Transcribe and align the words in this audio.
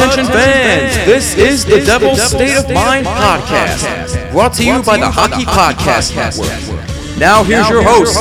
Attention 0.00 0.32
fans, 0.32 0.96
this 1.04 1.36
is 1.36 1.66
the 1.66 1.84
Devil's 1.84 2.22
State 2.22 2.56
of 2.56 2.70
Mind 2.70 3.06
podcast, 3.06 4.32
brought 4.32 4.54
to 4.54 4.64
you 4.64 4.82
by 4.82 4.96
the 4.96 5.10
Hockey 5.10 5.44
Podcast 5.44 6.16
Network. 6.16 7.18
Now 7.18 7.44
here's 7.44 7.68
your 7.68 7.82
host, 7.82 8.16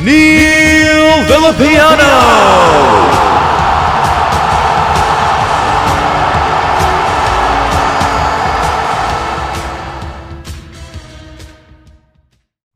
Neil 0.00 1.24
Villapiano. 1.26 1.98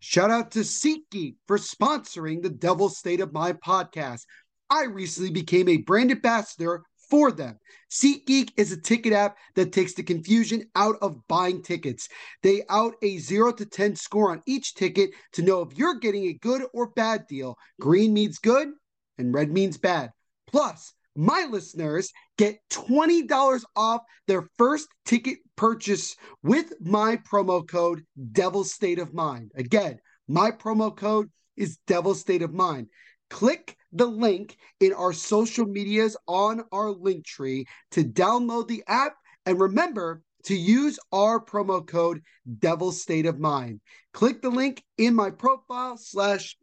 Shout 0.01 0.33
out 0.33 0.51
to 0.51 0.59
SeatGeek 0.59 1.37
for 1.47 1.59
sponsoring 1.59 2.43
the 2.43 2.51
Devil's 2.51 2.99
State 2.99 3.21
of 3.21 3.33
Mind 3.33 3.61
podcast. 3.61 4.27
I 4.69 4.87
recently 4.87 5.31
became 5.31 5.69
a 5.69 5.77
brand 5.77 6.11
ambassador 6.11 6.83
for 7.13 7.31
them. 7.31 7.59
SeatGeek 7.91 8.53
is 8.57 8.73
a 8.73 8.81
ticket 8.81 9.13
app 9.13 9.37
that 9.55 9.71
takes 9.71 9.93
the 9.93 10.03
confusion 10.03 10.65
out 10.75 10.97
of 11.03 11.21
buying 11.29 11.63
tickets. 11.63 12.09
They 12.43 12.63
out 12.71 12.95
a 13.03 13.19
0 13.19 13.53
to 13.53 13.67
10 13.67 13.97
score 13.97 14.31
on 14.31 14.43
each 14.47 14.73
ticket 14.73 15.11
to 15.35 15.43
know 15.43 15.61
if 15.61 15.77
you're 15.77 15.99
getting 15.99 16.25
a 16.25 16.33
good 16.33 16.63
or 16.73 16.87
bad 16.87 17.27
deal. 17.27 17.59
Green 17.79 18.15
means 18.15 18.39
good 18.39 18.69
and 19.19 19.35
red 19.35 19.53
means 19.53 19.77
bad. 19.77 20.11
Plus, 20.51 20.95
my 21.15 21.47
listeners 21.51 22.11
get 22.39 22.61
$20 22.71 23.63
off 23.77 24.01
their 24.27 24.49
first 24.57 24.89
ticket 25.05 25.37
purchase 25.55 26.17
with 26.43 26.73
my 26.81 27.19
promo 27.31 27.69
code 27.69 28.07
Devil 28.33 28.65
State 28.65 28.99
of 28.99 29.13
Mind. 29.13 29.53
Again, 29.55 29.99
my 30.29 30.51
promo 30.51 30.97
code 30.97 31.29
is 31.59 31.77
Devil 31.87 32.15
State 32.15 32.41
of 32.41 32.55
Mind. 32.55 32.87
Click 33.33 33.79
the 33.95 34.07
link 34.07 34.59
in 34.79 34.93
our 34.93 35.15
social 35.15 35.65
medias 35.65 36.19
on 36.29 36.63
our 36.71 36.91
link 36.91 37.25
tree 37.25 37.67
to 37.93 38.05
download 38.05 38.69
the 38.69 38.85
app. 38.87 39.15
And 39.47 39.59
remember 39.59 40.23
to 40.45 40.55
use 40.55 40.99
our 41.13 41.43
promo 41.43 41.85
code 41.85 42.21
Devil 42.59 42.93
State 42.93 43.25
of 43.25 43.41
Mind. 43.41 43.81
Click 44.13 44.43
the 44.43 44.51
link 44.51 44.85
in 44.99 45.15
my 45.15 45.31
profile 45.31 45.97
slash 45.97 46.59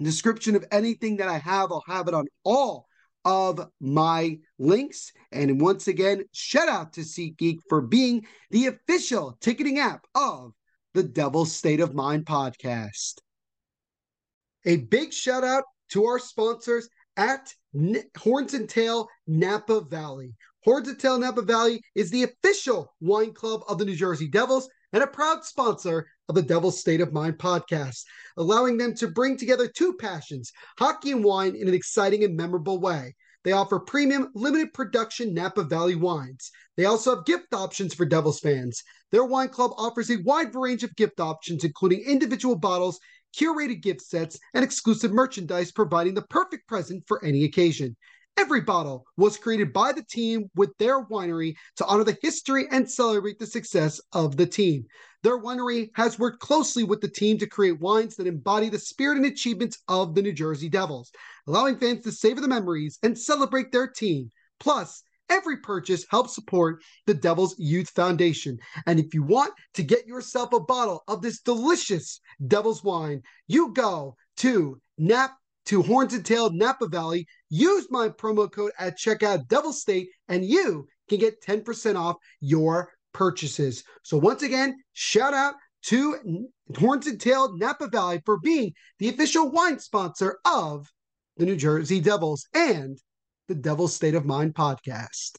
description 0.00 0.54
of 0.54 0.64
anything 0.70 1.16
that 1.16 1.28
I 1.28 1.38
have. 1.38 1.72
I'll 1.72 1.82
have 1.88 2.06
it 2.06 2.14
on 2.14 2.26
all 2.44 2.86
of 3.24 3.68
my 3.80 4.38
links. 4.56 5.10
And 5.32 5.60
once 5.60 5.88
again, 5.88 6.22
shout 6.32 6.68
out 6.68 6.92
to 6.92 7.00
SeatGeek 7.00 7.58
for 7.68 7.80
being 7.80 8.24
the 8.52 8.66
official 8.66 9.36
ticketing 9.40 9.80
app 9.80 10.06
of 10.14 10.52
the 10.94 11.02
Devil 11.02 11.44
State 11.44 11.80
of 11.80 11.92
Mind 11.92 12.24
podcast. 12.24 13.14
A 14.64 14.76
big 14.76 15.12
shout 15.12 15.42
out 15.42 15.64
to 15.90 16.04
our 16.04 16.18
sponsors 16.18 16.88
at 17.16 17.52
N- 17.74 18.02
Horns 18.16 18.54
and 18.54 18.68
Tail 18.68 19.08
Napa 19.26 19.80
Valley. 19.82 20.34
Horns 20.64 20.88
and 20.88 20.98
Tail 20.98 21.18
Napa 21.18 21.42
Valley 21.42 21.82
is 21.94 22.10
the 22.10 22.24
official 22.24 22.94
wine 23.00 23.32
club 23.32 23.62
of 23.68 23.78
the 23.78 23.84
New 23.84 23.96
Jersey 23.96 24.28
Devils 24.28 24.68
and 24.92 25.02
a 25.02 25.06
proud 25.06 25.44
sponsor 25.44 26.06
of 26.28 26.34
the 26.34 26.42
Devil's 26.42 26.80
State 26.80 27.00
of 27.00 27.12
Mind 27.12 27.38
podcast, 27.38 28.02
allowing 28.36 28.76
them 28.76 28.94
to 28.94 29.08
bring 29.08 29.36
together 29.36 29.68
two 29.68 29.94
passions, 29.94 30.52
hockey 30.78 31.10
and 31.10 31.24
wine, 31.24 31.54
in 31.56 31.68
an 31.68 31.74
exciting 31.74 32.24
and 32.24 32.36
memorable 32.36 32.80
way. 32.80 33.14
They 33.44 33.52
offer 33.52 33.78
premium, 33.78 34.30
limited 34.34 34.72
production 34.74 35.32
Napa 35.32 35.62
Valley 35.62 35.94
wines. 35.94 36.50
They 36.76 36.84
also 36.84 37.14
have 37.14 37.24
gift 37.24 37.54
options 37.54 37.94
for 37.94 38.04
Devils 38.04 38.40
fans. 38.40 38.82
Their 39.10 39.24
wine 39.24 39.48
club 39.48 39.72
offers 39.78 40.10
a 40.10 40.20
wide 40.22 40.54
range 40.54 40.84
of 40.84 40.94
gift 40.96 41.20
options, 41.20 41.64
including 41.64 42.00
individual 42.00 42.56
bottles 42.56 42.98
curated 43.36 43.82
gift 43.82 44.02
sets, 44.02 44.38
and 44.54 44.64
exclusive 44.64 45.12
merchandise, 45.12 45.72
providing 45.72 46.14
the 46.14 46.22
perfect 46.22 46.68
present 46.68 47.04
for 47.06 47.24
any 47.24 47.44
occasion. 47.44 47.96
Every 48.36 48.60
bottle 48.60 49.04
was 49.16 49.36
created 49.36 49.72
by 49.72 49.92
the 49.92 50.04
team 50.04 50.48
with 50.54 50.70
their 50.78 51.04
winery 51.04 51.56
to 51.76 51.86
honor 51.86 52.04
the 52.04 52.16
history 52.22 52.68
and 52.70 52.88
celebrate 52.88 53.40
the 53.40 53.46
success 53.46 54.00
of 54.12 54.36
the 54.36 54.46
team. 54.46 54.84
Their 55.24 55.40
winery 55.40 55.90
has 55.94 56.20
worked 56.20 56.38
closely 56.38 56.84
with 56.84 57.00
the 57.00 57.08
team 57.08 57.38
to 57.38 57.48
create 57.48 57.80
wines 57.80 58.14
that 58.14 58.28
embody 58.28 58.68
the 58.68 58.78
spirit 58.78 59.16
and 59.16 59.26
achievements 59.26 59.78
of 59.88 60.14
the 60.14 60.22
New 60.22 60.32
Jersey 60.32 60.68
Devils, 60.68 61.10
allowing 61.48 61.78
fans 61.78 62.04
to 62.04 62.12
savor 62.12 62.40
the 62.40 62.46
memories 62.46 63.00
and 63.02 63.18
celebrate 63.18 63.72
their 63.72 63.88
team. 63.88 64.30
Plus, 64.60 65.02
Every 65.30 65.58
purchase 65.58 66.06
helps 66.10 66.34
support 66.34 66.82
the 67.06 67.14
Devil's 67.14 67.58
Youth 67.58 67.90
Foundation. 67.90 68.58
And 68.86 68.98
if 68.98 69.12
you 69.14 69.22
want 69.22 69.52
to 69.74 69.82
get 69.82 70.06
yourself 70.06 70.52
a 70.52 70.60
bottle 70.60 71.02
of 71.08 71.22
this 71.22 71.40
delicious 71.40 72.20
Devil's 72.46 72.82
wine, 72.82 73.22
you 73.46 73.72
go 73.72 74.16
to 74.38 74.80
Nap 74.96 75.36
to 75.66 75.82
Horns 75.82 76.14
and 76.14 76.24
Tail 76.24 76.50
Napa 76.50 76.88
Valley. 76.88 77.26
Use 77.50 77.86
my 77.90 78.08
promo 78.08 78.50
code 78.50 78.72
at 78.78 78.98
checkout 78.98 79.48
Devil 79.48 79.72
State, 79.72 80.08
and 80.28 80.44
you 80.44 80.86
can 81.08 81.18
get 81.18 81.42
10% 81.42 81.96
off 81.96 82.16
your 82.40 82.90
purchases. 83.12 83.84
So 84.02 84.16
once 84.16 84.42
again, 84.42 84.76
shout 84.94 85.34
out 85.34 85.54
to 85.84 86.46
Horns 86.78 87.06
and 87.06 87.20
Tail 87.20 87.56
Napa 87.56 87.88
Valley 87.88 88.22
for 88.24 88.38
being 88.38 88.72
the 88.98 89.08
official 89.08 89.50
wine 89.50 89.78
sponsor 89.78 90.38
of 90.44 90.90
the 91.36 91.46
New 91.46 91.56
Jersey 91.56 92.00
Devils 92.00 92.46
and 92.54 92.98
the 93.48 93.54
Devil's 93.54 93.96
State 93.96 94.14
of 94.14 94.26
Mind 94.26 94.54
podcast. 94.54 95.38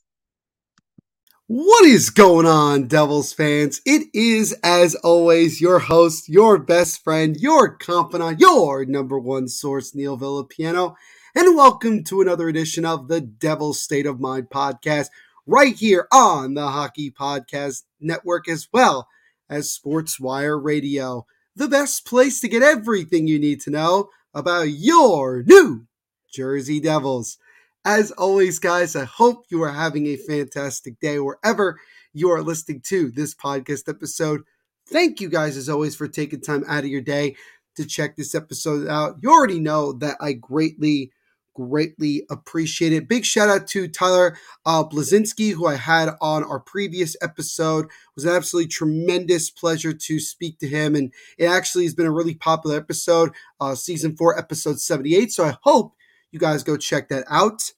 What 1.46 1.86
is 1.86 2.10
going 2.10 2.48
on, 2.48 2.88
Devils 2.88 3.34
fans? 3.34 3.82
It 3.86 4.08
is, 4.16 4.52
as 4.64 4.96
always, 4.96 5.62
your 5.62 5.78
host, 5.78 6.28
your 6.28 6.58
best 6.58 7.04
friend, 7.04 7.38
your 7.38 7.70
confidant, 7.78 8.40
your 8.40 8.84
number 8.86 9.20
one 9.20 9.48
source, 9.48 9.94
Neil 9.94 10.18
Villapiano, 10.18 10.96
and 11.36 11.56
welcome 11.56 12.04
to 12.06 12.22
another 12.22 12.50
edition 12.50 12.84
of 12.84 13.10
the 13.10 13.22
Devil's 13.22 13.80
State 13.80 14.08
of 14.08 14.20
Mind 14.20 14.50
podcast, 14.50 15.10
right 15.46 15.76
here 15.76 16.08
on 16.12 16.56
the 16.56 16.68
Hockey 16.68 17.12
Podcast 17.12 17.84
Network, 18.00 18.50
as 18.50 18.68
well 18.74 19.08
as 19.52 19.78
SportsWire 19.78 20.60
Radio, 20.60 21.28
the 21.56 21.68
best 21.68 22.08
place 22.08 22.42
to 22.42 22.48
get 22.48 22.64
everything 22.64 23.28
you 23.28 23.38
need 23.38 23.62
to 23.62 23.70
know 23.70 24.10
about 24.34 24.70
your 24.70 25.44
New 25.44 25.86
Jersey 26.34 26.80
Devils. 26.80 27.38
As 27.86 28.12
always, 28.12 28.60
guys, 28.60 28.96
I 28.96 29.06
hope 29.06 29.46
you 29.50 29.64
are 29.64 29.72
having 29.72 30.08
a 30.08 30.18
fantastic 30.18 31.00
day 31.00 31.18
wherever 31.20 31.80
you 32.14 32.30
are 32.30 32.42
listening 32.42 32.82
to 32.88 33.10
this 33.10 33.34
podcast 33.34 33.88
episode. 33.88 34.42
Thank 34.88 35.22
you 35.22 35.30
guys, 35.30 35.56
as 35.56 35.70
always, 35.70 35.96
for 35.96 36.08
taking 36.08 36.42
time 36.42 36.66
out 36.68 36.84
of 36.84 36.90
your 36.90 37.02
day 37.02 37.38
to 37.76 37.86
check 37.86 38.18
this 38.18 38.36
episode 38.36 38.88
out. 38.88 39.18
You 39.22 39.32
already 39.32 39.60
know 39.60 39.94
that 39.94 40.18
I 40.20 40.34
greatly, 40.34 41.14
greatly 41.54 42.26
appreciate 42.30 42.92
it. 42.92 43.08
Big 43.08 43.24
shout 43.24 43.48
out 43.48 43.68
to 43.68 43.88
Tyler 43.88 44.38
uh, 44.66 44.84
Blazinski, 44.84 45.54
who 45.54 45.66
I 45.66 45.76
had 45.76 46.10
on 46.20 46.44
our 46.44 46.60
previous 46.60 47.16
episode. 47.22 47.86
It 47.86 47.92
was 48.16 48.26
an 48.26 48.36
absolutely 48.36 48.68
tremendous 48.68 49.50
pleasure 49.50 49.94
to 49.94 50.20
speak 50.20 50.60
to 50.60 50.68
him, 50.68 50.96
and 50.96 51.14
it 51.38 51.46
actually 51.46 51.86
has 51.86 51.96
been 51.96 52.08
a 52.08 52.12
really 52.12 52.36
popular 52.36 52.76
episode, 52.76 53.32
uh, 53.62 53.76
season 53.76 54.18
four, 54.18 54.38
episode 54.38 54.82
78. 54.82 55.32
So 55.32 55.46
I 55.46 55.56
hope 55.62 55.94
you 56.32 56.40
guys 56.40 56.64
go 56.64 56.78
check 56.78 57.10
that 57.10 57.26
out. 57.30 57.72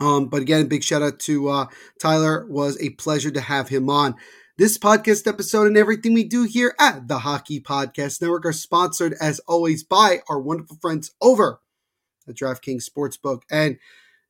Um, 0.00 0.28
but 0.28 0.42
again, 0.42 0.68
big 0.68 0.84
shout 0.84 1.02
out 1.02 1.18
to 1.20 1.48
uh, 1.48 1.66
Tyler. 2.00 2.46
Was 2.48 2.80
a 2.80 2.90
pleasure 2.90 3.30
to 3.30 3.40
have 3.40 3.68
him 3.68 3.90
on. 3.90 4.14
This 4.56 4.78
podcast 4.78 5.26
episode 5.26 5.68
and 5.68 5.76
everything 5.76 6.14
we 6.14 6.24
do 6.24 6.42
here 6.42 6.74
at 6.80 7.06
the 7.06 7.20
Hockey 7.20 7.60
Podcast 7.60 8.20
Network 8.20 8.44
are 8.44 8.52
sponsored, 8.52 9.14
as 9.20 9.40
always, 9.46 9.84
by 9.84 10.20
our 10.28 10.40
wonderful 10.40 10.78
friends 10.80 11.12
over 11.20 11.60
at 12.28 12.34
DraftKings 12.34 12.88
Sportsbook. 12.88 13.42
And 13.50 13.78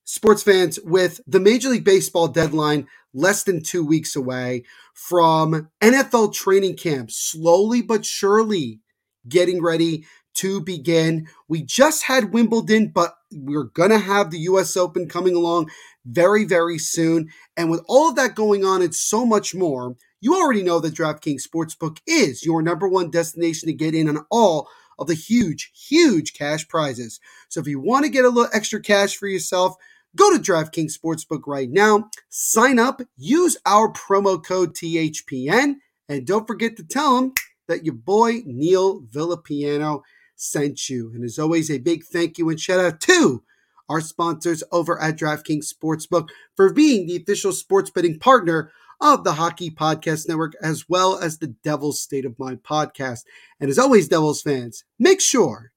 sports 0.05 0.43
fans, 0.43 0.79
with 0.85 1.21
the 1.27 1.41
Major 1.41 1.71
League 1.71 1.85
Baseball 1.85 2.29
deadline 2.29 2.89
less 3.15 3.43
than 3.43 3.63
two 3.63 3.85
weeks 3.85 4.17
away 4.17 4.65
from 4.93 5.71
NFL 5.81 6.35
training 6.35 6.77
camp, 6.77 7.11
slowly 7.11 7.83
but 7.83 8.05
surely 8.05 8.81
getting 9.29 9.63
ready 9.63 10.07
to 10.39 10.61
begin. 10.61 11.29
We 11.49 11.63
just 11.63 12.05
had 12.05 12.33
Wimbledon, 12.33 12.89
but 12.89 13.15
we're 13.33 13.65
going 13.65 13.91
to 13.91 13.99
have 13.99 14.31
the 14.31 14.41
US 14.41 14.77
Open 14.77 15.09
coming 15.09 15.35
along 15.35 15.71
very, 16.05 16.45
very 16.45 16.79
soon. 16.79 17.29
And 17.57 17.71
with 17.71 17.83
all 17.87 18.09
of 18.09 18.17
that 18.17 18.35
going 18.35 18.65
on 18.65 18.83
and 18.83 18.95
so 18.95 19.25
much 19.25 19.55
more, 19.55 19.97
you 20.21 20.35
already 20.35 20.63
know 20.63 20.81
that 20.81 20.95
DraftKings 20.95 21.43
Sportsbook 21.47 21.99
is 22.07 22.45
your 22.45 22.63
number 22.63 22.89
one 22.89 23.11
destination 23.11 23.69
to 23.69 23.73
get 23.73 23.95
in 23.95 24.09
on 24.09 24.25
all 24.31 24.69
of 24.99 25.07
the 25.07 25.15
huge, 25.15 25.71
huge 25.89 26.35
cash 26.35 26.67
prizes. 26.67 27.21
So 27.49 27.61
if 27.61 27.69
you 27.69 27.81
want 27.81 28.05
to 28.05 28.11
get 28.11 28.25
a 28.25 28.29
little 28.29 28.51
extra 28.53 28.81
cash 28.81 29.17
for 29.17 29.29
yourself, 29.29 29.77
Go 30.17 30.35
to 30.35 30.43
DraftKings 30.43 30.99
Sportsbook 30.99 31.43
right 31.47 31.71
now, 31.71 32.09
sign 32.31 32.79
up, 32.79 33.03
use 33.17 33.57
our 33.67 33.93
promo 33.93 34.43
code 34.43 34.75
THPN, 34.75 35.77
and 36.09 36.27
don't 36.27 36.47
forget 36.47 36.77
to 36.79 36.83
tell 36.83 37.17
them 37.17 37.35
that 37.69 37.85
your 37.85 37.95
boy 37.95 38.43
Neil 38.47 39.03
Villapiano 39.03 40.03
sent 40.39 40.89
you. 40.89 41.11
And 41.15 41.25
as 41.25 41.39
always, 41.39 41.71
a 41.71 41.79
big 41.79 42.05
thank 42.05 42.39
you 42.39 42.49
and 42.49 42.59
shout 42.59 42.81
out 42.81 43.01
to 43.03 43.43
our 43.89 44.01
sponsors 44.01 44.63
over 44.71 45.01
at 45.01 45.17
DraftKings 45.17 45.73
Sportsbook 45.73 46.29
for 46.57 46.73
being 46.73 47.07
the 47.07 47.17
official 47.17 47.53
sports 47.53 47.91
betting 47.91 48.19
partner 48.19 48.71
of 49.01 49.25
the 49.25 49.35
Hockey 49.35 49.71
Podcast 49.71 50.29
Network, 50.29 50.55
as 50.63 50.89
well 50.89 51.19
as 51.19 51.39
the 51.39 51.47
Devil's 51.49 52.01
State 52.01 52.25
of 52.25 52.39
Mind 52.39 52.63
podcast. 52.63 53.21
And 53.61 53.71
as 53.71 53.79
always, 53.79 54.09
Devils 54.09 54.43
fans, 54.43 54.85
make 54.99 55.21
sure 55.21 55.73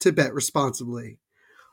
to 0.00 0.12
bet 0.12 0.32
responsibly. 0.32 1.18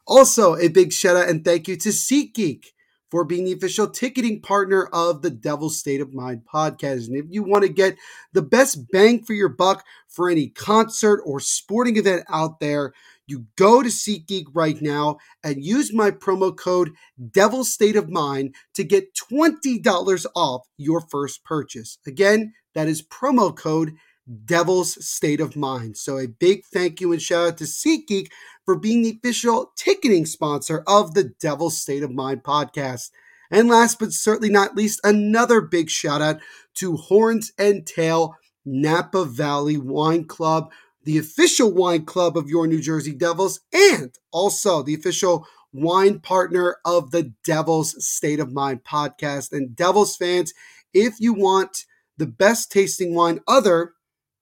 Also, 0.08 0.56
a 0.56 0.68
big 0.68 0.92
shout 0.92 1.16
out 1.16 1.30
and 1.30 1.44
thank 1.44 1.68
you 1.68 1.78
to 1.78 1.90
SeatGeek 1.90 2.66
for 3.12 3.24
being 3.24 3.46
the 3.46 3.54
official 3.54 3.88
ticketing 3.88 4.42
partner 4.42 4.86
of 4.92 5.22
the 5.22 5.30
Devil's 5.30 5.78
State 5.78 6.02
of 6.02 6.14
Mind 6.14 6.42
podcast. 6.52 7.08
And 7.08 7.16
if 7.16 7.26
you 7.30 7.44
want 7.44 7.64
to 7.64 7.70
get 7.70 7.98
the 8.34 8.42
best 8.42 8.92
bang 8.92 9.24
for 9.24 9.34
your 9.34 9.50
buck 9.50 9.86
for 10.08 10.30
any 10.30 10.48
concert 10.48 11.22
or 11.26 11.40
sporting 11.40 11.98
event 11.98 12.24
out 12.30 12.60
there, 12.60 12.94
you 13.28 13.46
go 13.56 13.82
to 13.82 13.90
SeatGeek 13.90 14.46
right 14.54 14.80
now 14.82 15.18
and 15.44 15.64
use 15.64 15.94
my 15.94 16.12
promo 16.12 16.56
code 16.56 16.92
Devil's 17.32 17.74
State 17.74 17.96
of 17.96 18.10
Mind 18.10 18.54
to 18.76 18.84
get 18.84 19.16
$20 19.16 20.26
off 20.36 20.68
your 20.78 21.02
first 21.02 21.44
purchase. 21.44 21.98
Again, 22.06 22.54
that 22.74 22.88
is 22.88 23.02
promo 23.02 23.56
code 23.56 23.96
Devil's 24.46 25.06
State 25.06 25.40
of 25.40 25.56
Mind. 25.56 25.98
So 25.98 26.18
a 26.18 26.28
big 26.28 26.64
thank 26.66 27.00
you 27.00 27.12
and 27.12 27.22
shout 27.22 27.48
out 27.48 27.58
to 27.60 27.66
SeatGeek 27.66 28.28
for 28.66 28.76
being 28.76 29.04
the 29.04 29.18
official 29.18 29.72
ticketing 29.76 30.26
sponsor 30.26 30.84
of 30.88 31.14
the 31.14 31.26
Devil's 31.40 31.78
State 31.78 32.04
of 32.04 32.12
Mind 32.12 32.44
podcast. 32.44 33.12
And 33.52 33.70
last 33.70 34.00
but 34.00 34.12
certainly 34.12 34.50
not 34.50 34.76
least, 34.76 35.00
another 35.04 35.62
big 35.62 35.90
shout 35.90 36.22
out 36.22 36.40
to 36.76 36.98
Horns 36.98 37.52
and 37.58 37.86
Tail 37.86 38.36
Napa 38.66 39.26
Valley 39.26 39.78
Wine 39.78 40.26
Club, 40.26 40.72
the 41.04 41.20
official 41.20 41.72
wine 41.72 42.06
club 42.06 42.36
of 42.36 42.50
your 42.50 42.66
New 42.66 42.82
Jersey 42.82 43.14
Devils, 43.14 43.60
and 43.72 44.18
also 44.32 44.82
the 44.82 44.96
official 44.96 45.46
wine 45.72 46.20
partner 46.20 46.78
of 46.84 47.12
the 47.12 47.34
Devils 47.44 48.04
State 48.04 48.40
of 48.40 48.52
Mind 48.52 48.84
podcast. 48.84 49.52
And 49.52 49.76
Devils 49.76 50.16
fans, 50.16 50.54
if 50.94 51.20
you 51.20 51.34
want 51.34 51.86
the 52.18 52.26
best 52.26 52.72
tasting 52.72 53.14
wine 53.14 53.42
other 53.48 53.94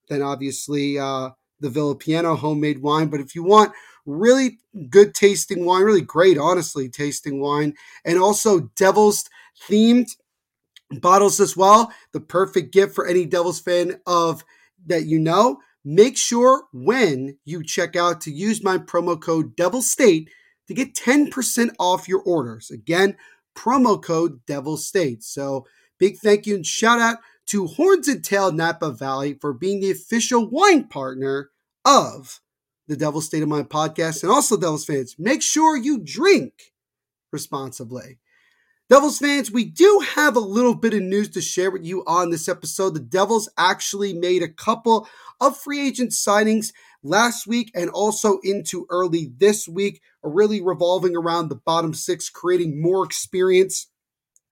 than 0.10 0.22
obviously 0.22 1.00
uh, 1.00 1.30
the 1.60 1.70
Villapiano 1.70 2.38
homemade 2.38 2.82
wine, 2.82 3.08
but 3.08 3.20
if 3.20 3.36
you 3.36 3.44
want 3.44 3.74
really 4.06 4.60
good 4.90 5.14
tasting 5.14 5.66
wine, 5.66 5.84
really 5.84 6.02
great, 6.02 6.38
honestly, 6.38 6.90
tasting 6.90 7.40
wine, 7.40 7.74
and 8.06 8.18
also 8.18 8.72
Devils 8.76 9.30
themed 9.68 10.10
bottles 10.92 11.40
as 11.40 11.56
well. 11.56 11.92
The 12.12 12.20
perfect 12.20 12.74
gift 12.74 12.94
for 12.94 13.08
any 13.08 13.26
Devils 13.26 13.60
fan 13.60 14.00
of 14.06 14.44
that 14.86 15.06
you 15.06 15.20
know. 15.20 15.60
Make 15.86 16.18
sure 16.18 16.64
when 16.72 17.38
you 17.44 17.64
check 17.64 17.96
out 17.98 18.22
to 18.22 18.32
use 18.32 18.64
my 18.64 18.78
promo 18.78 19.20
code 19.20 19.56
Devil 19.56 19.82
State 19.82 20.30
to 20.68 20.74
get 20.74 20.96
10% 20.96 21.72
off 21.78 22.08
your 22.08 22.22
orders. 22.22 22.72
Again, 22.72 23.18
promo 23.54 24.02
code 24.02 24.40
Devil 24.46 24.78
State. 24.78 25.24
So 25.24 25.66
big 26.00 26.18
thank 26.18 26.48
you 26.48 26.56
and 26.56 26.66
shout 26.66 27.00
out 27.00 27.18
to 27.48 27.68
Horns 27.68 28.08
and 28.08 28.24
Tail 28.24 28.52
Napa 28.52 28.92
Valley 28.92 29.34
for 29.34 29.54
being 29.54 29.80
the 29.80 29.92
official 29.92 30.50
wine 30.50 30.88
partner 30.88 31.50
of 31.86 32.42
the 32.88 32.96
Devil's 32.98 33.26
State 33.26 33.44
of 33.44 33.50
Mind 33.50 33.70
podcast. 33.70 34.24
And 34.24 34.32
also, 34.32 34.58
Devils 34.58 34.86
fans, 34.86 35.16
make 35.18 35.42
sure 35.42 35.76
you 35.76 36.00
drink 36.00 36.74
responsibly. 37.32 38.20
Devils 38.90 39.18
fans, 39.18 39.52
we 39.52 39.66
do 39.66 40.04
have 40.16 40.36
a 40.36 40.42
little 40.42 40.76
bit 40.76 40.94
of 40.94 41.02
news 41.02 41.30
to 41.30 41.42
share 41.42 41.72
with 41.72 41.86
you 41.86 42.04
on 42.06 42.30
this 42.30 42.50
episode. 42.50 42.94
The 42.94 43.00
Devils 43.00 43.50
actually 43.58 44.14
made 44.14 44.44
a 44.44 44.50
couple 44.50 45.08
of 45.40 45.58
free 45.58 45.88
agent 45.88 46.12
signings 46.12 46.74
last 47.02 47.48
week 47.48 47.72
and 47.74 47.90
also 47.90 48.40
into 48.44 48.86
early 48.90 49.32
this 49.38 49.68
week, 49.68 50.02
really 50.22 50.62
revolving 50.62 51.16
around 51.16 51.48
the 51.48 51.56
bottom 51.56 51.94
six, 51.94 52.30
creating 52.30 52.82
more 52.82 53.06
experience 53.06 53.88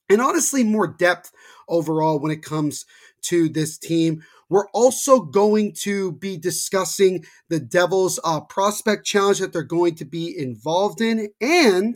and 0.10 0.22
honestly 0.22 0.64
more 0.64 0.88
depth 0.88 1.32
overall 1.72 2.20
when 2.20 2.32
it 2.32 2.44
comes 2.44 2.86
to 3.24 3.50
this 3.50 3.78
team. 3.78 4.24
We're 4.50 4.70
also 4.70 5.22
going 5.22 5.74
to 5.80 6.12
be 6.12 6.38
discussing 6.38 7.26
the 7.48 7.60
Devils' 7.60 8.20
uh, 8.24 8.42
prospect 8.42 9.06
challenge 9.06 9.40
that 9.40 9.54
they're 9.54 9.64
going 9.64 9.96
to 9.96 10.06
be 10.06 10.38
involved 10.38 11.02
in. 11.02 11.30
And 11.40 11.96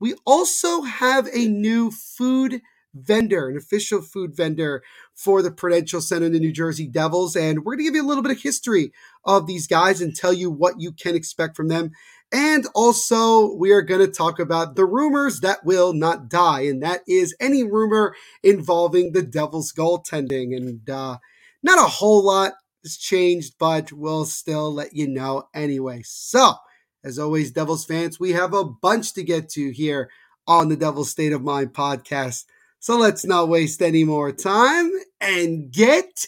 we 0.00 0.14
also 0.26 0.82
have 0.82 1.28
a 1.32 1.46
new 1.46 1.90
food 1.90 2.60
vendor, 2.94 3.48
an 3.48 3.56
official 3.56 4.02
food 4.02 4.34
vendor 4.34 4.82
for 5.14 5.42
the 5.42 5.50
Prudential 5.50 6.00
Center, 6.00 6.28
the 6.28 6.40
New 6.40 6.52
Jersey 6.52 6.86
Devils. 6.86 7.36
And 7.36 7.58
we're 7.58 7.76
going 7.76 7.78
to 7.78 7.84
give 7.84 7.94
you 7.94 8.04
a 8.04 8.08
little 8.08 8.22
bit 8.22 8.32
of 8.32 8.42
history 8.42 8.92
of 9.24 9.46
these 9.46 9.66
guys 9.66 10.00
and 10.00 10.14
tell 10.14 10.32
you 10.32 10.50
what 10.50 10.80
you 10.80 10.92
can 10.92 11.14
expect 11.14 11.56
from 11.56 11.68
them. 11.68 11.92
And 12.30 12.66
also, 12.74 13.54
we 13.54 13.72
are 13.72 13.82
going 13.82 14.04
to 14.04 14.12
talk 14.12 14.38
about 14.38 14.76
the 14.76 14.84
rumors 14.84 15.40
that 15.40 15.64
will 15.64 15.94
not 15.94 16.28
die. 16.28 16.62
And 16.62 16.82
that 16.82 17.00
is 17.08 17.34
any 17.40 17.62
rumor 17.62 18.14
involving 18.42 19.12
the 19.12 19.22
Devils 19.22 19.72
goaltending. 19.72 20.54
And, 20.54 20.88
uh, 20.90 21.18
not 21.62 21.78
a 21.78 21.88
whole 21.88 22.24
lot 22.24 22.52
has 22.84 22.96
changed, 22.96 23.54
but 23.58 23.92
we'll 23.92 24.26
still 24.26 24.72
let 24.72 24.94
you 24.94 25.08
know 25.08 25.48
anyway. 25.54 26.02
So, 26.04 26.54
as 27.02 27.18
always, 27.18 27.50
Devils 27.50 27.86
fans, 27.86 28.20
we 28.20 28.32
have 28.32 28.52
a 28.52 28.64
bunch 28.64 29.14
to 29.14 29.22
get 29.22 29.48
to 29.50 29.70
here 29.70 30.10
on 30.46 30.68
the 30.68 30.76
Devil's 30.76 31.10
State 31.10 31.32
of 31.32 31.42
Mind 31.42 31.72
podcast. 31.72 32.44
So 32.80 32.96
let's 32.96 33.24
not 33.24 33.48
waste 33.48 33.82
any 33.82 34.04
more 34.04 34.32
time 34.32 34.90
and 35.20 35.70
get 35.70 36.26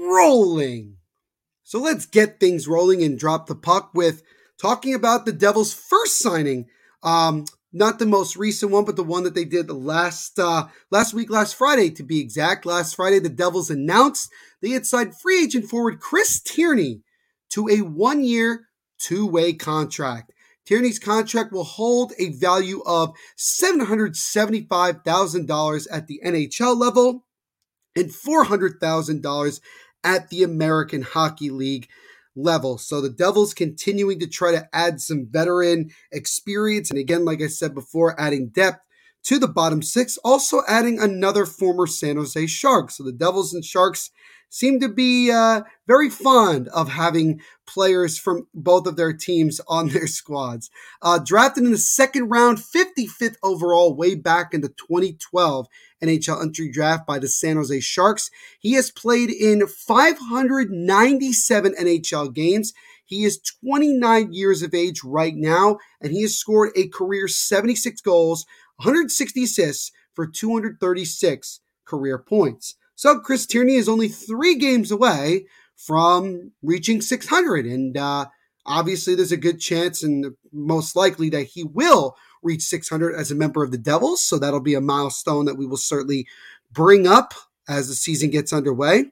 rolling. 0.00 0.96
So 1.64 1.80
let's 1.80 2.06
get 2.06 2.40
things 2.40 2.68
rolling 2.68 3.02
and 3.02 3.18
drop 3.18 3.46
the 3.46 3.54
puck 3.54 3.90
with 3.94 4.22
talking 4.60 4.94
about 4.94 5.24
the 5.24 5.32
Devils' 5.32 5.72
first 5.72 6.18
signing. 6.18 6.66
Um, 7.02 7.46
not 7.72 7.98
the 7.98 8.06
most 8.06 8.36
recent 8.36 8.70
one, 8.72 8.84
but 8.84 8.96
the 8.96 9.04
one 9.04 9.22
that 9.24 9.34
they 9.34 9.44
did 9.44 9.70
last 9.70 10.38
uh, 10.38 10.68
last 10.90 11.12
week, 11.12 11.28
last 11.30 11.54
Friday 11.54 11.90
to 11.90 12.02
be 12.02 12.18
exact. 12.20 12.64
Last 12.64 12.96
Friday, 12.96 13.18
the 13.18 13.28
Devils 13.28 13.68
announced 13.70 14.30
they 14.62 14.70
had 14.70 14.86
signed 14.86 15.20
free 15.20 15.42
agent 15.42 15.66
forward 15.66 16.00
Chris 16.00 16.40
Tierney 16.40 17.02
to 17.50 17.68
a 17.68 17.82
one 17.82 18.24
year, 18.24 18.68
two 18.98 19.26
way 19.26 19.52
contract. 19.52 20.32
Tierney's 20.66 20.98
contract 20.98 21.52
will 21.52 21.64
hold 21.64 22.14
a 22.18 22.30
value 22.32 22.82
of 22.84 23.14
$775,000 23.38 25.86
at 25.90 26.06
the 26.06 26.20
NHL 26.22 26.78
level 26.78 27.24
and 27.96 28.10
$400,000 28.10 29.60
at 30.04 30.28
the 30.28 30.42
American 30.42 31.00
Hockey 31.00 31.48
League 31.48 31.88
level. 32.38 32.78
So 32.78 33.00
the 33.00 33.10
Devils 33.10 33.52
continuing 33.52 34.20
to 34.20 34.26
try 34.26 34.52
to 34.52 34.68
add 34.72 35.00
some 35.00 35.26
veteran 35.28 35.90
experience. 36.12 36.90
And 36.90 36.98
again, 36.98 37.24
like 37.24 37.42
I 37.42 37.48
said 37.48 37.74
before, 37.74 38.18
adding 38.20 38.48
depth 38.48 38.80
to 39.24 39.38
the 39.38 39.48
bottom 39.48 39.82
six, 39.82 40.16
also 40.24 40.62
adding 40.68 40.98
another 40.98 41.44
former 41.44 41.86
San 41.86 42.16
Jose 42.16 42.46
Shark. 42.46 42.90
So 42.90 43.02
the 43.02 43.12
Devils 43.12 43.52
and 43.52 43.64
Sharks 43.64 44.10
seem 44.50 44.80
to 44.80 44.88
be 44.88 45.30
uh, 45.30 45.62
very 45.86 46.10
fond 46.10 46.68
of 46.68 46.88
having 46.88 47.40
players 47.66 48.18
from 48.18 48.46
both 48.54 48.86
of 48.86 48.96
their 48.96 49.12
teams 49.12 49.60
on 49.68 49.88
their 49.88 50.06
squads. 50.06 50.70
Uh, 51.02 51.18
drafted 51.18 51.64
in 51.64 51.70
the 51.70 51.78
second 51.78 52.28
round, 52.28 52.58
55th 52.58 53.36
overall, 53.42 53.94
way 53.94 54.14
back 54.14 54.54
in 54.54 54.60
the 54.60 54.68
2012 54.68 55.66
NHL 56.02 56.42
entry 56.42 56.70
draft 56.70 57.06
by 57.06 57.18
the 57.18 57.28
San 57.28 57.56
Jose 57.56 57.80
Sharks. 57.80 58.30
He 58.58 58.74
has 58.74 58.90
played 58.90 59.30
in 59.30 59.66
597 59.66 61.74
NHL 61.74 62.32
games. 62.32 62.72
He 63.04 63.24
is 63.24 63.40
29 63.64 64.32
years 64.32 64.62
of 64.62 64.74
age 64.74 65.02
right 65.02 65.34
now, 65.34 65.78
and 66.00 66.12
he 66.12 66.22
has 66.22 66.36
scored 66.36 66.70
a 66.76 66.88
career 66.88 67.26
76 67.26 68.00
goals, 68.02 68.44
160 68.76 69.44
assists 69.44 69.90
for 70.14 70.26
236 70.26 71.60
career 71.86 72.18
points. 72.18 72.74
So 72.98 73.20
Chris 73.20 73.46
Tierney 73.46 73.76
is 73.76 73.88
only 73.88 74.08
three 74.08 74.56
games 74.56 74.90
away 74.90 75.46
from 75.76 76.50
reaching 76.64 77.00
600. 77.00 77.64
And 77.64 77.96
uh, 77.96 78.26
obviously, 78.66 79.14
there's 79.14 79.30
a 79.30 79.36
good 79.36 79.60
chance 79.60 80.02
and 80.02 80.34
most 80.52 80.96
likely 80.96 81.30
that 81.30 81.44
he 81.44 81.62
will 81.62 82.16
reach 82.42 82.62
600 82.62 83.14
as 83.14 83.30
a 83.30 83.36
member 83.36 83.62
of 83.62 83.70
the 83.70 83.78
Devils. 83.78 84.26
So 84.26 84.36
that'll 84.36 84.58
be 84.58 84.74
a 84.74 84.80
milestone 84.80 85.44
that 85.44 85.54
we 85.54 85.64
will 85.64 85.76
certainly 85.76 86.26
bring 86.72 87.06
up 87.06 87.34
as 87.68 87.86
the 87.86 87.94
season 87.94 88.30
gets 88.30 88.52
underway. 88.52 89.04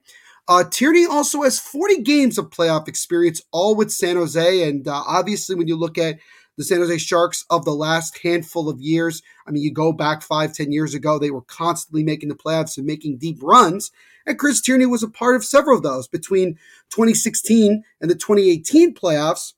Uh, 0.49 0.65
Tierney 0.69 1.05
also 1.05 1.43
has 1.43 1.57
40 1.57 2.01
games 2.01 2.37
of 2.37 2.49
playoff 2.49 2.89
experience, 2.89 3.41
all 3.53 3.73
with 3.73 3.89
San 3.89 4.17
Jose. 4.17 4.67
And 4.67 4.85
uh, 4.85 5.01
obviously, 5.07 5.55
when 5.55 5.69
you 5.69 5.77
look 5.77 5.97
at 5.97 6.19
the 6.57 6.63
San 6.63 6.79
Jose 6.79 6.97
Sharks 6.97 7.45
of 7.49 7.65
the 7.65 7.71
last 7.71 8.17
handful 8.23 8.67
of 8.67 8.81
years. 8.81 9.21
I 9.45 9.51
mean, 9.51 9.63
you 9.63 9.71
go 9.71 9.91
back 9.91 10.21
five, 10.21 10.53
ten 10.53 10.71
years 10.71 10.93
ago, 10.93 11.19
they 11.19 11.31
were 11.31 11.41
constantly 11.41 12.03
making 12.03 12.29
the 12.29 12.35
playoffs 12.35 12.77
and 12.77 12.85
making 12.85 13.17
deep 13.17 13.39
runs. 13.41 13.91
And 14.25 14.37
Chris 14.37 14.59
Tierney 14.59 14.85
was 14.85 15.03
a 15.03 15.09
part 15.09 15.35
of 15.35 15.45
several 15.45 15.77
of 15.77 15.83
those 15.83 16.07
between 16.07 16.55
2016 16.89 17.83
and 18.01 18.09
the 18.09 18.15
2018 18.15 18.93
playoffs. 18.93 19.53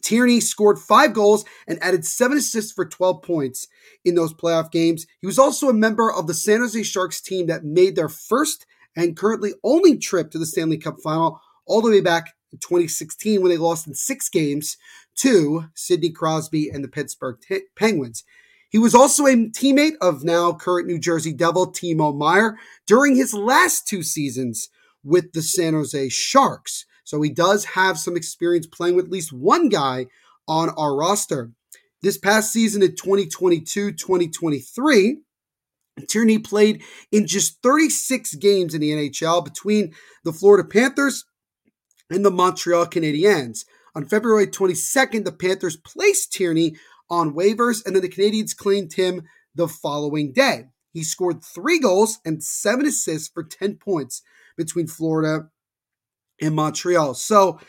Tierney 0.00 0.40
scored 0.40 0.78
five 0.78 1.12
goals 1.12 1.44
and 1.66 1.82
added 1.82 2.06
seven 2.06 2.38
assists 2.38 2.72
for 2.72 2.86
12 2.86 3.22
points 3.22 3.68
in 4.04 4.14
those 4.14 4.32
playoff 4.32 4.70
games. 4.70 5.06
He 5.20 5.26
was 5.26 5.38
also 5.38 5.68
a 5.68 5.74
member 5.74 6.10
of 6.10 6.26
the 6.26 6.32
San 6.32 6.60
Jose 6.60 6.82
Sharks 6.84 7.20
team 7.20 7.48
that 7.48 7.64
made 7.64 7.94
their 7.94 8.08
first 8.08 8.64
and 8.96 9.16
currently 9.16 9.52
only 9.62 9.98
trip 9.98 10.30
to 10.30 10.38
the 10.38 10.46
Stanley 10.46 10.78
Cup 10.78 11.00
final 11.02 11.40
all 11.66 11.82
the 11.82 11.90
way 11.90 12.00
back 12.00 12.34
in 12.52 12.58
2016 12.58 13.42
when 13.42 13.50
they 13.50 13.58
lost 13.58 13.86
in 13.86 13.94
six 13.94 14.28
games 14.28 14.78
to 15.16 15.66
Sidney 15.74 16.10
Crosby 16.10 16.68
and 16.68 16.82
the 16.82 16.88
Pittsburgh 16.88 17.36
T- 17.40 17.62
Penguins. 17.76 18.24
He 18.70 18.78
was 18.78 18.94
also 18.94 19.26
a 19.26 19.36
teammate 19.36 19.96
of 20.00 20.24
now 20.24 20.52
current 20.52 20.88
New 20.88 20.98
Jersey 20.98 21.32
Devil 21.32 21.72
Timo 21.72 22.16
Meier 22.16 22.58
during 22.86 23.14
his 23.14 23.32
last 23.32 23.86
two 23.86 24.02
seasons 24.02 24.68
with 25.04 25.32
the 25.32 25.42
San 25.42 25.74
Jose 25.74 26.08
Sharks. 26.08 26.84
So 27.04 27.22
he 27.22 27.30
does 27.30 27.64
have 27.66 27.98
some 27.98 28.16
experience 28.16 28.66
playing 28.66 28.96
with 28.96 29.04
at 29.04 29.12
least 29.12 29.32
one 29.32 29.68
guy 29.68 30.06
on 30.48 30.70
our 30.70 30.96
roster. 30.96 31.52
This 32.02 32.18
past 32.18 32.52
season 32.52 32.82
in 32.82 32.96
2022 32.96 33.92
2023, 33.92 35.18
Tierney 36.08 36.38
played 36.38 36.82
in 37.12 37.26
just 37.26 37.62
36 37.62 38.34
games 38.36 38.74
in 38.74 38.80
the 38.80 38.90
NHL 38.90 39.44
between 39.44 39.94
the 40.24 40.32
Florida 40.32 40.68
Panthers 40.68 41.24
and 42.10 42.24
the 42.24 42.30
Montreal 42.30 42.86
Canadiens. 42.86 43.64
On 43.94 44.04
February 44.04 44.46
22nd, 44.48 45.24
the 45.24 45.32
Panthers 45.32 45.76
placed 45.76 46.32
Tierney 46.32 46.76
on 47.08 47.34
waivers, 47.34 47.84
and 47.84 47.94
then 47.94 48.02
the 48.02 48.08
Canadiens 48.08 48.56
claimed 48.56 48.92
him 48.94 49.22
the 49.54 49.68
following 49.68 50.32
day. 50.32 50.64
He 50.92 51.04
scored 51.04 51.42
three 51.44 51.78
goals 51.78 52.18
and 52.24 52.42
seven 52.42 52.86
assists 52.86 53.28
for 53.28 53.44
10 53.44 53.76
points 53.76 54.22
between 54.56 54.86
Florida 54.86 55.48
and 56.40 56.54
Montreal. 56.54 57.14
So, 57.14 57.60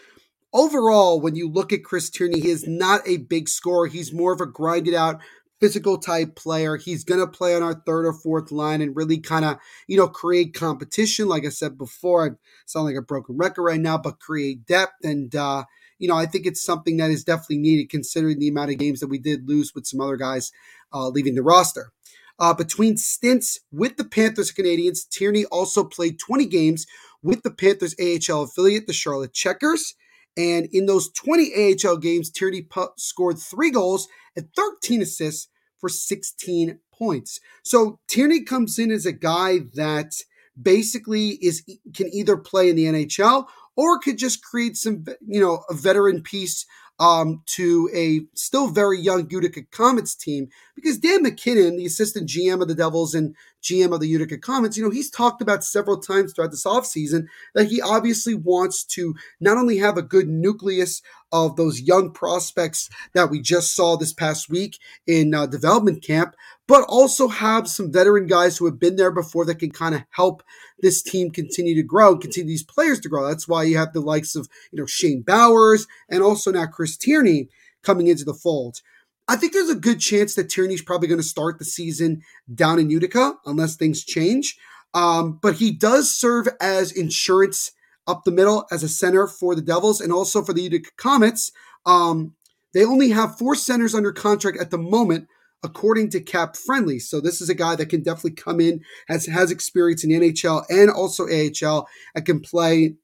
overall, 0.53 1.19
when 1.19 1.35
you 1.35 1.49
look 1.49 1.73
at 1.73 1.83
Chris 1.83 2.09
Tierney, 2.09 2.39
he 2.39 2.49
is 2.49 2.67
not 2.67 3.01
a 3.07 3.17
big 3.17 3.49
scorer. 3.49 3.87
He's 3.87 4.13
more 4.13 4.33
of 4.33 4.41
a 4.41 4.45
grinded 4.45 4.93
out 4.93 5.21
physical 5.59 5.97
type 5.97 6.35
player. 6.35 6.75
He's 6.75 7.03
going 7.03 7.19
to 7.19 7.27
play 7.27 7.55
on 7.55 7.63
our 7.63 7.73
third 7.73 8.05
or 8.05 8.13
fourth 8.13 8.51
line 8.51 8.81
and 8.81 8.95
really 8.95 9.19
kind 9.19 9.45
of, 9.45 9.57
you 9.87 9.97
know, 9.97 10.07
create 10.07 10.53
competition. 10.53 11.27
Like 11.27 11.45
I 11.45 11.49
said 11.49 11.77
before, 11.77 12.25
I 12.25 12.29
sound 12.65 12.85
like 12.85 12.95
a 12.95 13.01
broken 13.01 13.37
record 13.37 13.63
right 13.63 13.79
now, 13.79 13.97
but 13.97 14.19
create 14.19 14.65
depth. 14.65 15.03
And, 15.03 15.33
uh, 15.35 15.63
you 15.99 16.07
know, 16.07 16.15
I 16.15 16.25
think 16.25 16.45
it's 16.45 16.63
something 16.63 16.97
that 16.97 17.11
is 17.11 17.23
definitely 17.23 17.57
needed 17.57 17.89
considering 17.89 18.39
the 18.39 18.49
amount 18.49 18.71
of 18.71 18.77
games 18.77 18.99
that 18.99 19.07
we 19.07 19.19
did 19.19 19.47
lose 19.47 19.73
with 19.73 19.85
some 19.85 20.01
other 20.01 20.17
guys 20.17 20.51
uh, 20.93 21.07
leaving 21.09 21.35
the 21.35 21.43
roster. 21.43 21.91
Uh, 22.37 22.53
between 22.53 22.97
stints 22.97 23.59
with 23.71 23.95
the 23.95 24.03
Panthers 24.03 24.51
Canadiens 24.51 25.07
Tierney 25.09 25.45
also 25.45 25.83
played 25.83 26.19
20 26.19 26.45
games 26.45 26.85
with 27.23 27.43
the 27.43 27.51
Panthers 27.51 27.95
AHL 27.99 28.43
affiliate, 28.43 28.87
the 28.87 28.93
Charlotte 28.93 29.33
Checkers. 29.33 29.95
And 30.37 30.67
in 30.73 30.85
those 30.85 31.09
20 31.13 31.75
AHL 31.85 31.97
games, 31.97 32.29
Tierney 32.29 32.67
scored 32.97 33.39
three 33.39 33.71
goals 33.71 34.09
and 34.35 34.49
13 34.55 35.01
assists 35.01 35.47
for 35.79 35.87
16 35.87 36.79
points. 36.93 37.39
So 37.63 37.99
Tierney 38.07 38.43
comes 38.43 38.77
in 38.77 38.91
as 38.91 39.05
a 39.05 39.13
guy 39.13 39.59
that 39.75 40.13
basically 40.61 41.31
is 41.41 41.63
can 41.93 42.13
either 42.13 42.37
play 42.37 42.69
in 42.69 42.75
the 42.75 42.85
NHL 42.85 43.47
or 43.75 43.99
could 43.99 44.17
just 44.17 44.43
create 44.43 44.77
some, 44.77 45.05
you 45.27 45.39
know, 45.39 45.63
a 45.69 45.73
veteran 45.73 46.21
piece 46.21 46.65
um, 46.99 47.43
to 47.45 47.89
a 47.93 48.21
still 48.35 48.69
very 48.69 48.99
young 48.99 49.27
Utica 49.29 49.63
Comets 49.71 50.15
team 50.15 50.47
because 50.75 50.97
Dan 50.97 51.23
MacKinnon, 51.23 51.77
the 51.77 51.85
assistant 51.85 52.29
GM 52.29 52.61
of 52.61 52.67
the 52.67 52.75
Devils 52.75 53.13
and 53.13 53.35
GM 53.65 53.93
of 53.93 53.99
the 53.99 54.07
Utica 54.07 54.37
Comets, 54.37 54.77
you 54.77 54.83
know, 54.83 54.91
he's 54.91 55.09
talked 55.09 55.41
about 55.41 55.63
several 55.63 55.99
times 55.99 56.33
throughout 56.33 56.51
this 56.51 56.65
offseason 56.65 57.25
that 57.55 57.67
he 57.67 57.81
obviously 57.81 58.35
wants 58.35 58.83
to 58.83 59.15
not 59.39 59.57
only 59.57 59.77
have 59.77 59.97
a 59.97 60.03
good 60.03 60.27
nucleus 60.27 61.01
of 61.31 61.55
those 61.55 61.81
young 61.81 62.11
prospects 62.11 62.89
that 63.13 63.29
we 63.29 63.41
just 63.41 63.75
saw 63.75 63.97
this 63.97 64.13
past 64.13 64.49
week 64.49 64.77
in 65.07 65.33
uh, 65.33 65.47
development 65.47 66.03
camp, 66.03 66.35
but 66.67 66.85
also 66.87 67.27
have 67.27 67.67
some 67.67 67.91
veteran 67.91 68.27
guys 68.27 68.57
who 68.57 68.65
have 68.65 68.79
been 68.79 68.95
there 68.95 69.11
before 69.11 69.45
that 69.45 69.59
can 69.59 69.71
kind 69.71 69.95
of 69.95 70.03
help 70.11 70.43
this 70.79 71.01
team 71.01 71.31
continue 71.31 71.75
to 71.75 71.83
grow, 71.83 72.11
and 72.11 72.21
continue 72.21 72.47
these 72.47 72.63
players 72.63 72.99
to 72.99 73.09
grow. 73.09 73.27
That's 73.27 73.47
why 73.47 73.63
you 73.63 73.77
have 73.77 73.93
the 73.93 73.99
likes 73.99 74.35
of, 74.35 74.47
you 74.71 74.79
know, 74.79 74.85
Shane 74.85 75.23
Bowers 75.23 75.87
and 76.09 76.21
also 76.21 76.51
now 76.51 76.67
Chris 76.67 76.95
Tierney 76.95 77.49
coming 77.83 78.07
into 78.07 78.25
the 78.25 78.33
fold. 78.33 78.81
I 79.27 79.35
think 79.35 79.53
there's 79.53 79.69
a 79.69 79.75
good 79.75 79.99
chance 79.99 80.35
that 80.35 80.49
Tierney's 80.49 80.83
probably 80.83 81.07
going 81.07 81.19
to 81.19 81.27
start 81.27 81.57
the 81.57 81.65
season 81.65 82.21
down 82.53 82.79
in 82.79 82.89
Utica 82.89 83.33
unless 83.45 83.75
things 83.75 84.03
change. 84.03 84.57
Um, 84.93 85.39
but 85.41 85.55
he 85.55 85.71
does 85.71 86.13
serve 86.13 86.47
as 86.61 86.91
insurance 86.91 87.71
up 88.07 88.23
the 88.23 88.31
middle 88.31 88.65
as 88.71 88.83
a 88.83 88.89
center 88.89 89.27
for 89.27 89.55
the 89.55 89.61
Devils 89.61 89.99
and 89.99 90.13
also 90.13 90.43
for 90.43 90.53
the 90.53 90.61
Utica 90.61 90.89
Comets. 90.97 91.51
Um, 91.85 92.33
they 92.73 92.85
only 92.85 93.09
have 93.09 93.37
four 93.37 93.55
centers 93.55 93.95
under 93.95 94.11
contract 94.11 94.59
at 94.59 94.69
the 94.69 94.77
moment, 94.77 95.27
according 95.63 96.09
to 96.11 96.21
Cap 96.21 96.55
Friendly. 96.55 96.99
So 96.99 97.19
this 97.19 97.41
is 97.41 97.49
a 97.49 97.55
guy 97.55 97.75
that 97.75 97.89
can 97.89 98.03
definitely 98.03 98.31
come 98.31 98.59
in, 98.59 98.81
has 99.07 99.25
has 99.25 99.49
experience 99.49 100.03
in 100.03 100.11
NHL 100.11 100.65
and 100.69 100.89
also 100.89 101.25
AHL, 101.25 101.87
and 102.13 102.25
can 102.25 102.41
play, 102.41 102.95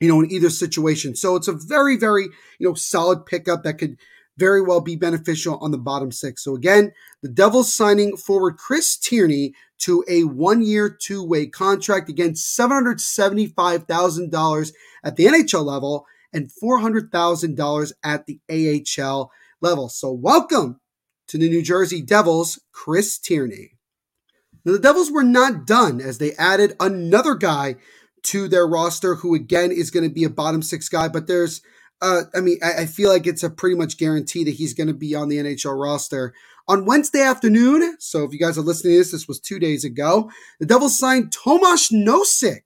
you 0.00 0.08
know, 0.08 0.20
in 0.20 0.30
either 0.30 0.48
situation. 0.48 1.16
So 1.16 1.36
it's 1.36 1.48
a 1.48 1.52
very, 1.52 1.96
very, 1.96 2.28
you 2.58 2.68
know, 2.68 2.74
solid 2.74 3.26
pickup 3.26 3.62
that 3.64 3.74
could 3.78 3.96
very 4.40 4.62
well 4.62 4.80
be 4.80 4.96
beneficial 4.96 5.58
on 5.60 5.70
the 5.70 5.78
bottom 5.78 6.10
six. 6.10 6.42
So 6.42 6.56
again, 6.56 6.90
the 7.22 7.28
Devils 7.28 7.72
signing 7.72 8.16
forward 8.16 8.56
Chris 8.56 8.96
Tierney 8.96 9.54
to 9.80 10.02
a 10.08 10.24
one-year, 10.24 10.88
two-way 10.88 11.46
contract. 11.46 12.08
Again, 12.08 12.32
$775,000 12.32 14.72
at 15.04 15.16
the 15.16 15.26
NHL 15.26 15.64
level 15.64 16.06
and 16.32 16.50
$400,000 16.50 17.92
at 18.02 18.26
the 18.26 18.40
AHL 18.50 19.30
level. 19.60 19.88
So 19.88 20.10
welcome 20.10 20.80
to 21.28 21.38
the 21.38 21.48
New 21.48 21.62
Jersey 21.62 22.02
Devils, 22.02 22.58
Chris 22.72 23.18
Tierney. 23.18 23.76
Now, 24.64 24.72
the 24.72 24.78
Devils 24.78 25.10
were 25.10 25.22
not 25.22 25.66
done 25.66 26.00
as 26.00 26.18
they 26.18 26.32
added 26.32 26.74
another 26.80 27.34
guy 27.34 27.76
to 28.24 28.48
their 28.48 28.66
roster 28.66 29.16
who, 29.16 29.34
again, 29.34 29.70
is 29.70 29.90
going 29.90 30.08
to 30.08 30.14
be 30.14 30.24
a 30.24 30.30
bottom 30.30 30.62
six 30.62 30.88
guy. 30.88 31.08
But 31.08 31.26
there's, 31.26 31.60
uh, 32.02 32.22
I 32.34 32.40
mean, 32.40 32.58
I, 32.62 32.82
I 32.82 32.86
feel 32.86 33.10
like 33.10 33.26
it's 33.26 33.42
a 33.42 33.50
pretty 33.50 33.76
much 33.76 33.98
guarantee 33.98 34.44
that 34.44 34.54
he's 34.54 34.74
going 34.74 34.86
to 34.86 34.94
be 34.94 35.14
on 35.14 35.28
the 35.28 35.36
NHL 35.36 35.80
roster. 35.80 36.34
On 36.68 36.84
Wednesday 36.84 37.20
afternoon, 37.22 37.96
so 37.98 38.24
if 38.24 38.32
you 38.32 38.38
guys 38.38 38.56
are 38.56 38.62
listening 38.62 38.94
to 38.94 38.98
this, 38.98 39.12
this 39.12 39.28
was 39.28 39.40
two 39.40 39.58
days 39.58 39.84
ago, 39.84 40.30
the 40.60 40.66
Devils 40.66 40.98
signed 40.98 41.32
Tomas 41.32 41.90
Nosek 41.90 42.62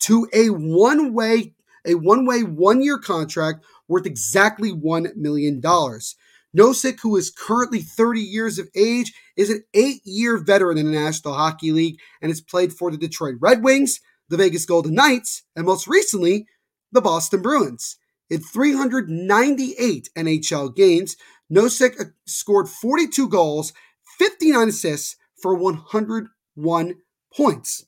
to 0.00 0.28
a 0.32 0.50
one 0.50 1.12
way, 1.12 1.54
a 1.84 1.94
one 1.94 2.24
way, 2.24 2.42
one 2.42 2.82
year 2.82 2.98
contract 2.98 3.64
worth 3.88 4.06
exactly 4.06 4.70
one 4.70 5.08
million 5.16 5.60
dollars. 5.60 6.14
Nosek, 6.56 7.00
who 7.00 7.16
is 7.16 7.30
currently 7.30 7.80
30 7.80 8.20
years 8.20 8.58
of 8.58 8.68
age, 8.74 9.12
is 9.36 9.50
an 9.50 9.64
eight 9.74 10.00
year 10.04 10.38
veteran 10.38 10.78
in 10.78 10.86
the 10.86 10.92
National 10.92 11.34
Hockey 11.34 11.72
League 11.72 12.00
and 12.22 12.30
has 12.30 12.40
played 12.40 12.72
for 12.72 12.90
the 12.90 12.96
Detroit 12.96 13.36
Red 13.40 13.62
Wings, 13.62 14.00
the 14.28 14.36
Vegas 14.36 14.64
Golden 14.64 14.94
Knights, 14.94 15.42
and 15.56 15.66
most 15.66 15.86
recently, 15.86 16.46
the 16.92 17.00
Boston 17.00 17.42
Bruins. 17.42 17.96
In 18.30 18.40
398 18.40 20.10
NHL 20.16 20.76
games, 20.76 21.16
Nosek 21.50 22.00
uh, 22.00 22.04
scored 22.26 22.68
42 22.68 23.28
goals, 23.28 23.72
59 24.18 24.68
assists 24.68 25.16
for 25.40 25.54
101 25.54 26.94
points. 27.34 27.86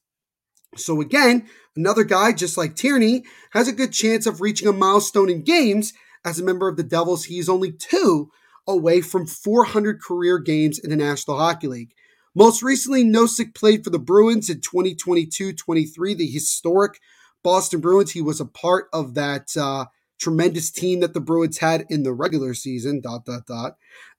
So, 0.76 1.00
again, 1.00 1.48
another 1.76 2.04
guy, 2.04 2.32
just 2.32 2.56
like 2.56 2.76
Tierney, 2.76 3.24
has 3.52 3.68
a 3.68 3.72
good 3.72 3.92
chance 3.92 4.26
of 4.26 4.40
reaching 4.40 4.68
a 4.68 4.72
milestone 4.72 5.28
in 5.28 5.42
games. 5.42 5.92
As 6.24 6.38
a 6.38 6.44
member 6.44 6.68
of 6.68 6.76
the 6.76 6.82
Devils, 6.82 7.24
he 7.24 7.38
is 7.38 7.48
only 7.48 7.72
two 7.72 8.30
away 8.66 9.00
from 9.00 9.26
400 9.26 10.00
career 10.00 10.38
games 10.38 10.78
in 10.78 10.90
the 10.90 10.96
National 10.96 11.38
Hockey 11.38 11.66
League. 11.66 11.94
Most 12.34 12.62
recently, 12.62 13.04
Nosek 13.04 13.54
played 13.54 13.82
for 13.82 13.90
the 13.90 13.98
Bruins 13.98 14.48
in 14.48 14.60
2022 14.60 15.52
23, 15.52 16.14
the 16.14 16.26
historic 16.26 17.00
Boston 17.42 17.80
Bruins. 17.80 18.12
He 18.12 18.22
was 18.22 18.40
a 18.40 18.46
part 18.46 18.88
of 18.92 19.14
that 19.14 19.56
uh, 19.56 19.86
tremendous 20.20 20.70
team 20.70 21.00
that 21.00 21.14
the 21.14 21.20
Bruins 21.20 21.58
had 21.58 21.86
in 21.88 22.02
the 22.02 22.12
regular 22.12 22.54
season. 22.54 23.00
Dot, 23.00 23.24
dot, 23.24 23.46
dot. 23.46 23.76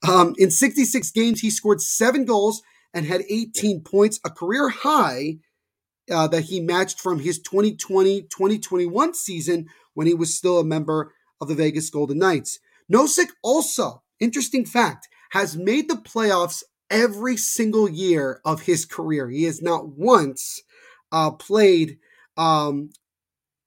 Um, 0.08 0.36
in 0.38 0.51
66 0.51 1.12
games, 1.12 1.41
he 1.41 1.50
scored 1.50 1.81
seven 1.81 2.25
goals 2.25 2.62
and 2.93 3.05
had 3.05 3.24
18 3.29 3.81
points, 3.81 4.20
a 4.25 4.29
career 4.29 4.70
high 4.70 5.38
uh, 6.12 6.27
that 6.27 6.46
he 6.46 6.60
matched 6.60 7.00
from 7.00 7.20
his 7.20 7.39
2020 7.39 8.24
2021 8.24 9.13
season 9.13 9.67
when 9.93 10.08
he 10.08 10.13
was 10.13 10.36
still 10.36 10.60
a 10.60 10.65
member 10.65 11.13
of 11.39 11.48
the 11.48 11.55
Vegas 11.55 11.89
Golden 11.89 12.17
Knights. 12.17 12.60
Nosek 12.91 13.27
also 13.43 14.01
interesting 14.22 14.65
fact, 14.65 15.10
has 15.31 15.58
made 15.58 15.89
the 15.89 15.96
playoffs 15.96 16.63
every 16.89 17.36
single 17.36 17.89
year 17.89 18.39
of 18.46 18.62
his 18.62 18.86
career. 18.86 19.29
He 19.29 19.43
has 19.43 19.62
not 19.62 19.89
once 19.89 20.62
uh, 21.12 21.31
played, 21.31 21.98
um, 22.38 22.91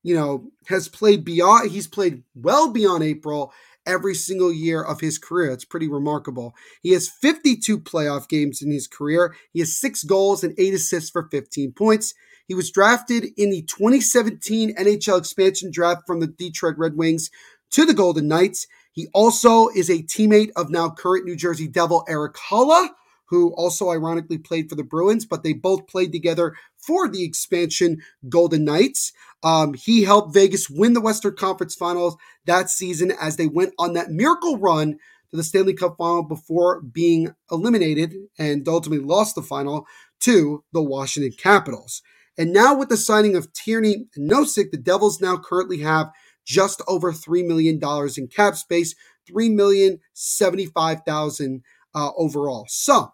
you 0.04 0.14
know, 0.14 0.52
has 0.68 0.87
played 0.87 1.25
beyond, 1.25 1.73
he's 1.73 1.88
played 1.88 2.23
well 2.37 2.70
beyond 2.70 3.02
April 3.02 3.52
every 3.87 4.14
single 4.14 4.52
year 4.52 4.82
of 4.82 5.00
his 5.00 5.18
career. 5.18 5.50
It's 5.50 5.64
pretty 5.64 5.88
remarkable. 5.88 6.54
He 6.82 6.92
has 6.92 7.08
52 7.08 7.80
playoff 7.80 8.28
games 8.28 8.62
in 8.62 8.70
his 8.70 8.87
career. 8.87 9.34
He 9.52 9.61
has 9.61 9.76
six 9.76 10.04
goals 10.04 10.44
and 10.44 10.54
eight 10.58 10.75
assists 10.75 11.11
for 11.11 11.28
15 11.30 11.73
points. 11.73 12.14
He 12.46 12.54
was 12.54 12.70
drafted 12.70 13.26
in 13.37 13.50
the 13.50 13.62
2017 13.62 14.76
NHL 14.76 15.18
expansion 15.18 15.70
draft 15.73 16.02
from 16.06 16.20
the 16.20 16.26
Detroit 16.26 16.76
Red 16.76 16.96
Wings 16.96 17.30
to 17.70 17.87
the 17.87 17.94
Golden 17.94 18.28
Knights. 18.28 18.66
He 18.92 19.08
also 19.14 19.68
is 19.68 19.88
a 19.88 20.02
teammate 20.02 20.50
of 20.54 20.70
now 20.70 20.90
current 20.90 21.25
New 21.25 21.37
Jersey 21.37 21.66
Devil 21.66 22.04
Erik 22.06 22.34
Haula, 22.34 22.90
who 23.26 23.54
also 23.54 23.90
ironically 23.90 24.38
played 24.38 24.68
for 24.68 24.76
the 24.76 24.84
Bruins, 24.84 25.25
but 25.25 25.42
they 25.42 25.54
both 25.54 25.87
played 25.87 26.12
together 26.12 26.54
for 26.87 27.09
the 27.09 27.25
expansion 27.25 28.00
Golden 28.29 28.64
Knights. 28.64 29.12
Um, 29.43 29.75
he 29.75 30.05
helped 30.05 30.35
Vegas 30.35 30.71
win 30.71 30.95
the 30.95 31.00
Western 31.00 31.37
Conference 31.37 31.75
Finals 31.75 32.17
that 32.47 32.71
season 32.71 33.12
as 33.21 33.37
they 33.37 33.47
went 33.47 33.75
on 33.79 33.93
that 33.95 34.11
miracle 34.11 34.59
run 34.59 34.99
to 35.31 35.37
the 35.37 35.45
Stanley 35.45 35.75
Cup 35.75 35.97
final 35.99 36.23
before 36.23 36.81
being 36.81 37.35
eliminated 37.50 38.14
and 38.38 38.67
ultimately 38.69 39.05
lost 39.05 39.35
the 39.35 39.43
final 39.43 39.87
to 40.21 40.62
the 40.73 40.83
Washington 40.83 41.33
Capitals. 41.37 42.03
And 42.37 42.53
now 42.53 42.75
with 42.75 42.88
the 42.88 42.97
signing 42.97 43.37
of 43.37 43.53
Tierney 43.53 44.07
and 44.17 44.29
Nosek, 44.31 44.71
the 44.71 44.76
Devils 44.76 45.21
now 45.21 45.37
currently 45.37 45.79
have 45.81 46.11
just 46.45 46.83
over 46.88 47.12
$3 47.12 47.47
million 47.47 47.79
in 48.17 48.29
cap 48.29 48.57
space, 48.57 48.95
3,075,000 49.31 51.61
uh, 51.95 52.11
overall. 52.17 52.67
So 52.69 53.13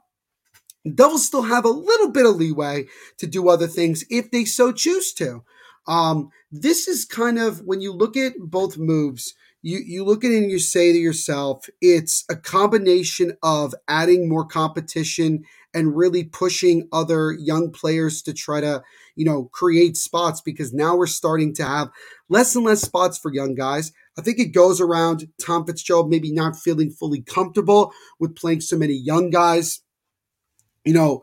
the 0.85 0.91
Devils 0.91 1.27
still 1.27 1.43
have 1.43 1.65
a 1.65 1.71
little 1.71 2.11
bit 2.11 2.27
of 2.27 2.37
leeway 2.37 2.87
to 3.19 3.27
do 3.27 3.49
other 3.49 3.67
things 3.67 4.05
if 4.11 4.31
they 4.31 4.45
so 4.45 4.73
choose 4.73 5.13
to. 5.15 5.45
Um, 5.87 6.31
this 6.51 6.89
is 6.89 7.05
kind 7.05 7.39
of 7.39 7.61
when 7.63 7.81
you 7.81 7.93
look 7.93 8.17
at 8.17 8.35
both 8.39 8.79
moves, 8.79 9.35
you, 9.63 9.79
you 9.79 10.05
look 10.05 10.25
at 10.25 10.31
it 10.31 10.39
and 10.39 10.51
you 10.51 10.59
say 10.59 10.93
to 10.93 10.99
yourself, 10.99 11.69
it's 11.81 12.25
a 12.31 12.37
combination 12.37 13.37
of 13.43 13.75
adding 13.89 14.29
more 14.29 14.45
competition 14.45 15.45
and 15.75 15.97
really 15.97 16.25
pushing 16.25 16.89
other 16.93 17.33
young 17.33 17.71
players 17.71 18.23
to 18.23 18.33
try 18.33 18.61
to, 18.61 18.83
you 19.17 19.25
know, 19.25 19.45
create 19.53 19.97
spots 19.97 20.41
because 20.41 20.73
now 20.73 20.97
we're 20.97 21.07
starting 21.07 21.55
to 21.55 21.65
have 21.65 21.91
less 22.29 22.57
and 22.57 22.65
less 22.65 22.81
spots 22.81 23.19
for 23.19 23.33
young 23.33 23.55
guys. 23.55 23.93
I 24.19 24.23
think 24.23 24.39
it 24.39 24.47
goes 24.47 24.81
around 24.81 25.29
Tom 25.41 25.67
Fitzgerald 25.67 26.11
maybe 26.11 26.33
not 26.33 26.57
feeling 26.57 26.91
fully 26.91 27.23
comfortable 27.23 27.93
with 28.19 28.37
playing 28.37 28.63
so 28.63 28.77
many 28.77 28.95
young 28.95 29.31
guys. 29.31 29.81
You 30.85 30.95
know, 30.95 31.23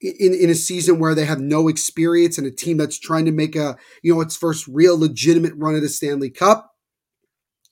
in, 0.00 0.34
in 0.34 0.50
a 0.50 0.54
season 0.54 0.98
where 0.98 1.14
they 1.14 1.24
have 1.24 1.40
no 1.40 1.68
experience 1.68 2.38
and 2.38 2.46
a 2.46 2.50
team 2.50 2.76
that's 2.76 2.98
trying 2.98 3.24
to 3.24 3.32
make 3.32 3.56
a, 3.56 3.76
you 4.02 4.14
know, 4.14 4.20
its 4.20 4.36
first 4.36 4.66
real 4.68 4.98
legitimate 4.98 5.54
run 5.56 5.74
at 5.74 5.82
the 5.82 5.88
Stanley 5.88 6.30
Cup. 6.30 6.70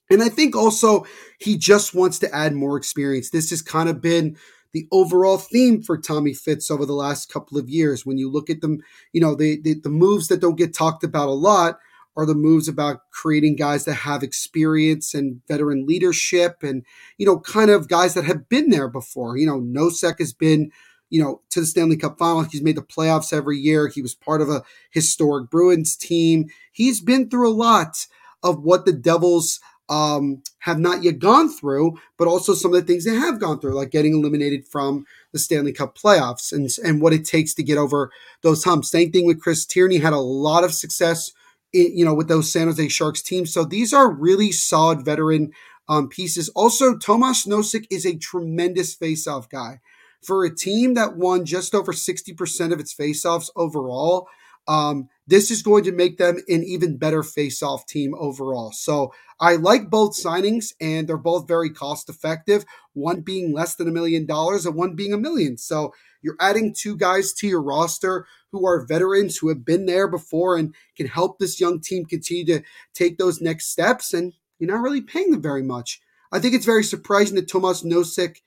And 0.09 0.21
I 0.21 0.29
think 0.29 0.55
also 0.55 1.05
he 1.39 1.57
just 1.57 1.95
wants 1.95 2.19
to 2.19 2.35
add 2.35 2.53
more 2.53 2.77
experience. 2.77 3.29
This 3.29 3.49
has 3.51 3.61
kind 3.61 3.89
of 3.89 4.01
been 4.01 4.37
the 4.73 4.87
overall 4.91 5.37
theme 5.37 5.81
for 5.81 5.97
Tommy 5.97 6.33
Fitz 6.33 6.71
over 6.71 6.85
the 6.85 6.93
last 6.93 7.31
couple 7.31 7.57
of 7.57 7.69
years. 7.69 8.05
When 8.05 8.17
you 8.17 8.31
look 8.31 8.49
at 8.49 8.61
them, 8.61 8.79
you 9.11 9.21
know, 9.21 9.35
the, 9.35 9.61
the, 9.61 9.75
the 9.75 9.89
moves 9.89 10.27
that 10.27 10.41
don't 10.41 10.57
get 10.57 10.75
talked 10.75 11.03
about 11.03 11.29
a 11.29 11.33
lot 11.33 11.77
are 12.15 12.25
the 12.25 12.35
moves 12.35 12.67
about 12.67 13.01
creating 13.11 13.55
guys 13.55 13.85
that 13.85 13.93
have 13.95 14.23
experience 14.23 15.13
and 15.13 15.41
veteran 15.47 15.85
leadership 15.85 16.57
and, 16.61 16.83
you 17.17 17.25
know, 17.25 17.39
kind 17.39 17.71
of 17.71 17.87
guys 17.87 18.13
that 18.13 18.25
have 18.25 18.49
been 18.49 18.69
there 18.69 18.87
before. 18.87 19.37
You 19.37 19.47
know, 19.47 19.59
Nosek 19.59 20.19
has 20.19 20.33
been, 20.33 20.71
you 21.13 21.21
know, 21.23 21.41
to 21.51 21.59
the 21.59 21.65
Stanley 21.67 21.95
Cup 21.95 22.17
final. 22.17 22.41
He's 22.41 22.63
made 22.63 22.75
the 22.75 22.81
playoffs 22.81 23.31
every 23.31 23.59
year. 23.59 23.87
He 23.87 24.01
was 24.01 24.15
part 24.15 24.41
of 24.41 24.49
a 24.49 24.63
historic 24.89 25.51
Bruins 25.51 25.95
team. 25.95 26.47
He's 26.71 27.01
been 27.01 27.29
through 27.29 27.47
a 27.47 27.53
lot 27.53 28.07
of 28.41 28.63
what 28.63 28.85
the 28.85 28.93
Devils 28.93 29.59
um, 29.89 30.41
have 30.59 30.79
not 30.79 31.03
yet 31.03 31.19
gone 31.19 31.49
through, 31.49 31.99
but 32.17 32.27
also 32.27 32.55
some 32.55 32.73
of 32.73 32.81
the 32.81 32.87
things 32.87 33.05
they 33.05 33.13
have 33.13 33.39
gone 33.39 33.59
through, 33.59 33.75
like 33.75 33.91
getting 33.91 34.15
eliminated 34.15 34.67
from 34.67 35.05
the 35.33 35.37
Stanley 35.37 35.71
Cup 35.71 35.95
playoffs 35.95 36.51
and, 36.51 36.67
and 36.83 36.99
what 36.99 37.13
it 37.13 37.25
takes 37.25 37.53
to 37.53 37.63
get 37.63 37.77
over 37.77 38.09
those 38.41 38.63
humps. 38.63 38.89
Same 38.89 39.11
thing 39.11 39.27
with 39.27 39.39
Chris 39.39 39.67
Tierney, 39.67 39.99
had 39.99 40.13
a 40.13 40.17
lot 40.17 40.63
of 40.63 40.73
success, 40.73 41.31
in, 41.73 41.95
you 41.95 42.05
know, 42.05 42.15
with 42.15 42.27
those 42.27 42.51
San 42.51 42.67
Jose 42.67 42.87
Sharks 42.87 43.21
teams. 43.21 43.53
So 43.53 43.65
these 43.65 43.93
are 43.93 44.11
really 44.11 44.51
solid 44.51 45.05
veteran 45.05 45.51
um, 45.87 46.09
pieces. 46.09 46.49
Also, 46.55 46.97
Tomas 46.97 47.45
Nosek 47.45 47.85
is 47.91 48.05
a 48.05 48.17
tremendous 48.17 48.95
face-off 48.95 49.47
guy. 49.47 49.79
For 50.25 50.45
a 50.45 50.55
team 50.55 50.93
that 50.93 51.17
won 51.17 51.45
just 51.45 51.75
over 51.75 51.91
60% 51.91 52.73
of 52.73 52.79
its 52.79 52.93
face-offs 52.93 53.51
overall, 53.55 54.27
um, 54.67 55.09
this 55.27 55.51
is 55.51 55.61
going 55.61 55.83
to 55.85 55.91
make 55.91 56.17
them 56.17 56.37
an 56.47 56.63
even 56.63 56.97
better 56.97 57.23
face-off 57.23 57.85
team 57.85 58.15
overall. 58.17 58.71
So 58.71 59.13
I 59.39 59.55
like 59.55 59.89
both 59.89 60.15
signings, 60.15 60.73
and 60.79 61.07
they're 61.07 61.17
both 61.17 61.47
very 61.47 61.69
cost-effective. 61.69 62.65
One 62.93 63.21
being 63.21 63.53
less 63.53 63.75
than 63.75 63.87
a 63.87 63.91
million 63.91 64.25
dollars, 64.25 64.65
and 64.65 64.75
one 64.75 64.95
being 64.95 65.13
a 65.13 65.17
million. 65.17 65.57
So 65.57 65.93
you're 66.21 66.37
adding 66.39 66.73
two 66.73 66.95
guys 66.95 67.33
to 67.33 67.47
your 67.47 67.61
roster 67.61 68.25
who 68.51 68.65
are 68.65 68.85
veterans 68.85 69.37
who 69.37 69.49
have 69.49 69.65
been 69.65 69.85
there 69.85 70.07
before 70.07 70.57
and 70.57 70.73
can 70.95 71.07
help 71.07 71.39
this 71.39 71.59
young 71.59 71.81
team 71.81 72.05
continue 72.05 72.45
to 72.45 72.61
take 72.93 73.17
those 73.17 73.41
next 73.41 73.67
steps. 73.69 74.13
And 74.13 74.33
you're 74.59 74.71
not 74.71 74.81
really 74.81 75.01
paying 75.01 75.31
them 75.31 75.41
very 75.41 75.63
much. 75.63 75.99
I 76.31 76.39
think 76.39 76.53
it's 76.55 76.65
very 76.65 76.83
surprising 76.83 77.35
that 77.35 77.49
Tomas 77.49 77.83
Nosek 77.83 78.37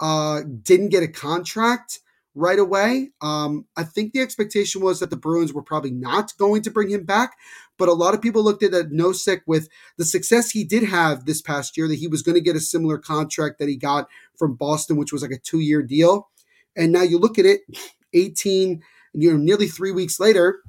uh, 0.00 0.42
didn't 0.62 0.90
get 0.90 1.02
a 1.02 1.08
contract 1.08 2.00
right 2.34 2.58
away. 2.58 3.10
Um, 3.20 3.66
I 3.76 3.84
think 3.84 4.12
the 4.12 4.20
expectation 4.20 4.82
was 4.82 5.00
that 5.00 5.10
the 5.10 5.16
Bruins 5.16 5.52
were 5.52 5.62
probably 5.62 5.92
not 5.92 6.36
going 6.36 6.62
to 6.62 6.70
bring 6.70 6.90
him 6.90 7.04
back, 7.04 7.36
but 7.78 7.88
a 7.88 7.92
lot 7.92 8.14
of 8.14 8.22
people 8.22 8.42
looked 8.42 8.62
at 8.62 8.72
that 8.72 8.90
Nosek 8.90 9.42
with 9.46 9.68
the 9.98 10.04
success 10.04 10.50
he 10.50 10.64
did 10.64 10.82
have 10.84 11.24
this 11.24 11.40
past 11.40 11.76
year 11.76 11.86
that 11.86 11.98
he 11.98 12.08
was 12.08 12.22
going 12.22 12.34
to 12.34 12.40
get 12.40 12.56
a 12.56 12.60
similar 12.60 12.98
contract 12.98 13.58
that 13.58 13.68
he 13.68 13.76
got 13.76 14.08
from 14.36 14.54
Boston, 14.54 14.96
which 14.96 15.12
was 15.12 15.22
like 15.22 15.30
a 15.30 15.38
two 15.38 15.60
year 15.60 15.82
deal. 15.82 16.28
And 16.76 16.92
now 16.92 17.02
you 17.02 17.18
look 17.18 17.38
at 17.38 17.46
it, 17.46 17.60
18, 18.14 18.82
you 19.12 19.30
know, 19.30 19.36
nearly 19.36 19.68
three 19.68 19.92
weeks 19.92 20.18
later, 20.18 20.60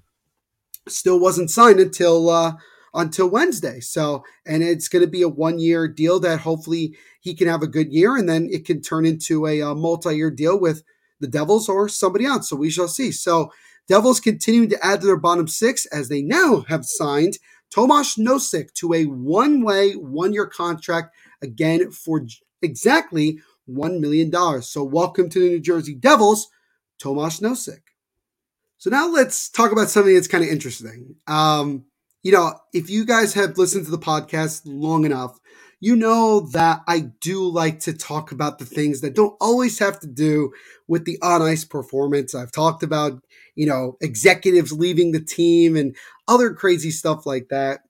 still 0.88 1.20
wasn't 1.20 1.50
signed 1.50 1.80
until 1.80 2.30
uh, 2.30 2.54
until 2.96 3.30
Wednesday. 3.30 3.80
So, 3.80 4.24
and 4.46 4.64
it's 4.64 4.88
going 4.88 5.04
to 5.04 5.12
be 5.12 5.22
a 5.22 5.30
one 5.30 5.60
year 5.60 5.88
deal 5.88 6.20
that 6.22 6.40
hopefully 6.40 6.96
he 7.20 7.36
can 7.36 7.48
have 7.48 7.62
a 7.62 7.68
good 7.68 7.92
year, 7.92 8.16
and 8.16 8.28
then 8.28 8.50
it 8.52 8.66
can 8.66 8.82
turn 8.82 9.06
into 9.06 9.46
a, 9.46 9.62
a 9.62 9.76
multi 9.76 10.16
year 10.16 10.32
deal 10.32 10.60
with 10.60 10.84
the 11.20 11.28
Devils 11.28 11.70
or 11.70 11.88
somebody 11.90 12.26
else. 12.26 12.50
So 12.50 12.56
we 12.56 12.70
shall 12.70 12.88
see. 12.88 13.12
So 13.12 13.52
Devils 13.88 14.20
continuing 14.20 14.70
to 14.70 14.86
add 14.86 15.02
to 15.02 15.08
their 15.08 15.18
bottom 15.18 15.48
six 15.48 15.86
as 15.88 16.10
they 16.10 16.22
now 16.22 16.66
have 16.68 16.86
signed 16.86 17.38
Tomas 17.70 18.16
Nosek 18.16 18.74
to 18.76 18.94
a 18.94 19.06
one 19.06 19.64
way, 19.64 19.94
one 19.94 20.34
year 20.34 20.48
contract 20.48 21.14
again 21.42 21.92
for 21.92 22.26
exactly 22.62 23.40
$1 23.70 24.00
million. 24.00 24.62
So 24.62 24.84
welcome 24.84 25.30
to 25.30 25.40
the 25.40 25.50
New 25.50 25.60
Jersey 25.60 25.96
Devils, 25.96 26.48
Tomas 27.00 27.40
Nosek. 27.40 27.82
So 28.78 28.90
now 28.90 29.10
let's 29.10 29.50
talk 29.50 29.72
about 29.72 29.90
something 29.90 30.14
that's 30.14 30.28
kind 30.28 30.44
of 30.44 30.50
interesting. 30.50 31.16
Um, 31.28 31.86
you 32.26 32.32
know, 32.32 32.56
if 32.74 32.90
you 32.90 33.06
guys 33.06 33.36
have 33.36 33.60
listened 33.60 33.86
to 33.86 33.92
the 33.92 34.00
podcast 34.00 34.64
long 34.66 35.06
enough, 35.06 35.40
you 35.80 35.96
know 35.96 36.40
that 36.54 36.82
I 36.88 37.12
do 37.22 37.48
like 37.48 37.82
to 37.82 37.94
talk 37.94 38.32
about 38.32 38.58
the 38.58 38.66
things 38.66 39.02
that 39.02 39.14
don't 39.14 39.38
always 39.40 39.78
have 39.78 40.00
to 40.00 40.08
do 40.08 40.52
with 40.88 41.06
the 41.06 41.20
on 41.22 41.44
ice 41.44 41.64
performance. 41.66 42.34
I've 42.34 42.52
talked 42.52 42.82
about, 42.82 43.22
you 43.54 43.68
know, 43.68 43.96
executives 44.02 44.74
leaving 44.74 45.12
the 45.12 45.24
team 45.24 45.76
and 45.76 45.96
other 46.28 46.52
crazy 46.56 46.90
stuff 46.90 47.28
like 47.28 47.50
that. 47.50 47.82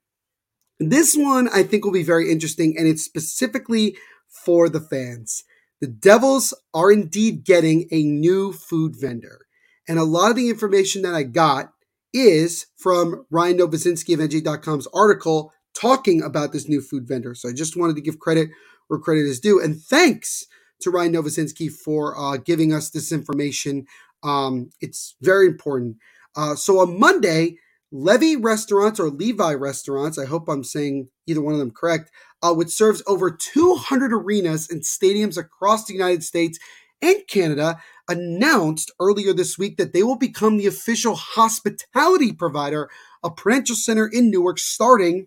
This 0.78 1.16
one 1.16 1.48
I 1.48 1.62
think 1.62 1.86
will 1.86 1.92
be 1.92 2.02
very 2.02 2.30
interesting, 2.30 2.76
and 2.76 2.86
it's 2.86 3.02
specifically 3.02 3.96
for 4.44 4.68
the 4.68 4.82
fans. 4.82 5.44
The 5.80 5.86
Devils 5.86 6.52
are 6.74 6.92
indeed 6.92 7.46
getting 7.46 7.88
a 7.90 8.02
new 8.02 8.52
food 8.52 8.96
vendor. 9.00 9.46
And 9.88 9.98
a 9.98 10.04
lot 10.04 10.28
of 10.28 10.36
the 10.36 10.50
information 10.50 11.00
that 11.02 11.14
I 11.14 11.22
got 11.22 11.72
is 12.16 12.66
from 12.76 13.26
Ryan 13.30 13.58
Novozinski 13.58 14.14
of 14.14 14.20
NJ.com's 14.20 14.88
article 14.94 15.52
talking 15.74 16.22
about 16.22 16.52
this 16.52 16.68
new 16.68 16.80
food 16.80 17.06
vendor. 17.06 17.34
So 17.34 17.48
I 17.48 17.52
just 17.52 17.76
wanted 17.76 17.96
to 17.96 18.02
give 18.02 18.18
credit 18.18 18.48
where 18.88 18.98
credit 18.98 19.26
is 19.26 19.40
due. 19.40 19.60
And 19.62 19.80
thanks 19.80 20.46
to 20.80 20.90
Ryan 20.90 21.12
Novozinski 21.12 21.70
for 21.70 22.18
uh, 22.18 22.38
giving 22.38 22.72
us 22.72 22.90
this 22.90 23.12
information. 23.12 23.86
Um, 24.22 24.70
it's 24.80 25.14
very 25.20 25.46
important. 25.46 25.96
Uh, 26.34 26.54
so 26.54 26.80
on 26.80 26.98
Monday, 26.98 27.58
Levy 27.92 28.36
Restaurants 28.36 28.98
or 28.98 29.10
Levi 29.10 29.54
Restaurants, 29.54 30.18
I 30.18 30.24
hope 30.24 30.48
I'm 30.48 30.64
saying 30.64 31.08
either 31.26 31.40
one 31.40 31.54
of 31.54 31.60
them 31.60 31.70
correct, 31.70 32.10
uh, 32.42 32.52
which 32.52 32.70
serves 32.70 33.02
over 33.06 33.30
200 33.30 34.12
arenas 34.12 34.70
and 34.70 34.82
stadiums 34.82 35.36
across 35.36 35.84
the 35.84 35.94
United 35.94 36.24
States 36.24 36.58
and 37.02 37.16
Canada, 37.28 37.78
announced 38.08 38.90
earlier 39.00 39.32
this 39.32 39.58
week 39.58 39.76
that 39.76 39.92
they 39.92 40.02
will 40.02 40.16
become 40.16 40.56
the 40.56 40.66
official 40.66 41.14
hospitality 41.14 42.32
provider 42.32 42.88
of 43.22 43.36
Prudential 43.36 43.76
Center 43.76 44.06
in 44.06 44.30
Newark 44.30 44.58
starting 44.58 45.26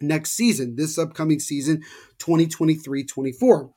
next 0.00 0.32
season, 0.32 0.76
this 0.76 0.98
upcoming 0.98 1.40
season, 1.40 1.82
2023 2.18 3.04
24. 3.04 3.70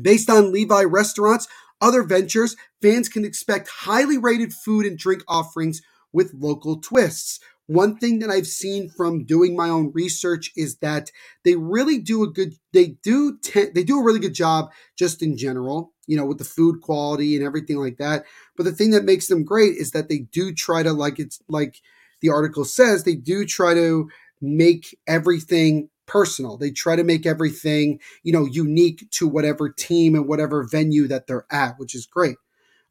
Based 0.00 0.28
on 0.30 0.52
Levi 0.52 0.82
restaurants, 0.82 1.48
other 1.80 2.02
ventures, 2.02 2.56
fans 2.80 3.08
can 3.08 3.24
expect 3.24 3.68
highly 3.68 4.18
rated 4.18 4.52
food 4.52 4.86
and 4.86 4.98
drink 4.98 5.22
offerings 5.28 5.82
with 6.12 6.34
local 6.34 6.80
twists. 6.80 7.40
One 7.66 7.96
thing 7.96 8.20
that 8.20 8.30
I've 8.30 8.46
seen 8.46 8.88
from 8.88 9.24
doing 9.24 9.56
my 9.56 9.68
own 9.68 9.90
research 9.92 10.52
is 10.56 10.76
that 10.78 11.10
they 11.44 11.56
really 11.56 11.98
do 11.98 12.22
a 12.22 12.30
good 12.30 12.54
they 12.72 12.96
do 13.02 13.38
te- 13.42 13.70
they 13.74 13.82
do 13.82 13.98
a 13.98 14.04
really 14.04 14.20
good 14.20 14.34
job 14.34 14.70
just 14.96 15.20
in 15.22 15.36
general, 15.36 15.92
you 16.06 16.16
know, 16.16 16.24
with 16.26 16.38
the 16.38 16.44
food 16.44 16.80
quality 16.80 17.34
and 17.36 17.44
everything 17.44 17.76
like 17.76 17.96
that. 17.98 18.24
But 18.56 18.64
the 18.64 18.72
thing 18.72 18.90
that 18.92 19.04
makes 19.04 19.26
them 19.26 19.44
great 19.44 19.76
is 19.76 19.90
that 19.90 20.08
they 20.08 20.18
do 20.18 20.52
try 20.54 20.82
to 20.84 20.92
like 20.92 21.18
it's 21.18 21.40
like 21.48 21.80
the 22.20 22.30
article 22.30 22.64
says, 22.64 23.04
they 23.04 23.16
do 23.16 23.44
try 23.44 23.74
to 23.74 24.08
make 24.40 24.96
everything 25.06 25.88
personal. 26.06 26.56
They 26.56 26.70
try 26.70 26.96
to 26.96 27.04
make 27.04 27.26
everything, 27.26 28.00
you 28.22 28.32
know, 28.32 28.44
unique 28.46 29.10
to 29.12 29.26
whatever 29.26 29.68
team 29.68 30.14
and 30.14 30.28
whatever 30.28 30.62
venue 30.70 31.08
that 31.08 31.26
they're 31.26 31.46
at, 31.50 31.78
which 31.78 31.94
is 31.94 32.06
great. 32.06 32.36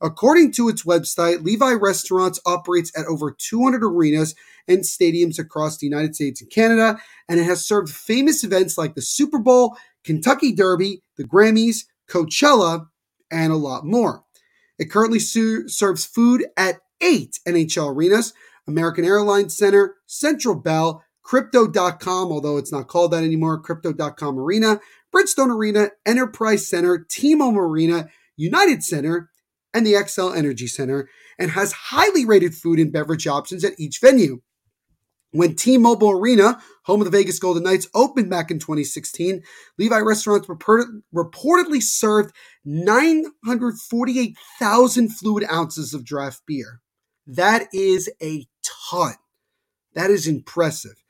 According 0.02 0.52
to 0.54 0.70
its 0.70 0.84
website, 0.84 1.44
Levi 1.44 1.72
Restaurants 1.74 2.40
operates 2.46 2.92
at 2.98 3.06
over 3.06 3.32
200 3.32 3.84
arenas 3.84 4.36
and 4.68 4.80
stadiums 4.80 5.40
across 5.40 5.78
the 5.78 5.88
United 5.88 6.16
States 6.16 6.42
and 6.42 6.52
Canada, 6.52 7.00
and 7.30 7.40
it 7.40 7.44
has 7.44 7.66
served 7.66 7.90
famous 7.90 8.44
events 8.44 8.78
like 8.78 8.96
the 8.96 9.02
Super 9.02 9.40
Bowl, 9.40 9.78
Kentucky 10.04 10.54
Derby, 10.54 11.02
the 11.18 11.24
Grammys, 11.24 11.86
Coachella, 12.10 12.88
and 13.32 13.52
a 13.52 13.58
lot 13.58 13.86
more. 13.86 14.24
It 14.78 14.92
currently 14.92 15.20
su- 15.20 15.68
serves 15.70 16.06
food 16.06 16.46
at 16.58 16.80
eight 17.02 17.40
NHL 17.48 17.96
arenas 17.96 18.34
American 18.68 19.06
Airlines 19.06 19.56
Center, 19.56 19.96
Centre 20.06 20.56
Bell, 20.56 21.04
Crypto.com, 21.22 22.32
although 22.32 22.58
it's 22.58 22.72
not 22.72 22.88
called 22.88 23.12
that 23.12 23.24
anymore, 23.24 23.60
Crypto.com 23.60 24.40
Arena, 24.40 24.80
Bridgestone 25.14 25.56
Arena, 25.56 25.90
Enterprise 26.06 26.68
Center, 26.68 27.06
T-Mobile 27.10 27.60
Arena, 27.60 28.10
United 28.38 28.84
Center, 28.84 29.30
and 29.76 29.86
the 29.86 29.94
Xcel 29.94 30.36
Energy 30.36 30.68
Center, 30.68 31.10
and 31.38 31.52
has 31.52 31.74
highly 31.74 32.26
rated 32.26 32.56
food 32.56 32.80
and 32.80 32.94
beverage 32.94 33.28
options 33.28 33.64
at 33.64 33.78
each 33.78 34.00
venue. 34.00 34.42
When 35.32 35.56
T-Mobile 35.56 36.12
Arena, 36.12 36.62
home 36.84 37.02
of 37.02 37.06
the 37.06 37.12
Vegas 37.12 37.40
Golden 37.40 37.64
Knights, 37.64 37.90
opened 37.94 38.30
back 38.30 38.52
in 38.52 38.60
2016, 38.60 39.44
Levi 39.78 40.00
Restaurants 40.00 40.48
reportedly 40.48 41.84
served 41.84 42.34
948,000 42.64 45.10
fluid 45.10 45.44
ounces 45.52 45.94
of 45.94 46.06
draft 46.06 46.42
beer. 46.48 46.80
That 47.28 47.68
is 47.74 48.10
a 48.24 48.48
ton. 48.90 49.16
That 49.94 50.10
is 50.10 50.26
impressive. 50.26 51.04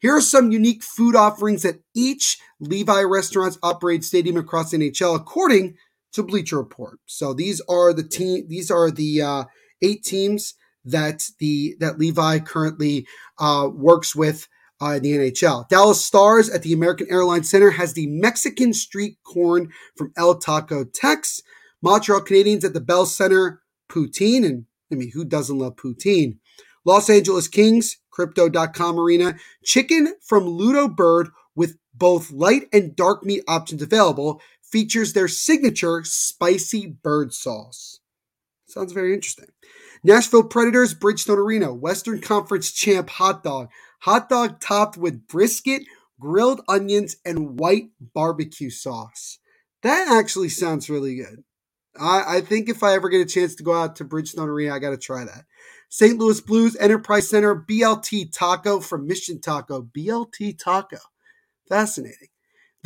Here 0.00 0.16
are 0.16 0.20
some 0.20 0.50
unique 0.50 0.82
food 0.82 1.14
offerings 1.14 1.64
at 1.64 1.78
each 1.94 2.36
Levi 2.58 3.02
Restaurants 3.02 3.58
operated 3.62 4.04
stadium 4.04 4.36
across 4.36 4.70
the 4.70 4.78
NHL, 4.78 5.14
according 5.14 5.76
to 6.12 6.22
Bleacher 6.22 6.58
Report. 6.58 6.98
So 7.06 7.34
these 7.34 7.60
are 7.68 7.92
the 7.92 8.02
team. 8.02 8.46
These 8.48 8.70
are 8.70 8.90
the 8.90 9.22
uh, 9.22 9.44
eight 9.82 10.04
teams 10.04 10.54
that 10.84 11.28
the 11.38 11.76
that 11.80 11.98
Levi 11.98 12.38
currently 12.40 13.06
uh, 13.38 13.68
works 13.72 14.14
with 14.16 14.48
uh, 14.80 14.92
in 14.96 15.02
the 15.02 15.12
NHL. 15.12 15.68
Dallas 15.68 16.04
Stars 16.04 16.48
at 16.48 16.62
the 16.62 16.72
American 16.72 17.06
Airlines 17.10 17.50
Center 17.50 17.70
has 17.70 17.92
the 17.92 18.06
Mexican 18.06 18.72
street 18.72 19.18
corn 19.24 19.70
from 19.96 20.12
El 20.16 20.38
Taco 20.38 20.84
Tex. 20.84 21.42
Montreal 21.82 22.22
Canadiens 22.22 22.64
at 22.64 22.74
the 22.74 22.80
Bell 22.80 23.06
Center 23.06 23.62
poutine, 23.88 24.44
and 24.44 24.64
I 24.92 24.96
mean, 24.96 25.12
who 25.12 25.24
doesn't 25.24 25.58
love 25.58 25.76
poutine? 25.76 26.38
Los 26.84 27.10
Angeles 27.10 27.48
Kings, 27.48 27.98
Crypto.com 28.10 28.98
Arena, 28.98 29.36
chicken 29.62 30.14
from 30.26 30.44
Ludo 30.44 30.88
Bird 30.88 31.28
with 31.54 31.76
both 31.94 32.30
light 32.30 32.68
and 32.72 32.96
dark 32.96 33.24
meat 33.24 33.42
options 33.46 33.82
available, 33.82 34.40
features 34.70 35.12
their 35.12 35.28
signature 35.28 36.02
spicy 36.04 36.86
bird 36.86 37.32
sauce. 37.32 38.00
Sounds 38.66 38.92
very 38.92 39.14
interesting. 39.14 39.48
Nashville 40.04 40.44
Predators, 40.44 40.94
Bridgestone 40.94 41.38
Arena, 41.38 41.72
Western 41.74 42.20
Conference 42.20 42.70
champ 42.70 43.10
hot 43.10 43.42
dog. 43.42 43.70
Hot 44.02 44.28
dog 44.28 44.60
topped 44.60 44.96
with 44.96 45.26
brisket, 45.26 45.82
grilled 46.20 46.60
onions, 46.68 47.16
and 47.24 47.58
white 47.58 47.90
barbecue 48.14 48.70
sauce. 48.70 49.38
That 49.82 50.08
actually 50.08 50.50
sounds 50.50 50.90
really 50.90 51.16
good. 51.16 51.44
I, 51.98 52.36
I 52.36 52.40
think 52.40 52.68
if 52.68 52.82
I 52.82 52.94
ever 52.94 53.08
get 53.08 53.20
a 53.20 53.26
chance 53.26 53.54
to 53.56 53.64
go 53.64 53.74
out 53.74 53.96
to 53.96 54.04
Bridgestone 54.04 54.46
Arena, 54.46 54.74
I 54.74 54.78
got 54.78 54.90
to 54.90 54.96
try 54.96 55.24
that. 55.24 55.44
St. 55.88 56.18
Louis 56.18 56.40
Blues 56.40 56.76
Enterprise 56.76 57.28
Center 57.28 57.56
BLT 57.56 58.30
Taco 58.32 58.80
from 58.80 59.06
Mission 59.06 59.40
Taco. 59.40 59.82
BLT 59.82 60.58
Taco. 60.58 60.98
Fascinating. 61.68 62.28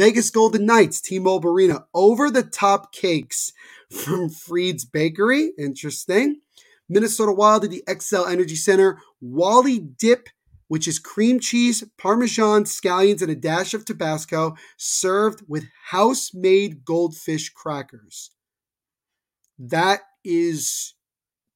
Vegas 0.03 0.31
Golden 0.31 0.67
Knights 0.67 1.01
T-Mobile 1.01 1.51
Arena 1.51 1.85
over 1.95 2.29
the 2.29 2.43
top 2.43 2.93
cakes 2.93 3.53
from 3.89 4.31
Freed's 4.31 4.85
Bakery. 4.85 5.53
Interesting. 5.57 6.41
Minnesota 6.89 7.31
Wild 7.31 7.63
at 7.63 7.71
the 7.71 7.85
Xcel 7.87 8.29
Energy 8.29 8.57
Center. 8.57 8.99
Wally 9.21 9.79
Dip, 9.79 10.29
which 10.67 10.89
is 10.89 10.99
cream 10.99 11.39
cheese, 11.39 11.85
Parmesan, 11.99 12.65
scallions, 12.65 13.23
and 13.23 13.31
a 13.31 13.37
dash 13.37 13.75
of 13.75 13.85
Tabasco, 13.85 14.57
served 14.77 15.45
with 15.47 15.69
house 15.91 16.33
made 16.35 16.85
goldfish 16.85 17.51
crackers. 17.51 18.33
That 19.57 20.01
is 20.25 20.95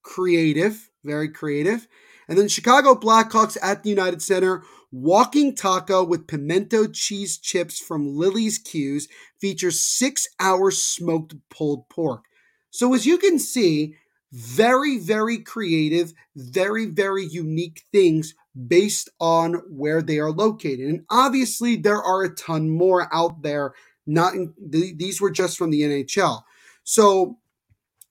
creative, 0.04 0.88
very 1.02 1.30
creative. 1.30 1.88
And 2.28 2.38
then 2.38 2.46
Chicago 2.46 2.94
Blackhawks 2.94 3.56
at 3.61 3.82
the 3.82 3.90
United 3.90 4.22
Center, 4.22 4.62
walking 4.90 5.55
taco 5.55 6.05
with 6.05 6.27
pimento 6.27 6.87
cheese 6.87 7.38
chips 7.38 7.79
from 7.79 8.16
Lillie's 8.16 8.59
Q's 8.59 9.09
features 9.40 9.81
six 9.81 10.29
hours 10.40 10.83
smoked 10.83 11.35
pulled 11.51 11.88
pork. 11.88 12.25
So, 12.70 12.94
as 12.94 13.07
you 13.07 13.18
can 13.18 13.38
see, 13.38 13.94
very, 14.33 14.99
very 14.99 15.38
creative, 15.38 16.12
very, 16.35 16.87
very 16.87 17.25
unique 17.25 17.83
things 17.92 18.35
based 18.68 19.09
on 19.20 19.55
where 19.68 20.03
they 20.03 20.18
are 20.18 20.31
located. 20.31 20.88
And 20.88 21.05
obviously, 21.11 21.77
there 21.77 22.03
are 22.03 22.22
a 22.22 22.35
ton 22.35 22.68
more 22.68 23.09
out 23.14 23.42
there. 23.42 23.75
Not 24.07 24.35
in, 24.35 24.55
these 24.59 25.20
were 25.20 25.31
just 25.31 25.59
from 25.59 25.70
the 25.70 25.83
NHL. 25.83 26.42
So 26.85 27.38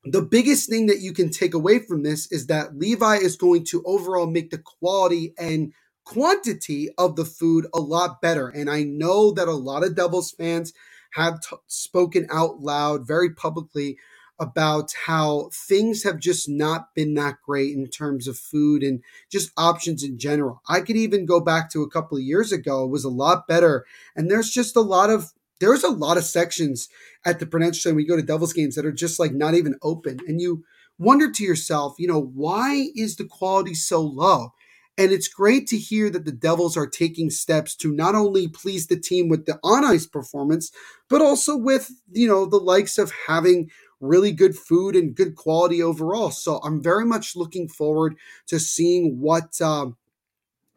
the 0.04 0.22
biggest 0.22 0.70
thing 0.70 0.86
that 0.88 1.00
you 1.00 1.14
can 1.14 1.32
take 1.32 1.54
away 1.54 1.80
from 1.80 2.04
this 2.04 2.32
is 2.32 2.48
that 2.48 2.78
Levi 2.78 3.16
is 3.16 3.38
going 3.38 3.64
to 3.66 3.84
overall 3.86 4.28
make 4.28 4.52
the 4.52 4.58
quality 4.58 5.34
and 5.38 5.74
quantity 6.06 6.90
of 6.98 7.16
the 7.16 7.26
food 7.26 7.68
a 7.74 7.80
lot 7.80 8.22
better. 8.22 8.48
And 8.48 8.70
I 8.70 8.84
know 8.84 9.32
that 9.32 9.48
a 9.48 9.54
lot 9.54 9.84
of 9.84 9.96
Devils 9.96 10.32
fans 10.32 10.74
have 11.14 11.42
t- 11.42 11.56
spoken 11.68 12.28
out 12.32 12.62
loud 12.62 13.08
very 13.08 13.34
publicly 13.34 13.98
about 14.40 14.92
how 15.06 15.50
things 15.54 16.04
have 16.04 16.20
just 16.20 16.50
not 16.50 16.94
been 16.94 17.14
that 17.14 17.36
great 17.46 17.74
in 17.74 17.88
terms 17.88 18.28
of 18.28 18.38
food 18.38 18.84
and 18.84 19.02
just 19.32 19.52
options 19.58 20.04
in 20.04 20.20
general. 20.20 20.62
I 20.68 20.82
could 20.82 20.98
even 20.98 21.26
go 21.26 21.40
back 21.40 21.72
to 21.72 21.84
a 21.84 21.90
couple 21.90 22.18
of 22.18 22.24
years 22.24 22.52
ago, 22.52 22.84
it 22.84 22.92
was 22.92 23.06
a 23.06 23.10
lot 23.10 23.48
better. 23.48 23.86
And 24.16 24.30
there's 24.30 24.50
just 24.50 24.76
a 24.76 24.82
lot 24.82 25.10
of 25.10 25.32
there's 25.62 25.86
a 25.86 25.90
lot 25.90 26.18
of 26.18 26.26
sections 26.26 26.90
at 27.26 27.40
the 27.40 27.46
Prudential 27.46 27.94
when 27.94 28.02
you 28.02 28.08
go 28.08 28.18
to 28.18 28.22
Devils 28.22 28.52
games 28.52 28.76
that 28.76 28.86
are 28.86 28.92
just 28.92 29.20
like 29.20 29.34
not 29.34 29.56
even 29.56 29.76
open. 29.82 30.20
And 30.28 30.42
you 30.42 30.66
wonder 31.00 31.32
to 31.32 31.44
yourself, 31.46 31.96
you 31.98 32.10
know, 32.10 32.22
why 32.22 32.90
is 32.94 33.16
the 33.16 33.24
quality 33.24 33.74
so 33.74 34.02
low? 34.02 34.50
And 34.98 35.12
it's 35.12 35.28
great 35.28 35.68
to 35.68 35.78
hear 35.78 36.10
that 36.10 36.24
the 36.24 36.32
Devils 36.32 36.78
are 36.78 36.88
taking 36.88 37.30
steps 37.30 37.76
to 37.78 37.92
not 37.92 38.16
only 38.16 38.48
please 38.48 38.88
the 38.88 39.00
team 39.00 39.28
with 39.28 39.46
the 39.46 39.60
on 39.62 39.84
ice 39.84 40.06
performance, 40.06 40.72
but 41.10 41.22
also 41.22 41.58
with, 41.58 41.92
you 42.12 42.28
know, 42.28 42.46
the 42.46 42.58
likes 42.58 42.98
of 42.98 43.12
having 43.28 43.70
really 44.00 44.32
good 44.32 44.56
food 44.56 44.96
and 44.96 45.16
good 45.16 45.36
quality 45.36 45.82
overall. 45.82 46.32
So 46.32 46.58
I'm 46.64 46.82
very 46.82 47.06
much 47.06 47.36
looking 47.36 47.68
forward 47.68 48.16
to 48.48 48.60
seeing 48.60 49.20
what 49.20 49.60
um, 49.62 49.98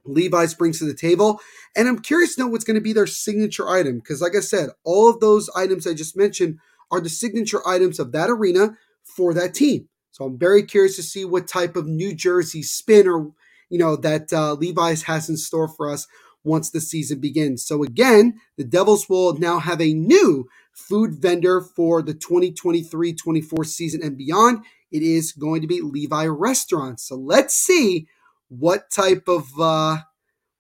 Levi's 0.05 0.55
brings 0.55 0.81
to 0.81 0.85
the 0.85 0.95
table. 0.95 1.41
And 1.77 1.87
I'm 1.87 2.01
curious 2.01 2.35
to 2.35 2.41
know 2.41 2.49
what's 2.49 2.65
going 2.65 2.75
to 2.77 2.81
be 2.81 2.93
their 2.93 3.07
signature 3.07 3.69
item. 3.69 3.99
Because, 3.99 4.21
like 4.21 4.35
I 4.37 4.41
said, 4.41 4.71
all 4.83 5.09
of 5.09 5.21
those 5.21 5.49
items 5.55 5.87
I 5.87 5.95
just 5.95 6.17
mentioned 6.17 6.59
are 6.91 7.01
the 7.01 7.09
signature 7.09 7.67
items 7.69 8.01
of 8.01 8.13
that 8.13 8.31
arena 8.31 8.77
for 9.05 9.33
that 9.35 9.55
team. 9.55 9.89
So 10.11 10.25
I'm 10.25 10.39
very 10.39 10.65
curious 10.65 10.97
to 10.97 11.03
see 11.03 11.25
what 11.25 11.47
type 11.47 11.77
of 11.77 11.87
New 11.87 12.15
Jersey 12.15 12.63
spin 12.63 13.07
or, 13.07 13.33
you 13.71 13.79
know, 13.79 13.97
that 13.97 14.33
uh, 14.33 14.55
Levi's 14.55 15.05
has 15.05 15.29
in 15.29 15.37
store 15.37 15.69
for 15.69 15.91
us 15.91 16.07
once 16.45 16.71
the 16.71 16.81
season 16.81 17.21
begins. 17.21 17.67
So 17.67 17.83
again, 17.83 18.41
the 18.57 18.65
Devils 18.65 19.09
will 19.09 19.35
now 19.39 19.59
have 19.59 19.81
a 19.81 19.95
new 19.95 20.49
food 20.73 21.15
vendor 21.15 21.61
for 21.61 22.03
the 22.03 22.15
2023-24 22.15 23.67
season 23.67 24.03
and 24.03 24.17
beyond. 24.17 24.65
It 24.91 25.03
is 25.03 25.33
going 25.33 25.61
to 25.63 25.67
be 25.67 25.81
Levi 25.81 26.27
Restaurants. 26.27 27.07
So 27.07 27.17
let's 27.17 27.55
see 27.55 28.09
what 28.49 28.91
type 28.91 29.29
of 29.29 29.49
uh, 29.61 29.99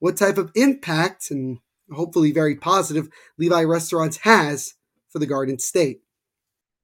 what 0.00 0.16
type 0.16 0.38
of 0.38 0.50
impact 0.54 1.30
and 1.30 1.58
hopefully 1.92 2.32
very 2.32 2.54
positive 2.54 3.08
Levi 3.38 3.62
Restaurants 3.64 4.18
has 4.18 4.74
for 5.10 5.18
the 5.18 5.26
Garden 5.26 5.58
State. 5.58 6.02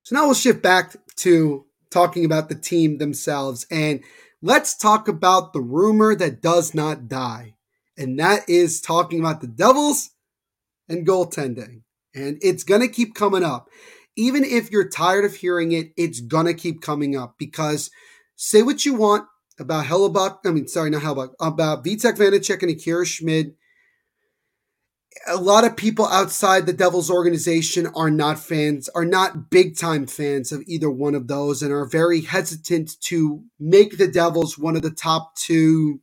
So 0.04 0.16
now 0.16 0.26
we'll 0.26 0.34
shift 0.34 0.62
back 0.62 0.96
to 1.18 1.66
talking 1.90 2.26
about 2.26 2.50
the 2.50 2.56
team 2.56 2.98
themselves. 2.98 3.66
And 3.72 4.04
let's 4.42 4.78
talk 4.78 5.08
about 5.08 5.54
the 5.54 5.62
rumor 5.62 6.16
that 6.16 6.42
does 6.42 6.76
not 6.76 7.08
die. 7.08 7.56
And 7.98 8.20
that 8.20 8.50
is 8.50 8.82
talking 8.82 9.20
about 9.20 9.42
the 9.42 9.48
Devils 9.48 10.12
and 10.90 11.08
goaltending. 11.08 11.82
And 12.14 12.38
it's 12.42 12.64
going 12.64 12.82
to 12.82 12.88
keep 12.88 13.16
coming 13.16 13.44
up. 13.44 13.70
Even 14.18 14.44
if 14.44 14.72
you're 14.72 14.90
tired 14.90 15.26
of 15.26 15.36
hearing 15.36 15.72
it, 15.72 15.92
it's 15.98 16.22
going 16.22 16.46
to 16.46 16.54
keep 16.54 16.82
coming 16.82 17.16
up 17.16 17.36
because– 17.38 17.90
Say 18.36 18.62
what 18.62 18.86
you 18.86 18.94
want 18.94 19.28
about 19.60 19.86
Hellebuyck. 19.86 20.40
I 20.46 20.52
mean, 20.52 20.68
sorry, 20.68 20.90
not 20.90 21.04
Hellebuyck. 21.04 21.34
About 21.40 21.84
Vitek 21.84 22.18
Vanecek 22.18 22.62
and 22.62 22.72
Akira 22.72 23.06
Schmid. 23.06 23.56
A 25.28 25.38
lot 25.38 25.64
of 25.64 25.78
people 25.78 26.06
outside 26.08 26.66
the 26.66 26.74
Devils 26.74 27.10
organization 27.10 27.88
are 27.96 28.12
not 28.12 28.38
fans, 28.38 28.90
are 28.90 29.06
not 29.06 29.50
big 29.50 29.78
time 29.78 30.08
fans 30.08 30.52
of 30.52 30.62
either 30.68 30.92
one 30.92 31.16
of 31.16 31.28
those, 31.28 31.62
and 31.62 31.72
are 31.72 31.86
very 31.86 32.22
hesitant 32.22 33.00
to 33.02 33.44
make 33.58 33.98
the 33.98 34.08
Devils 34.08 34.58
one 34.58 34.76
of 34.76 34.82
the 34.82 34.92
top 34.92 35.36
two, 35.38 36.02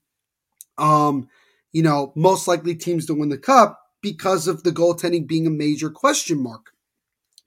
um, 0.78 1.28
you 1.72 1.82
know, 1.82 2.12
most 2.16 2.48
likely 2.48 2.74
teams 2.74 3.04
to 3.06 3.14
win 3.14 3.28
the 3.28 3.36
cup 3.36 3.78
because 4.00 4.48
of 4.48 4.62
the 4.62 4.72
goaltending 4.72 5.28
being 5.28 5.46
a 5.46 5.50
major 5.50 5.90
question 5.90 6.42
mark. 6.42 6.72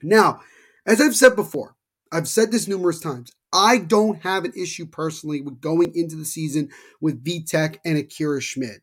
Now, 0.03 0.41
as 0.85 1.01
I've 1.01 1.15
said 1.15 1.35
before, 1.35 1.75
I've 2.11 2.27
said 2.27 2.51
this 2.51 2.67
numerous 2.67 2.99
times. 2.99 3.31
I 3.55 3.77
don't 3.77 4.21
have 4.23 4.43
an 4.43 4.51
issue 4.53 4.85
personally 4.85 5.39
with 5.39 5.61
going 5.61 5.95
into 5.95 6.17
the 6.17 6.25
season 6.25 6.69
with 6.99 7.23
Vitek 7.23 7.77
and 7.85 7.97
Akira 7.97 8.41
Schmid. 8.41 8.81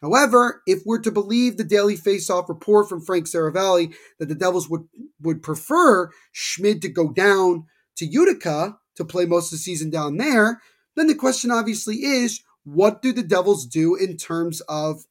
However, 0.00 0.62
if 0.64 0.82
we're 0.86 1.00
to 1.00 1.10
believe 1.10 1.56
the 1.56 1.64
daily 1.64 1.96
face-off 1.96 2.48
report 2.48 2.88
from 2.88 3.00
Frank 3.00 3.26
Seravalli 3.26 3.94
that 4.20 4.28
the 4.28 4.36
Devils 4.36 4.68
would, 4.68 4.84
would 5.20 5.42
prefer 5.42 6.10
Schmid 6.30 6.82
to 6.82 6.88
go 6.88 7.12
down 7.12 7.66
to 7.96 8.06
Utica 8.06 8.78
to 8.94 9.04
play 9.04 9.26
most 9.26 9.46
of 9.46 9.58
the 9.58 9.62
season 9.62 9.90
down 9.90 10.18
there, 10.18 10.60
then 10.94 11.08
the 11.08 11.14
question 11.14 11.50
obviously 11.50 11.96
is 11.96 12.42
what 12.64 13.02
do 13.02 13.12
the 13.12 13.22
Devils 13.24 13.66
do 13.66 13.96
in 13.96 14.16
terms 14.16 14.60
of 14.62 15.04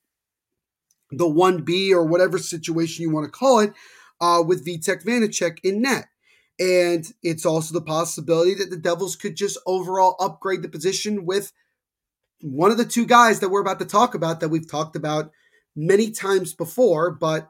the 1.10 1.26
1B 1.26 1.92
or 1.92 2.06
whatever 2.06 2.38
situation 2.38 3.04
you 3.04 3.10
want 3.10 3.26
to 3.26 3.32
call 3.32 3.60
it 3.60 3.74
uh, 4.22 4.42
with 4.46 4.66
Vitek 4.66 5.04
Vanecek 5.04 5.58
in 5.64 5.82
net? 5.82 6.08
And 6.62 7.12
it's 7.24 7.44
also 7.44 7.74
the 7.74 7.84
possibility 7.84 8.54
that 8.54 8.70
the 8.70 8.78
Devils 8.78 9.16
could 9.16 9.36
just 9.36 9.58
overall 9.66 10.16
upgrade 10.20 10.62
the 10.62 10.70
position 10.70 11.26
with 11.26 11.52
one 12.40 12.70
of 12.70 12.78
the 12.78 12.86
two 12.86 13.08
guys 13.08 13.40
that 13.40 13.50
we're 13.50 13.62
about 13.62 13.80
to 13.80 13.86
talk 13.86 14.14
about 14.14 14.40
that 14.40 14.50
we've 14.50 14.70
talked 14.70 14.96
about 14.96 15.32
many 15.76 16.12
times 16.12 16.54
before, 16.54 17.10
but 17.10 17.48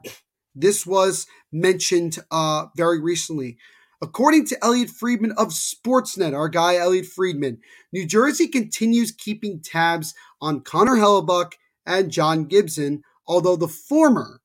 this 0.54 0.86
was 0.86 1.26
mentioned 1.52 2.20
uh, 2.30 2.66
very 2.74 3.02
recently. 3.02 3.58
According 4.00 4.46
to 4.46 4.64
Elliotte 4.64 4.88
Friedman 4.88 5.32
of 5.32 5.48
Sportsnet, 5.48 6.34
our 6.34 6.48
guy 6.48 6.76
Elliotte 6.76 7.04
Friedman, 7.04 7.58
New 7.92 8.06
Jersey 8.06 8.48
continues 8.48 9.12
keeping 9.12 9.60
tabs 9.60 10.14
on 10.40 10.62
Connor 10.62 10.96
Hellebuyck 10.96 11.52
and 11.84 12.10
John 12.10 12.46
Gibson, 12.46 13.02
although 13.26 13.56
the 13.56 13.68
former 13.68 14.40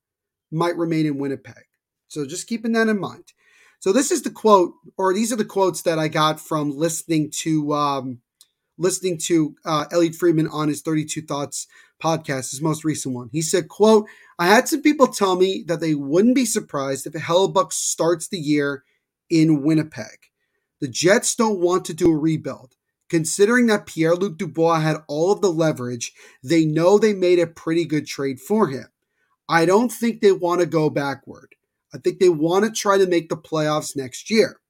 might 0.50 0.76
remain 0.76 1.06
in 1.06 1.16
Winnipeg. 1.16 1.64
So 2.08 2.26
just 2.26 2.46
keeping 2.46 2.72
that 2.72 2.88
in 2.88 3.00
mind. 3.00 3.32
So 3.80 3.92
this 3.92 4.10
is 4.10 4.22
the 4.22 4.30
quote, 4.30 4.74
or 4.96 5.14
these 5.14 5.32
are 5.32 5.36
the 5.36 5.44
quotes 5.44 5.82
that 5.82 5.98
I 5.98 6.08
got 6.08 6.40
from 6.40 6.76
listening 6.76 7.30
to 7.42 7.72
um, 7.72 8.20
listening 8.76 9.18
to 9.18 9.54
uh, 9.64 9.86
Elliotte 9.92 10.16
Friedman 10.16 10.48
on 10.48 10.68
his 10.68 10.82
32 10.82 11.22
Thoughts 11.22 11.66
podcast, 12.02 12.50
his 12.50 12.62
most 12.62 12.84
recent 12.84 13.14
one. 13.14 13.28
He 13.32 13.42
said, 13.42 13.68
"quote 13.68 14.06
I 14.38 14.46
had 14.46 14.68
some 14.68 14.82
people 14.82 15.06
tell 15.06 15.36
me 15.36 15.64
that 15.68 15.80
they 15.80 15.94
wouldn't 15.94 16.34
be 16.34 16.44
surprised 16.44 17.06
if 17.06 17.12
Hellebuyck 17.12 17.72
starts 17.72 18.28
the 18.28 18.38
year 18.38 18.84
in 19.30 19.62
Winnipeg. 19.62 20.30
The 20.80 20.88
Jets 20.88 21.34
don't 21.34 21.60
want 21.60 21.84
to 21.86 21.94
do 21.94 22.10
a 22.10 22.16
rebuild." 22.16 22.74
Considering 23.08 23.68
that 23.68 23.86
Pierre 23.86 24.14
Luc 24.14 24.36
Dubois 24.36 24.80
had 24.80 24.98
all 25.08 25.32
of 25.32 25.40
the 25.40 25.50
leverage, 25.50 26.12
they 26.44 26.66
know 26.66 26.98
they 26.98 27.14
made 27.14 27.38
a 27.38 27.46
pretty 27.46 27.86
good 27.86 28.06
trade 28.06 28.38
for 28.38 28.68
him. 28.68 28.84
I 29.48 29.64
don't 29.64 29.90
think 29.90 30.20
they 30.20 30.32
want 30.32 30.60
to 30.60 30.66
go 30.66 30.90
backward. 30.90 31.54
I 31.94 31.98
think 31.98 32.18
they 32.18 32.28
want 32.28 32.64
to 32.64 32.70
try 32.70 32.98
to 32.98 33.06
make 33.06 33.28
the 33.28 33.36
playoffs 33.36 33.96
next 33.96 34.30
year. 34.30 34.60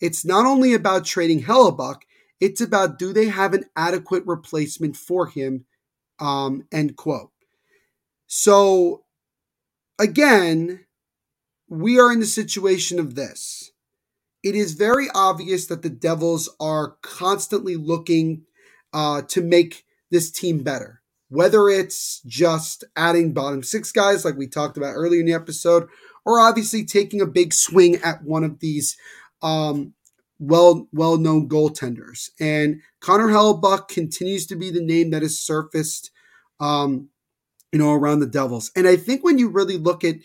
It's 0.00 0.24
not 0.24 0.46
only 0.46 0.74
about 0.74 1.04
trading 1.04 1.42
Hellebuyck, 1.42 2.02
it's 2.40 2.60
about 2.60 2.98
do 2.98 3.12
they 3.12 3.26
have 3.26 3.54
an 3.54 3.64
adequate 3.76 4.24
replacement 4.26 4.96
for 4.96 5.28
him? 5.28 5.64
Um, 6.18 6.66
end 6.72 6.96
quote. 6.96 7.30
So, 8.26 9.04
again, 9.98 10.86
we 11.68 11.98
are 11.98 12.12
in 12.12 12.20
the 12.20 12.26
situation 12.26 12.98
of 12.98 13.14
this. 13.14 13.70
It 14.42 14.54
is 14.54 14.72
very 14.72 15.08
obvious 15.14 15.66
that 15.66 15.82
the 15.82 15.90
Devils 15.90 16.48
are 16.58 16.96
constantly 17.02 17.76
looking 17.76 18.42
uh, 18.92 19.22
to 19.28 19.40
make 19.40 19.84
this 20.10 20.30
team 20.30 20.62
better. 20.62 21.00
Whether 21.28 21.68
it's 21.68 22.20
just 22.26 22.84
adding 22.96 23.32
bottom 23.32 23.62
six 23.62 23.92
guys, 23.92 24.24
like 24.24 24.36
we 24.36 24.48
talked 24.48 24.76
about 24.76 24.94
earlier 24.94 25.20
in 25.20 25.26
the 25.26 25.32
episode, 25.32 25.88
or 26.24 26.40
obviously 26.40 26.84
taking 26.84 27.20
a 27.20 27.26
big 27.26 27.52
swing 27.52 27.96
at 27.96 28.22
one 28.22 28.44
of 28.44 28.60
these 28.60 28.96
um, 29.42 29.94
well 30.38 30.88
well 30.92 31.18
known 31.18 31.48
goaltenders. 31.48 32.30
And 32.40 32.80
Connor 33.00 33.28
Hellebuyck 33.28 33.88
continues 33.88 34.46
to 34.46 34.56
be 34.56 34.70
the 34.70 34.82
name 34.82 35.10
that 35.10 35.22
has 35.22 35.38
surfaced, 35.38 36.10
um, 36.60 37.08
you 37.72 37.78
know, 37.78 37.92
around 37.92 38.20
the 38.20 38.26
Devils. 38.26 38.70
And 38.76 38.86
I 38.86 38.96
think 38.96 39.24
when 39.24 39.38
you 39.38 39.48
really 39.48 39.78
look 39.78 40.04
at 40.04 40.16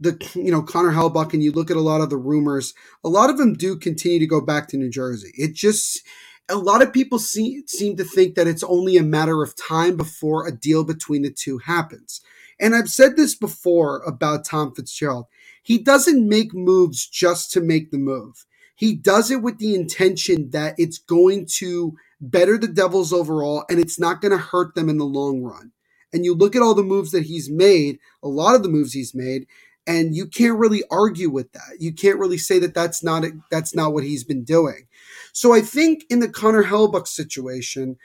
the 0.00 0.18
you 0.34 0.50
know 0.50 0.62
Connor 0.62 0.92
Hellebuyck 0.92 1.32
and 1.32 1.42
you 1.42 1.52
look 1.52 1.70
at 1.70 1.76
a 1.76 1.80
lot 1.80 2.00
of 2.00 2.10
the 2.10 2.16
rumors, 2.16 2.74
a 3.04 3.08
lot 3.08 3.30
of 3.30 3.38
them 3.38 3.54
do 3.54 3.76
continue 3.76 4.18
to 4.18 4.26
go 4.26 4.40
back 4.40 4.68
to 4.68 4.76
New 4.76 4.90
Jersey. 4.90 5.32
It 5.36 5.54
just 5.54 6.02
a 6.48 6.56
lot 6.56 6.82
of 6.82 6.92
people 6.92 7.18
see, 7.18 7.62
seem 7.66 7.96
to 7.96 8.04
think 8.04 8.34
that 8.34 8.46
it's 8.46 8.64
only 8.64 8.96
a 8.96 9.02
matter 9.02 9.42
of 9.42 9.56
time 9.56 9.96
before 9.96 10.46
a 10.46 10.52
deal 10.52 10.84
between 10.84 11.22
the 11.22 11.30
two 11.30 11.58
happens. 11.58 12.20
And 12.60 12.74
I've 12.74 12.88
said 12.88 13.16
this 13.16 13.34
before 13.34 14.02
about 14.06 14.44
Tom 14.44 14.74
Fitzgerald. 14.74 15.26
He 15.62 15.78
doesn't 15.78 16.28
make 16.28 16.54
moves 16.54 17.06
just 17.06 17.52
to 17.52 17.60
make 17.60 17.90
the 17.90 17.98
move. 17.98 18.44
He 18.74 18.94
does 18.94 19.30
it 19.30 19.42
with 19.42 19.58
the 19.58 19.74
intention 19.74 20.50
that 20.50 20.74
it's 20.78 20.98
going 20.98 21.46
to 21.58 21.96
better 22.20 22.58
the 22.58 22.68
Devils 22.68 23.12
overall 23.12 23.64
and 23.68 23.78
it's 23.78 23.98
not 23.98 24.20
going 24.20 24.32
to 24.32 24.38
hurt 24.38 24.74
them 24.74 24.88
in 24.88 24.98
the 24.98 25.04
long 25.04 25.42
run. 25.42 25.72
And 26.12 26.24
you 26.24 26.34
look 26.34 26.54
at 26.54 26.62
all 26.62 26.74
the 26.74 26.82
moves 26.82 27.10
that 27.12 27.24
he's 27.24 27.50
made, 27.50 27.98
a 28.22 28.28
lot 28.28 28.54
of 28.54 28.62
the 28.62 28.68
moves 28.68 28.92
he's 28.92 29.14
made, 29.14 29.46
and 29.86 30.14
you 30.14 30.26
can't 30.26 30.58
really 30.58 30.82
argue 30.90 31.30
with 31.30 31.52
that. 31.52 31.80
You 31.80 31.92
can't 31.92 32.18
really 32.18 32.38
say 32.38 32.58
that 32.60 32.74
that's 32.74 33.02
not 33.02 33.24
that's 33.50 33.74
not 33.74 33.92
what 33.92 34.04
he's 34.04 34.24
been 34.24 34.44
doing. 34.44 34.86
So 35.32 35.52
I 35.52 35.60
think 35.60 36.04
in 36.10 36.20
the 36.20 36.28
Connor 36.28 36.64
Hellebuyck 36.64 37.08
situation, 37.08 37.96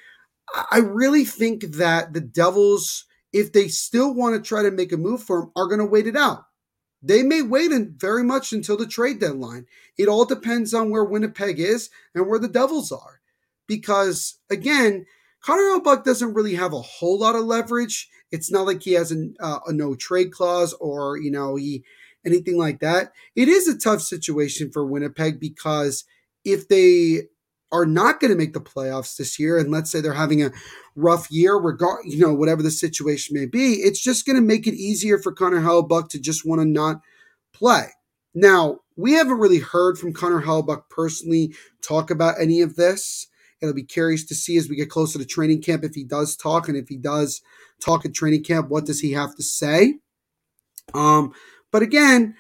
I 0.72 0.80
really 0.80 1.26
think 1.26 1.64
that 1.64 2.14
the 2.14 2.22
Devils 2.22 3.06
if 3.34 3.54
they 3.54 3.68
still 3.68 4.14
want 4.14 4.36
to 4.36 4.48
try 4.48 4.64
to 4.64 4.72
make 4.72 4.92
a 4.92 4.98
move 4.98 5.24
for 5.24 5.44
him, 5.44 5.52
are 5.56 5.68
going 5.68 5.80
to 5.80 5.86
wait 5.86 6.08
it 6.08 6.16
out. 6.16 6.46
They 7.02 7.24
may 7.24 7.42
wait 7.42 7.72
in 7.72 7.94
very 7.98 8.24
much 8.24 8.52
until 8.52 8.78
the 8.78 8.88
trade 8.88 9.20
deadline. 9.20 9.66
It 9.98 10.08
all 10.08 10.26
depends 10.26 10.74
on 10.74 10.90
where 10.90 11.04
Winnipeg 11.04 11.60
is 11.60 11.90
and 12.16 12.28
where 12.28 12.40
the 12.40 12.48
Devils 12.48 12.92
are. 12.92 13.22
Because 13.68 14.40
again, 14.50 15.06
Connor 15.44 15.62
Hellebuyck 15.62 16.04
doesn't 16.04 16.34
really 16.34 16.56
have 16.56 16.74
a 16.74 16.82
whole 16.82 17.20
lot 17.20 17.36
of 17.36 17.46
leverage. 17.46 18.10
It's 18.32 18.52
not 18.52 18.66
like 18.66 18.82
he 18.82 18.94
has 18.94 19.12
a, 19.12 19.30
uh, 19.40 19.60
a 19.68 19.74
no 19.74 19.96
trade 19.96 20.32
clause 20.32 20.74
or 20.74 21.18
you 21.18 21.32
know 21.32 21.56
he 21.56 21.84
anything 22.26 22.58
like 22.58 22.80
that. 22.80 23.14
It 23.36 23.48
is 23.48 23.68
a 23.68 23.78
tough 23.78 24.02
situation 24.02 24.72
for 24.72 24.86
Winnipeg 24.86 25.40
because 25.40 26.04
if 26.44 26.68
they 26.68 27.24
are 27.72 27.86
not 27.86 28.20
going 28.20 28.32
to 28.32 28.38
make 28.38 28.54
the 28.54 28.62
playoffs 28.62 29.18
this 29.18 29.38
year, 29.40 29.58
and 29.58 29.72
let's 29.72 29.92
say 29.92 30.00
they're 30.00 30.14
having 30.14 30.44
a 30.44 30.52
rough 30.96 31.30
year, 31.30 31.56
regard 31.56 32.00
you 32.06 32.20
know 32.20 32.34
whatever 32.34 32.64
the 32.64 32.72
situation 32.72 33.38
may 33.38 33.46
be, 33.46 33.76
it's 33.76 34.02
just 34.02 34.26
going 34.26 34.36
to 34.36 34.42
make 34.42 34.68
it 34.68 34.74
easier 34.74 35.18
for 35.18 35.32
Connor 35.32 35.62
Hellebuyck 35.62 36.10
to 36.10 36.20
just 36.20 36.46
want 36.46 36.62
to 36.62 36.66
not 36.66 37.02
play. 37.54 37.88
Now 38.34 38.80
we 38.96 39.14
haven't 39.14 39.40
really 39.40 39.60
heard 39.60 39.98
from 39.98 40.14
Connor 40.14 40.42
Hellebuyck 40.42 40.84
personally 40.90 41.54
talk 41.82 42.10
about 42.10 42.40
any 42.40 42.62
of 42.62 42.76
this. 42.76 43.28
It'll 43.62 43.74
be 43.74 43.84
curious 43.84 44.24
to 44.26 44.36
see 44.36 44.58
as 44.58 44.70
we 44.70 44.76
get 44.76 44.90
closer 44.90 45.18
to 45.18 45.26
training 45.26 45.62
camp 45.62 45.84
if 45.84 45.96
he 45.96 46.04
does 46.04 46.36
talk, 46.36 46.68
and 46.68 46.78
if 46.78 46.88
he 46.88 46.98
does 46.98 47.42
talk 47.80 48.06
at 48.06 48.14
training 48.14 48.44
camp, 48.44 48.70
what 48.70 48.86
does 48.86 49.00
he 49.00 49.12
have 49.14 49.36
to 49.36 49.44
say? 49.44 49.96
Um, 50.94 51.34
but 51.72 51.82
again, 51.82 52.36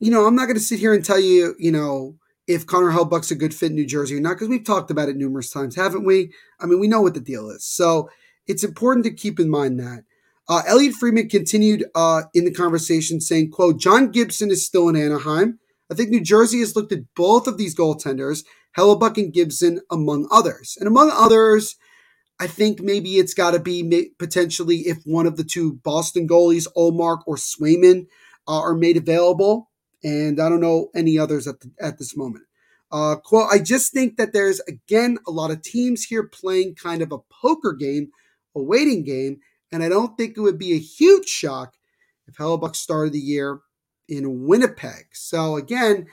you 0.00 0.10
know, 0.10 0.26
I'm 0.26 0.36
not 0.36 0.46
going 0.46 0.56
to 0.56 0.62
sit 0.62 0.78
here 0.78 0.94
and 0.94 1.04
tell 1.04 1.18
you, 1.18 1.54
you 1.58 1.72
know, 1.72 2.16
if 2.48 2.66
Connor 2.66 2.90
Hellebuyck's 2.90 3.30
a 3.30 3.36
good 3.36 3.54
fit 3.54 3.70
in 3.70 3.76
New 3.76 3.86
Jersey 3.86 4.16
or 4.16 4.20
not, 4.20 4.30
because 4.30 4.48
we've 4.48 4.64
talked 4.64 4.90
about 4.90 5.10
it 5.10 5.16
numerous 5.16 5.50
times, 5.50 5.76
haven't 5.76 6.04
we? 6.04 6.32
I 6.58 6.66
mean, 6.66 6.80
we 6.80 6.88
know 6.88 7.02
what 7.02 7.14
the 7.14 7.20
deal 7.20 7.50
is. 7.50 7.64
So 7.64 8.08
it's 8.46 8.64
important 8.64 9.04
to 9.04 9.12
keep 9.12 9.38
in 9.38 9.50
mind 9.50 9.78
that. 9.78 10.04
Uh, 10.48 10.62
Elliotte 10.66 10.94
Friedman 10.94 11.28
continued 11.28 11.84
uh, 11.94 12.22
in 12.32 12.46
the 12.46 12.50
conversation 12.50 13.20
saying, 13.20 13.50
quote, 13.50 13.78
John 13.78 14.10
Gibson 14.10 14.50
is 14.50 14.64
still 14.64 14.88
in 14.88 14.96
Anaheim. 14.96 15.58
I 15.90 15.94
think 15.94 16.08
New 16.08 16.22
Jersey 16.22 16.60
has 16.60 16.74
looked 16.74 16.90
at 16.90 17.14
both 17.14 17.46
of 17.46 17.58
these 17.58 17.76
goaltenders, 17.76 18.44
Hellebuyck 18.76 19.18
and 19.18 19.32
Gibson, 19.32 19.82
among 19.90 20.26
others. 20.30 20.78
And 20.80 20.88
among 20.88 21.10
others, 21.12 21.76
I 22.40 22.46
think 22.46 22.80
maybe 22.80 23.18
it's 23.18 23.34
got 23.34 23.50
to 23.50 23.58
be 23.58 24.12
potentially 24.18 24.78
if 24.86 24.98
one 25.04 25.26
of 25.26 25.36
the 25.36 25.44
two 25.44 25.74
Boston 25.84 26.26
goalies, 26.26 26.66
Ullmark 26.74 27.20
or 27.26 27.36
Swayman, 27.36 28.06
uh, 28.46 28.60
are 28.60 28.74
made 28.74 28.96
available 28.96 29.67
and 30.02 30.40
I 30.40 30.48
don't 30.48 30.60
know 30.60 30.90
any 30.94 31.18
others 31.18 31.46
at 31.46 31.60
the, 31.60 31.70
at 31.80 31.98
this 31.98 32.16
moment. 32.16 32.44
Uh, 32.90 33.16
quote, 33.16 33.50
I 33.52 33.58
just 33.58 33.92
think 33.92 34.16
that 34.16 34.32
there's 34.32 34.60
again 34.60 35.18
a 35.26 35.30
lot 35.30 35.50
of 35.50 35.62
teams 35.62 36.04
here 36.04 36.22
playing 36.22 36.74
kind 36.74 37.02
of 37.02 37.12
a 37.12 37.18
poker 37.42 37.72
game, 37.72 38.10
a 38.54 38.62
waiting 38.62 39.04
game, 39.04 39.40
and 39.70 39.82
I 39.82 39.88
don't 39.88 40.16
think 40.16 40.36
it 40.36 40.40
would 40.40 40.58
be 40.58 40.72
a 40.72 40.78
huge 40.78 41.28
shock 41.28 41.74
if 42.26 42.36
Hellebuyck 42.36 42.76
started 42.76 43.12
the 43.12 43.18
year 43.18 43.60
in 44.08 44.46
Winnipeg. 44.46 45.06
So 45.12 45.56
again, 45.56 46.06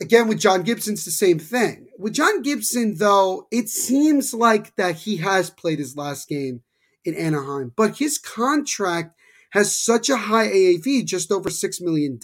again 0.00 0.28
with 0.28 0.40
John 0.40 0.62
Gibson, 0.62 0.94
it's 0.94 1.04
the 1.04 1.10
same 1.10 1.38
thing. 1.38 1.88
With 1.98 2.14
John 2.14 2.42
Gibson, 2.42 2.96
though, 2.96 3.46
it 3.50 3.68
seems 3.68 4.32
like 4.32 4.74
that 4.76 4.96
he 4.96 5.18
has 5.18 5.50
played 5.50 5.78
his 5.78 5.96
last 5.96 6.28
game 6.28 6.62
in 7.04 7.14
Anaheim, 7.14 7.72
but 7.76 7.98
his 7.98 8.18
contract 8.18 9.17
has 9.50 9.78
such 9.78 10.08
a 10.08 10.16
high 10.16 10.48
AAV, 10.48 11.06
just 11.06 11.32
over 11.32 11.48
$6 11.48 11.80
million. 11.80 12.18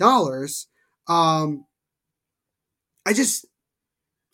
Um, 1.09 1.65
I 3.07 3.13
just, 3.13 3.47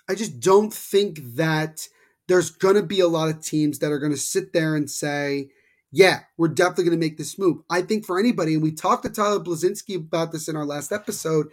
I 0.08 0.14
just 0.14 0.40
don't 0.40 0.72
think 0.72 1.20
that 1.36 1.86
there's 2.28 2.50
going 2.50 2.76
to 2.76 2.82
be 2.82 3.00
a 3.00 3.08
lot 3.08 3.28
of 3.28 3.42
teams 3.42 3.78
that 3.78 3.92
are 3.92 3.98
going 3.98 4.12
to 4.12 4.18
sit 4.18 4.52
there 4.52 4.76
and 4.76 4.90
say, 4.90 5.50
yeah, 5.92 6.20
we're 6.36 6.48
definitely 6.48 6.84
going 6.84 7.00
to 7.00 7.06
make 7.06 7.18
this 7.18 7.38
move. 7.38 7.58
I 7.68 7.82
think 7.82 8.06
for 8.06 8.18
anybody, 8.18 8.54
and 8.54 8.62
we 8.62 8.72
talked 8.72 9.02
to 9.04 9.10
Tyler 9.10 9.40
Blazinski 9.40 9.96
about 9.96 10.30
this 10.30 10.48
in 10.48 10.56
our 10.56 10.64
last 10.64 10.92
episode, 10.92 11.48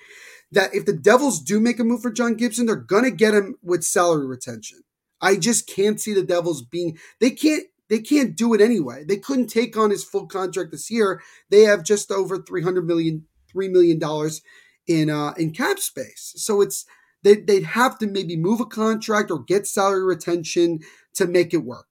that 0.52 0.74
if 0.74 0.86
the 0.86 0.94
Devils 0.94 1.42
do 1.42 1.60
make 1.60 1.80
a 1.80 1.84
move 1.84 2.02
for 2.02 2.12
John 2.12 2.36
Gibson, 2.36 2.68
they're 2.68 2.76
going 2.76 3.04
to 3.04 3.12
get 3.12 3.34
him 3.34 3.56
with 3.64 3.84
salary 3.84 4.28
retention. 4.28 4.82
I 5.20 5.36
just 5.36 5.68
can't 5.68 6.00
see 6.00 6.14
the 6.14 6.24
Devils 6.24 6.62
being, 6.62 6.98
they 7.20 7.32
can't 7.32 7.64
they 7.90 8.00
can't 8.00 8.36
do 8.36 8.54
it 8.54 8.62
anyway. 8.62 9.04
They 9.06 9.18
couldn't 9.18 9.48
take 9.48 9.78
on 9.78 9.90
his 9.90 10.04
full 10.04 10.28
contract 10.28 10.72
this 10.72 10.92
year. 10.92 11.22
They 11.50 11.62
have 11.62 11.84
just 11.84 12.12
over 12.12 12.38
300 12.38 12.86
million, 12.86 13.26
$3 13.54 13.72
million 13.72 14.00
in, 14.88 15.10
uh, 15.10 15.34
in 15.38 15.52
cap 15.52 15.80
space. 15.80 16.34
So 16.38 16.62
it's, 16.62 16.86
they, 17.24 17.36
they'd 17.36 17.64
have 17.64 17.98
to 18.00 18.08
maybe 18.08 18.36
move 18.36 18.60
a 18.60 18.66
contract 18.66 19.32
or 19.32 19.44
get 19.44 19.68
salary 19.68 20.04
retention 20.04 20.80
to 21.16 21.28
make 21.28 21.54
it 21.54 21.64
work. 21.64 21.88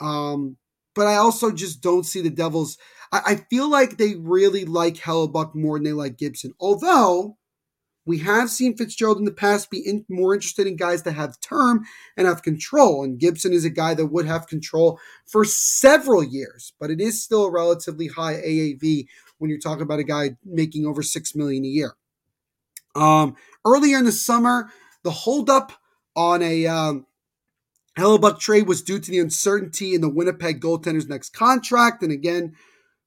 Um, 0.00 0.56
but 0.94 1.06
I 1.06 1.16
also 1.16 1.50
just 1.52 1.80
don't 1.80 2.04
see 2.04 2.20
the 2.20 2.30
Devils. 2.30 2.76
I, 3.12 3.20
I 3.26 3.34
feel 3.36 3.70
like 3.70 3.96
they 3.96 4.16
really 4.16 4.64
like 4.64 4.96
Hellebuyck 4.96 5.54
more 5.54 5.78
than 5.78 5.84
they 5.84 5.92
like 5.92 6.18
Gibson. 6.18 6.52
Although 6.60 7.37
we 8.08 8.18
have 8.20 8.48
seen 8.48 8.74
Fitzgerald 8.74 9.18
in 9.18 9.26
the 9.26 9.30
past 9.30 9.70
be 9.70 9.86
in, 9.86 10.06
more 10.08 10.32
interested 10.32 10.66
in 10.66 10.76
guys 10.76 11.02
that 11.02 11.12
have 11.12 11.38
term 11.40 11.84
and 12.16 12.26
have 12.26 12.42
control. 12.42 13.04
And 13.04 13.20
Gibson 13.20 13.52
is 13.52 13.66
a 13.66 13.70
guy 13.70 13.92
that 13.92 14.06
would 14.06 14.24
have 14.24 14.46
control 14.46 14.98
for 15.26 15.44
several 15.44 16.24
years, 16.24 16.72
but 16.80 16.90
it 16.90 17.02
is 17.02 17.22
still 17.22 17.44
a 17.44 17.52
relatively 17.52 18.06
high 18.06 18.36
AAV 18.36 19.06
when 19.36 19.50
you're 19.50 19.60
talking 19.60 19.82
about 19.82 19.98
a 19.98 20.04
guy 20.04 20.38
making 20.42 20.86
over 20.86 21.02
six 21.02 21.34
million 21.34 21.66
a 21.66 21.68
year. 21.68 21.96
Um, 22.94 23.36
earlier 23.66 23.98
in 23.98 24.06
the 24.06 24.12
summer, 24.12 24.70
the 25.02 25.10
holdup 25.10 25.72
on 26.16 26.42
a 26.42 26.66
um, 26.66 27.04
Hellebuyck 27.98 28.40
trade 28.40 28.66
was 28.66 28.80
due 28.80 29.00
to 29.00 29.10
the 29.10 29.18
uncertainty 29.18 29.94
in 29.94 30.00
the 30.00 30.08
Winnipeg 30.08 30.62
goaltender's 30.62 31.08
next 31.08 31.34
contract. 31.34 32.02
And 32.02 32.10
again, 32.10 32.54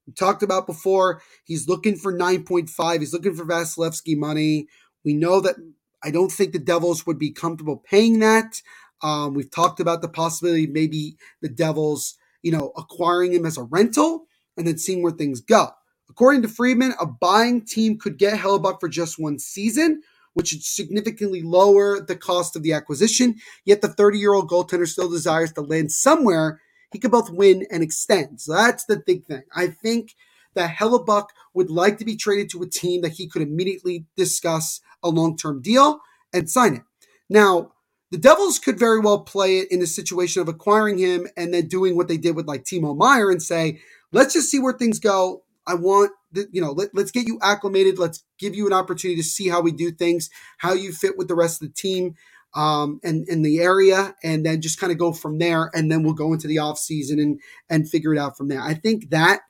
we 0.06 0.12
talked 0.12 0.44
about 0.44 0.66
before, 0.66 1.22
he's 1.44 1.68
looking 1.68 1.96
for 1.96 2.12
9.5. 2.12 3.00
He's 3.00 3.12
looking 3.12 3.34
for 3.34 3.44
Vasilevskiy 3.44 4.16
money. 4.16 4.68
We 5.04 5.14
know 5.14 5.40
that 5.40 5.56
I 6.02 6.10
don't 6.10 6.32
think 6.32 6.52
the 6.52 6.58
Devils 6.58 7.06
would 7.06 7.18
be 7.18 7.30
comfortable 7.30 7.76
paying 7.76 8.20
that. 8.20 8.60
Um, 9.02 9.34
we've 9.34 9.50
talked 9.50 9.80
about 9.80 10.02
the 10.02 10.08
possibility 10.08 10.66
maybe 10.66 11.16
the 11.40 11.48
Devils, 11.48 12.16
you 12.42 12.52
know, 12.52 12.72
acquiring 12.76 13.32
him 13.32 13.46
as 13.46 13.58
a 13.58 13.64
rental 13.64 14.26
and 14.56 14.66
then 14.66 14.78
seeing 14.78 15.02
where 15.02 15.12
things 15.12 15.40
go. 15.40 15.70
According 16.08 16.42
to 16.42 16.48
Friedman, 16.48 16.94
a 17.00 17.06
buying 17.06 17.64
team 17.64 17.98
could 17.98 18.18
get 18.18 18.38
Hellebuyck 18.38 18.80
for 18.80 18.88
just 18.88 19.18
one 19.18 19.38
season, 19.38 20.02
which 20.34 20.52
would 20.52 20.62
significantly 20.62 21.42
lower 21.42 22.00
the 22.00 22.16
cost 22.16 22.54
of 22.54 22.62
the 22.62 22.72
acquisition. 22.72 23.36
Yet 23.64 23.80
the 23.80 23.88
30 23.88 24.18
year 24.18 24.34
old 24.34 24.50
goaltender 24.50 24.86
still 24.86 25.08
desires 25.10 25.52
to 25.54 25.62
land 25.62 25.92
somewhere 25.92 26.60
he 26.92 26.98
could 26.98 27.10
both 27.10 27.30
win 27.30 27.66
and 27.70 27.82
extend. 27.82 28.40
So 28.40 28.52
that's 28.52 28.84
the 28.84 29.02
big 29.04 29.24
thing. 29.24 29.42
I 29.54 29.68
think 29.68 30.14
that 30.54 30.76
Hellebuyck 30.76 31.26
would 31.54 31.70
like 31.70 31.98
to 31.98 32.04
be 32.04 32.16
traded 32.16 32.50
to 32.50 32.62
a 32.62 32.68
team 32.68 33.02
that 33.02 33.12
he 33.12 33.28
could 33.28 33.42
immediately 33.42 34.06
discuss 34.16 34.80
a 35.02 35.08
long 35.08 35.36
term 35.36 35.60
deal 35.60 36.00
and 36.32 36.48
sign 36.48 36.74
it. 36.74 36.82
Now, 37.28 37.72
the 38.10 38.18
Devils 38.18 38.58
could 38.58 38.78
very 38.78 39.00
well 39.00 39.20
play 39.20 39.58
it 39.58 39.72
in 39.72 39.80
a 39.80 39.86
situation 39.86 40.42
of 40.42 40.48
acquiring 40.48 40.98
him 40.98 41.26
and 41.36 41.54
then 41.54 41.66
doing 41.66 41.96
what 41.96 42.08
they 42.08 42.18
did 42.18 42.36
with 42.36 42.46
like 42.46 42.64
Timo 42.64 42.96
Meier 42.96 43.30
and 43.30 43.42
say, 43.42 43.80
let's 44.12 44.34
just 44.34 44.50
see 44.50 44.60
where 44.60 44.74
things 44.74 44.98
go. 44.98 45.44
I 45.66 45.74
want, 45.74 46.12
the, 46.32 46.46
you 46.52 46.60
know, 46.60 46.72
let, 46.72 46.90
let's 46.94 47.10
get 47.10 47.26
you 47.26 47.38
acclimated. 47.42 47.98
Let's 47.98 48.22
give 48.38 48.54
you 48.54 48.66
an 48.66 48.72
opportunity 48.72 49.20
to 49.20 49.26
see 49.26 49.48
how 49.48 49.60
we 49.62 49.72
do 49.72 49.90
things, 49.90 50.28
how 50.58 50.74
you 50.74 50.92
fit 50.92 51.16
with 51.16 51.28
the 51.28 51.34
rest 51.34 51.62
of 51.62 51.68
the 51.68 51.74
team 51.74 52.14
um, 52.54 53.00
and 53.02 53.26
in 53.28 53.42
the 53.42 53.60
area, 53.60 54.14
and 54.22 54.44
then 54.44 54.60
just 54.60 54.78
kind 54.78 54.92
of 54.92 54.98
go 54.98 55.12
from 55.12 55.38
there. 55.38 55.70
And 55.72 55.90
then 55.90 56.02
we'll 56.02 56.14
go 56.14 56.32
into 56.32 56.48
the 56.48 56.58
off 56.58 56.78
season 56.78 57.18
and 57.18 57.40
and 57.70 57.88
figure 57.88 58.12
it 58.12 58.18
out 58.18 58.36
from 58.36 58.48
there. 58.48 58.60
I 58.60 58.74
think 58.74 59.10
that 59.10 59.40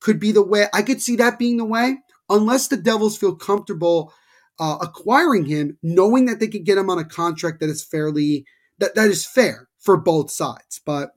could 0.00 0.20
be 0.20 0.32
the 0.32 0.42
way. 0.42 0.66
I 0.72 0.82
could 0.82 1.02
see 1.02 1.16
that 1.16 1.38
being 1.38 1.56
the 1.56 1.64
way, 1.64 1.98
unless 2.28 2.68
the 2.68 2.76
Devils 2.76 3.18
feel 3.18 3.34
comfortable 3.34 4.12
uh, 4.58 4.78
acquiring 4.80 5.46
him, 5.46 5.78
knowing 5.82 6.26
that 6.26 6.40
they 6.40 6.48
could 6.48 6.64
get 6.64 6.78
him 6.78 6.90
on 6.90 6.98
a 6.98 7.04
contract 7.04 7.60
that 7.60 7.70
is 7.70 7.84
fairly 7.84 8.44
that 8.78 8.94
that 8.94 9.08
is 9.08 9.26
fair 9.26 9.68
for 9.80 9.96
both 9.96 10.30
sides. 10.30 10.80
But 10.84 11.10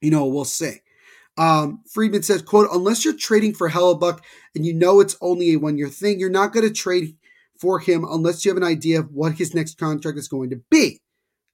you 0.00 0.10
know, 0.10 0.26
we'll 0.26 0.44
see. 0.44 0.80
Um, 1.36 1.82
Friedman 1.90 2.22
says, 2.22 2.42
"quote 2.42 2.68
Unless 2.72 3.04
you're 3.04 3.16
trading 3.16 3.54
for 3.54 3.70
Hellebuyck 3.70 4.20
and 4.54 4.66
you 4.66 4.74
know 4.74 5.00
it's 5.00 5.16
only 5.20 5.52
a 5.52 5.58
one 5.58 5.78
year 5.78 5.88
thing, 5.88 6.18
you're 6.20 6.30
not 6.30 6.52
going 6.52 6.66
to 6.66 6.74
trade 6.74 7.16
for 7.60 7.80
him 7.80 8.04
unless 8.08 8.44
you 8.44 8.50
have 8.50 8.56
an 8.56 8.64
idea 8.64 9.00
of 9.00 9.12
what 9.12 9.34
his 9.34 9.54
next 9.54 9.78
contract 9.78 10.18
is 10.18 10.28
going 10.28 10.50
to 10.50 10.60
be." 10.70 11.00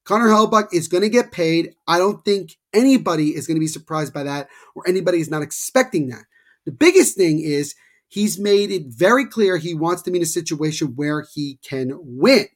Connor 0.05 0.27
Hellebuyck 0.27 0.67
is 0.71 0.87
going 0.87 1.01
to 1.01 1.09
get 1.09 1.31
paid. 1.31 1.73
I 1.87 1.97
don't 1.97 2.23
think 2.23 2.57
anybody 2.73 3.35
is 3.35 3.47
going 3.47 3.55
to 3.55 3.61
be 3.61 3.67
surprised 3.67 4.13
by 4.13 4.23
that, 4.23 4.47
or 4.75 4.87
anybody 4.87 5.19
is 5.19 5.31
not 5.31 5.41
expecting 5.41 6.09
that. 6.09 6.25
The 6.65 6.71
biggest 6.71 7.15
thing 7.15 7.39
is 7.39 7.75
he's 8.07 8.39
made 8.39 8.71
it 8.71 8.83
very 8.87 9.25
clear 9.25 9.57
he 9.57 9.73
wants 9.73 10.01
to 10.03 10.11
be 10.11 10.17
in 10.17 10.23
a 10.23 10.27
situation 10.27 10.93
where 10.95 11.25
he 11.33 11.59
can 11.63 11.91
win. 11.95 12.47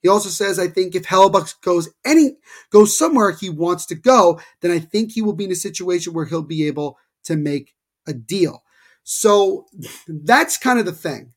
He 0.00 0.08
also 0.08 0.28
says, 0.28 0.58
I 0.58 0.68
think 0.68 0.94
if 0.94 1.04
Hellebuyck 1.04 1.60
goes 1.62 1.88
any 2.04 2.36
goes 2.70 2.96
somewhere 2.96 3.32
he 3.32 3.50
wants 3.50 3.84
to 3.86 3.94
go, 3.94 4.40
then 4.60 4.70
I 4.70 4.78
think 4.78 5.12
he 5.12 5.22
will 5.22 5.32
be 5.32 5.44
in 5.44 5.52
a 5.52 5.56
situation 5.56 6.12
where 6.12 6.26
he'll 6.26 6.42
be 6.42 6.66
able 6.66 6.98
to 7.24 7.36
make 7.36 7.74
a 8.06 8.12
deal. 8.12 8.62
So 9.02 9.66
that's 10.06 10.56
kind 10.56 10.78
of 10.78 10.86
the 10.86 10.92
thing. 10.92 11.32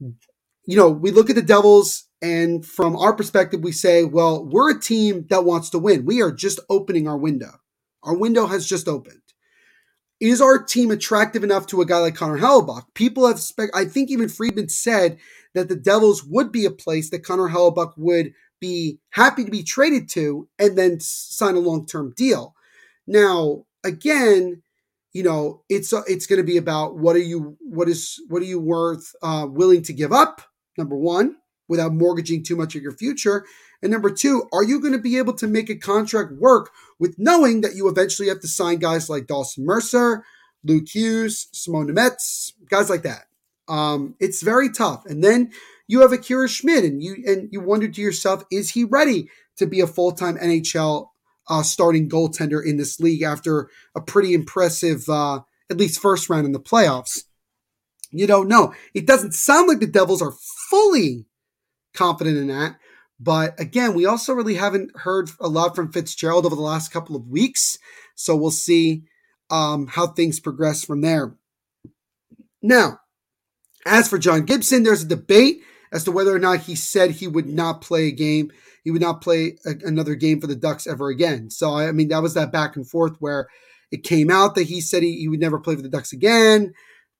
You 0.00 0.76
know, 0.76 0.90
we 0.90 1.10
look 1.10 1.30
at 1.30 1.36
the 1.36 1.42
Devils, 1.42 2.08
and 2.20 2.66
from 2.66 2.96
our 2.96 3.14
perspective, 3.14 3.60
we 3.62 3.70
say, 3.70 4.02
well, 4.02 4.44
we're 4.44 4.76
a 4.76 4.80
team 4.80 5.26
that 5.30 5.44
wants 5.44 5.70
to 5.70 5.78
win. 5.78 6.04
We 6.06 6.22
are 6.22 6.32
just 6.32 6.58
opening 6.68 7.06
our 7.06 7.16
window. 7.16 7.60
Our 8.02 8.16
window 8.16 8.46
has 8.46 8.66
just 8.66 8.88
opened. 8.88 9.20
Is 10.20 10.40
our 10.40 10.62
team 10.62 10.90
attractive 10.90 11.44
enough 11.44 11.66
to 11.66 11.80
a 11.80 11.86
guy 11.86 11.98
like 11.98 12.14
Connor 12.14 12.38
Hellebuyck? 12.38 12.84
People 12.94 13.26
have, 13.26 13.38
spec- 13.40 13.74
I 13.74 13.84
think 13.84 14.10
even 14.10 14.28
Friedman 14.28 14.68
said 14.68 15.18
that 15.54 15.68
the 15.68 15.76
Devils 15.76 16.24
would 16.24 16.52
be 16.52 16.64
a 16.64 16.70
place 16.70 17.10
that 17.10 17.24
Connor 17.24 17.48
Hellebuyck 17.48 17.92
would 17.96 18.32
be 18.60 18.98
happy 19.10 19.44
to 19.44 19.50
be 19.50 19.62
traded 19.62 20.08
to 20.10 20.48
and 20.58 20.76
then 20.78 21.00
sign 21.00 21.54
a 21.54 21.60
long 21.60 21.86
term 21.86 22.14
deal. 22.16 22.54
Now, 23.06 23.64
again, 23.84 24.62
you 25.12 25.22
know, 25.22 25.62
it's 25.68 25.92
uh, 25.92 26.02
it's 26.06 26.26
going 26.26 26.38
to 26.40 26.46
be 26.46 26.56
about 26.56 26.96
what 26.96 27.16
are 27.16 27.20
you 27.20 27.56
what 27.60 27.88
is 27.88 28.20
what 28.28 28.42
are 28.42 28.46
you 28.46 28.60
worth 28.60 29.14
uh, 29.22 29.46
willing 29.48 29.82
to 29.82 29.92
give 29.92 30.12
up? 30.12 30.42
Number 30.76 30.96
one, 30.96 31.36
without 31.68 31.94
mortgaging 31.94 32.42
too 32.42 32.56
much 32.56 32.74
of 32.74 32.82
your 32.82 32.92
future, 32.92 33.46
and 33.82 33.92
number 33.92 34.10
two, 34.10 34.48
are 34.52 34.64
you 34.64 34.80
going 34.80 34.92
to 34.92 34.98
be 34.98 35.18
able 35.18 35.34
to 35.34 35.46
make 35.46 35.68
a 35.68 35.76
contract 35.76 36.32
work 36.32 36.70
with 36.98 37.18
knowing 37.18 37.60
that 37.60 37.74
you 37.74 37.88
eventually 37.88 38.28
have 38.28 38.40
to 38.40 38.48
sign 38.48 38.78
guys 38.78 39.10
like 39.10 39.26
Dawson 39.26 39.64
Mercer, 39.64 40.24
Luke 40.64 40.88
Hughes, 40.88 41.48
Simon 41.52 41.88
Nemec, 41.88 42.52
guys 42.68 42.90
like 42.90 43.02
that. 43.02 43.26
Um, 43.68 44.14
it's 44.20 44.42
very 44.42 44.70
tough. 44.70 45.04
And 45.06 45.22
then 45.22 45.52
you 45.88 46.00
have 46.00 46.12
Akira 46.12 46.48
Schmid, 46.48 46.84
and 46.84 47.02
you 47.02 47.22
and 47.26 47.48
you 47.52 47.60
wonder 47.60 47.88
to 47.88 48.00
yourself, 48.00 48.44
is 48.50 48.70
he 48.70 48.84
ready 48.84 49.28
to 49.56 49.66
be 49.66 49.80
a 49.80 49.86
full 49.86 50.12
time 50.12 50.36
NHL 50.36 51.08
uh, 51.48 51.62
starting 51.62 52.08
goaltender 52.08 52.64
in 52.64 52.76
this 52.76 52.98
league 53.00 53.22
after 53.22 53.70
a 53.94 54.00
pretty 54.00 54.34
impressive, 54.34 55.08
uh, 55.08 55.40
at 55.70 55.76
least 55.76 56.00
first 56.00 56.28
round 56.28 56.46
in 56.46 56.52
the 56.52 56.60
playoffs? 56.60 57.24
You 58.10 58.26
don't 58.26 58.48
know. 58.48 58.72
It 58.94 59.06
doesn't 59.06 59.34
sound 59.34 59.68
like 59.68 59.80
the 59.80 59.86
Devils 59.86 60.22
are 60.22 60.34
fully 60.70 61.26
confident 61.94 62.36
in 62.36 62.48
that. 62.48 62.76
But 63.18 63.58
again, 63.58 63.94
we 63.94 64.06
also 64.06 64.34
really 64.34 64.54
haven't 64.54 64.90
heard 64.96 65.30
a 65.40 65.48
lot 65.48 65.74
from 65.74 65.90
Fitzgerald 65.90 66.44
over 66.44 66.54
the 66.54 66.62
last 66.62 66.92
couple 66.92 67.16
of 67.16 67.28
weeks. 67.28 67.78
So 68.14 68.36
we'll 68.36 68.50
see 68.50 69.04
um, 69.50 69.86
how 69.86 70.08
things 70.08 70.40
progress 70.40 70.84
from 70.84 71.00
there. 71.00 71.34
Now, 72.62 73.00
as 73.86 74.08
for 74.08 74.18
John 74.18 74.44
Gibson, 74.44 74.82
there's 74.82 75.02
a 75.02 75.08
debate 75.08 75.60
as 75.92 76.04
to 76.04 76.12
whether 76.12 76.34
or 76.34 76.38
not 76.38 76.60
he 76.60 76.74
said 76.74 77.12
he 77.12 77.28
would 77.28 77.48
not 77.48 77.80
play 77.80 78.08
a 78.08 78.12
game. 78.12 78.50
He 78.84 78.90
would 78.90 79.02
not 79.02 79.22
play 79.22 79.56
a, 79.64 79.74
another 79.84 80.14
game 80.14 80.40
for 80.40 80.46
the 80.46 80.56
Ducks 80.56 80.86
ever 80.86 81.08
again. 81.08 81.50
So, 81.50 81.74
I 81.74 81.92
mean, 81.92 82.08
that 82.08 82.22
was 82.22 82.34
that 82.34 82.52
back 82.52 82.76
and 82.76 82.88
forth 82.88 83.16
where 83.18 83.48
it 83.90 84.02
came 84.02 84.30
out 84.30 84.56
that 84.56 84.64
he 84.64 84.80
said 84.80 85.02
he, 85.02 85.16
he 85.20 85.28
would 85.28 85.40
never 85.40 85.58
play 85.58 85.76
for 85.76 85.82
the 85.82 85.88
Ducks 85.88 86.12
again 86.12 86.74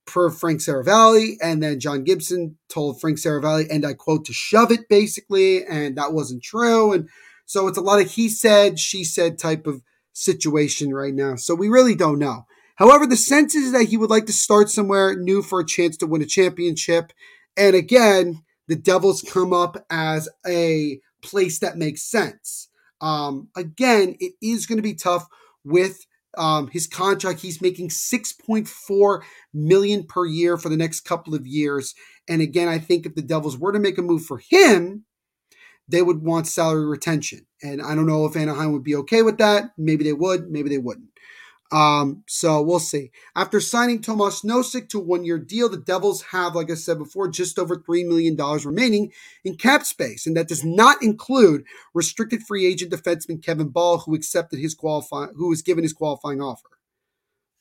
per 0.07 0.29
Frank 0.29 0.61
Seravalli. 0.61 1.35
And 1.41 1.61
then 1.61 1.79
John 1.79 2.03
Gibson 2.03 2.57
told 2.69 2.99
Frank 2.99 3.17
Seravalli, 3.17 3.67
and 3.69 3.85
I 3.85 3.93
quote, 3.93 4.25
to 4.25 4.33
shove 4.33 4.71
it 4.71 4.89
basically. 4.89 5.65
And 5.65 5.97
that 5.97 6.13
wasn't 6.13 6.43
true. 6.43 6.93
And 6.93 7.09
so 7.45 7.67
it's 7.67 7.77
a 7.77 7.81
lot 7.81 8.01
of 8.01 8.11
he 8.11 8.29
said, 8.29 8.79
she 8.79 9.03
said 9.03 9.37
type 9.37 9.67
of 9.67 9.81
situation 10.13 10.93
right 10.93 11.13
now. 11.13 11.35
So 11.35 11.53
we 11.53 11.69
really 11.69 11.95
don't 11.95 12.19
know. 12.19 12.45
However, 12.75 13.05
the 13.05 13.17
sense 13.17 13.55
is 13.55 13.71
that 13.71 13.85
he 13.85 13.97
would 13.97 14.09
like 14.09 14.25
to 14.27 14.33
start 14.33 14.69
somewhere 14.69 15.15
new 15.15 15.41
for 15.41 15.59
a 15.59 15.65
chance 15.65 15.97
to 15.97 16.07
win 16.07 16.21
a 16.21 16.25
championship. 16.25 17.11
And 17.55 17.75
again, 17.75 18.43
the 18.67 18.75
Devils 18.75 19.21
come 19.21 19.53
up 19.53 19.85
as 19.89 20.29
a 20.45 20.99
place 21.21 21.59
that 21.59 21.77
makes 21.77 22.03
sense. 22.03 22.69
Um, 23.01 23.49
again, 23.55 24.15
it 24.19 24.33
is 24.41 24.65
going 24.65 24.77
to 24.77 24.83
be 24.83 24.93
tough 24.93 25.27
with 25.63 26.05
um, 26.37 26.67
his 26.67 26.87
contract. 26.87 27.41
He's 27.41 27.61
making 27.61 27.89
6.4 27.89 29.21
million 29.53 30.05
per 30.05 30.25
year 30.25 30.57
for 30.57 30.69
the 30.69 30.77
next 30.77 31.01
couple 31.01 31.35
of 31.35 31.47
years. 31.47 31.95
And 32.27 32.41
again, 32.41 32.67
I 32.67 32.79
think 32.79 33.05
if 33.05 33.15
the 33.15 33.21
Devils 33.21 33.57
were 33.57 33.71
to 33.71 33.79
make 33.79 33.97
a 33.97 34.01
move 34.01 34.25
for 34.25 34.39
him, 34.49 35.05
they 35.87 36.01
would 36.01 36.21
want 36.21 36.47
salary 36.47 36.85
retention. 36.85 37.45
And 37.63 37.81
I 37.81 37.95
don't 37.95 38.07
know 38.07 38.25
if 38.25 38.35
Anaheim 38.35 38.73
would 38.73 38.83
be 38.83 38.95
okay 38.95 39.21
with 39.21 39.37
that. 39.37 39.71
Maybe 39.77 40.03
they 40.03 40.13
would, 40.13 40.49
maybe 40.49 40.69
they 40.69 40.77
wouldn't. 40.77 41.09
Um, 41.71 42.23
so 42.27 42.61
we'll 42.61 42.79
see. 42.79 43.11
After 43.35 43.59
signing 43.59 44.01
Tomas 44.01 44.41
Nosek 44.41 44.87
to 44.89 44.99
one 44.99 45.25
year 45.25 45.37
deal, 45.37 45.67
the 45.67 45.77
Devils 45.77 46.23
have, 46.31 46.55
like 46.55 46.71
I 46.71 46.75
said 46.75 46.97
before, 46.97 47.27
just 47.27 47.59
over 47.59 47.75
$3 47.75 48.07
million 48.07 48.37
remaining 48.37 49.11
in 49.43 49.55
cap 49.55 49.83
space. 49.83 50.25
And 50.25 50.37
that 50.37 50.47
does 50.47 50.63
not 50.63 51.03
include 51.03 51.65
restricted 51.93 52.43
free 52.43 52.65
agent 52.65 52.93
defenseman 52.93 53.43
Kevin 53.43 53.67
Bahl, 53.67 53.99
who 53.99 54.15
accepted 54.15 54.59
his 54.59 54.75
qualifying, 54.75 55.31
who 55.35 55.49
was 55.49 55.61
given 55.61 55.83
his 55.83 55.93
qualifying 55.93 56.41
offer. 56.41 56.69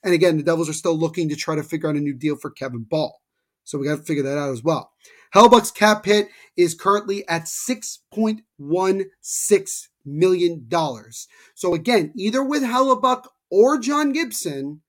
And 0.05 0.15
again, 0.15 0.37
the 0.37 0.45
Devils 0.45 0.69
are 0.69 0.75
still 0.75 0.97
looking 0.97 1.29
to 1.29 1.37
try 1.37 1.57
to 1.57 1.65
figure 1.65 1.89
out 1.89 1.97
a 1.97 2.01
new 2.01 2.15
deal 2.15 2.37
for 2.37 2.51
Kevin 2.51 2.87
Bahl. 2.89 3.21
So 3.65 3.79
we 3.79 3.89
got 3.89 3.97
to 3.97 4.05
figure 4.05 4.23
that 4.23 4.39
out 4.39 4.53
as 4.53 4.63
well. 4.63 4.93
Hellebuyck's 5.35 5.73
cap 5.73 6.05
hit 6.05 6.29
is 6.57 6.75
currently 6.75 7.27
at 7.29 7.47
$6.16 7.47 9.89
million. 10.05 10.69
So 11.55 11.75
again, 11.75 12.13
either 12.17 12.45
with 12.45 12.63
Hellebuyck 12.63 13.25
or 13.51 13.79
John 13.79 14.13
Gibson, 14.13 14.83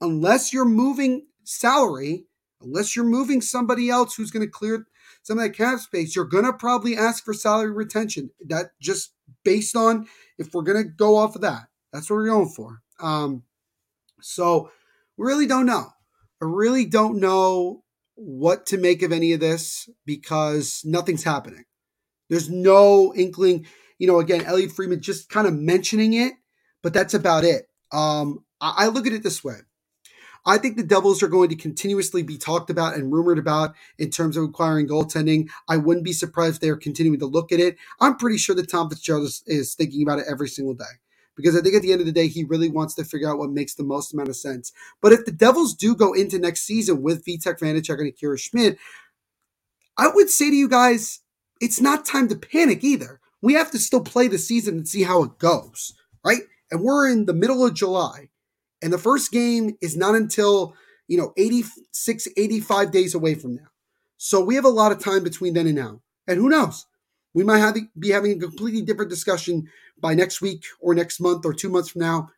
unless 0.00 0.52
you're 0.52 0.64
moving 0.64 1.26
salary, 1.44 2.26
unless 2.62 2.94
you're 2.94 3.04
moving 3.04 3.40
somebody 3.40 3.90
else 3.90 4.14
who's 4.14 4.30
going 4.30 4.46
to 4.46 4.50
clear 4.50 4.86
some 5.22 5.38
of 5.38 5.44
that 5.44 5.56
cap 5.56 5.80
space, 5.80 6.14
you're 6.14 6.24
going 6.24 6.44
to 6.44 6.52
probably 6.52 6.96
ask 6.96 7.24
for 7.24 7.34
salary 7.34 7.70
retention. 7.70 8.30
That 8.46 8.70
just 8.80 9.12
based 9.44 9.76
on 9.76 10.06
if 10.38 10.54
we're 10.54 10.62
going 10.62 10.82
to 10.82 10.88
go 10.88 11.16
off 11.16 11.34
of 11.34 11.42
that, 11.42 11.68
that's 11.92 12.08
what 12.08 12.16
we're 12.16 12.28
going 12.28 12.48
for. 12.48 12.80
Um, 13.00 13.42
so 14.20 14.70
we 15.16 15.26
really 15.26 15.46
don't 15.46 15.66
know. 15.66 15.88
I 16.40 16.44
really 16.44 16.84
don't 16.84 17.18
know 17.18 17.82
what 18.14 18.66
to 18.66 18.78
make 18.78 19.02
of 19.02 19.12
any 19.12 19.32
of 19.32 19.40
this 19.40 19.88
because 20.04 20.82
nothing's 20.84 21.24
happening. 21.24 21.64
There's 22.28 22.48
no 22.48 23.12
inkling. 23.14 23.66
You 23.98 24.06
know, 24.06 24.20
again, 24.20 24.44
Elliotte 24.44 24.72
Friedman 24.72 25.00
just 25.00 25.28
kind 25.28 25.46
of 25.46 25.54
mentioning 25.54 26.14
it 26.14 26.34
but 26.82 26.92
that's 26.92 27.14
about 27.14 27.44
it. 27.44 27.68
Um, 27.92 28.44
I, 28.60 28.74
I 28.76 28.86
look 28.88 29.06
at 29.06 29.12
it 29.12 29.22
this 29.22 29.42
way. 29.42 29.56
I 30.46 30.56
think 30.56 30.76
the 30.76 30.82
Devils 30.82 31.22
are 31.22 31.28
going 31.28 31.50
to 31.50 31.56
continuously 31.56 32.22
be 32.22 32.38
talked 32.38 32.70
about 32.70 32.94
and 32.94 33.12
rumored 33.12 33.38
about 33.38 33.74
in 33.98 34.10
terms 34.10 34.36
of 34.36 34.44
acquiring 34.44 34.88
goaltending. 34.88 35.48
I 35.68 35.76
wouldn't 35.76 36.04
be 36.04 36.12
surprised 36.12 36.56
if 36.56 36.60
they're 36.60 36.76
continuing 36.76 37.18
to 37.20 37.26
look 37.26 37.52
at 37.52 37.60
it. 37.60 37.76
I'm 38.00 38.16
pretty 38.16 38.38
sure 38.38 38.54
that 38.56 38.70
Tom 38.70 38.88
Fitzgerald 38.88 39.26
is, 39.26 39.42
is, 39.46 39.74
thinking 39.74 40.02
about 40.02 40.20
it 40.20 40.26
every 40.28 40.48
single 40.48 40.74
day 40.74 40.84
because 41.36 41.56
I 41.56 41.60
think 41.60 41.74
at 41.74 41.82
the 41.82 41.92
end 41.92 42.00
of 42.00 42.06
the 42.06 42.12
day, 42.12 42.28
he 42.28 42.44
really 42.44 42.68
wants 42.68 42.94
to 42.94 43.04
figure 43.04 43.30
out 43.30 43.38
what 43.38 43.50
makes 43.50 43.74
the 43.74 43.84
most 43.84 44.12
amount 44.12 44.28
of 44.28 44.36
sense. 44.36 44.72
But 45.00 45.12
if 45.12 45.24
the 45.24 45.32
Devils 45.32 45.74
do 45.74 45.94
go 45.94 46.12
into 46.12 46.38
next 46.38 46.64
season 46.64 47.02
with 47.02 47.24
Vitek 47.24 47.60
Vanecek 47.60 47.98
and 47.98 48.08
Akira 48.08 48.38
Schmid, 48.38 48.76
I 49.96 50.08
would 50.08 50.30
say 50.30 50.50
to 50.50 50.56
you 50.56 50.68
guys, 50.68 51.20
it's 51.60 51.80
not 51.80 52.06
time 52.06 52.28
to 52.28 52.36
panic 52.36 52.82
either. 52.82 53.20
We 53.40 53.54
have 53.54 53.70
to 53.72 53.78
still 53.78 54.00
play 54.00 54.28
the 54.28 54.38
season 54.38 54.78
and 54.78 54.88
see 54.88 55.04
how 55.04 55.22
it 55.22 55.38
goes, 55.38 55.94
right? 56.24 56.42
And 56.70 56.82
we're 56.82 57.08
in 57.08 57.26
the 57.26 57.34
middle 57.34 57.64
of 57.64 57.74
July, 57.74 58.28
and 58.82 58.92
the 58.92 58.98
first 58.98 59.32
game 59.32 59.76
is 59.80 59.96
not 59.96 60.14
until, 60.14 60.74
you 61.06 61.16
know, 61.16 61.32
86, 61.36 62.28
85 62.36 62.90
days 62.90 63.14
away 63.14 63.34
from 63.34 63.54
now. 63.56 63.68
So 64.16 64.42
we 64.42 64.56
have 64.56 64.64
a 64.64 64.68
lot 64.68 64.92
of 64.92 65.02
time 65.02 65.24
between 65.24 65.54
then 65.54 65.66
and 65.66 65.76
now. 65.76 66.00
And 66.26 66.38
who 66.38 66.48
knows? 66.48 66.86
We 67.34 67.44
might 67.44 67.58
have, 67.58 67.76
be 67.98 68.10
having 68.10 68.32
a 68.32 68.40
completely 68.40 68.82
different 68.82 69.10
discussion 69.10 69.68
by 70.00 70.14
next 70.14 70.40
week 70.40 70.64
or 70.80 70.94
next 70.94 71.20
month 71.20 71.44
or 71.44 71.52
two 71.52 71.68
months 71.68 71.90
from 71.90 72.00
now. 72.00 72.30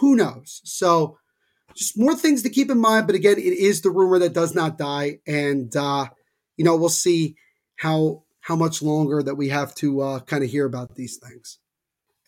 Who 0.00 0.16
knows? 0.16 0.60
So 0.64 1.18
just 1.74 1.98
more 1.98 2.14
things 2.14 2.42
to 2.42 2.50
keep 2.50 2.70
in 2.70 2.78
mind. 2.78 3.06
But 3.06 3.16
again, 3.16 3.38
it 3.38 3.40
is 3.40 3.80
the 3.80 3.90
rumor 3.90 4.18
that 4.18 4.32
does 4.32 4.54
not 4.54 4.78
die. 4.78 5.20
And, 5.26 5.74
uh, 5.76 6.08
you 6.56 6.64
know, 6.64 6.76
we'll 6.76 6.88
see 6.88 7.36
how 7.76 8.24
how 8.40 8.56
much 8.56 8.80
longer 8.80 9.22
that 9.22 9.34
we 9.34 9.50
have 9.50 9.74
to 9.74 10.00
uh, 10.00 10.20
kind 10.20 10.42
of 10.42 10.48
hear 10.50 10.64
about 10.64 10.94
these 10.94 11.18
things. 11.18 11.58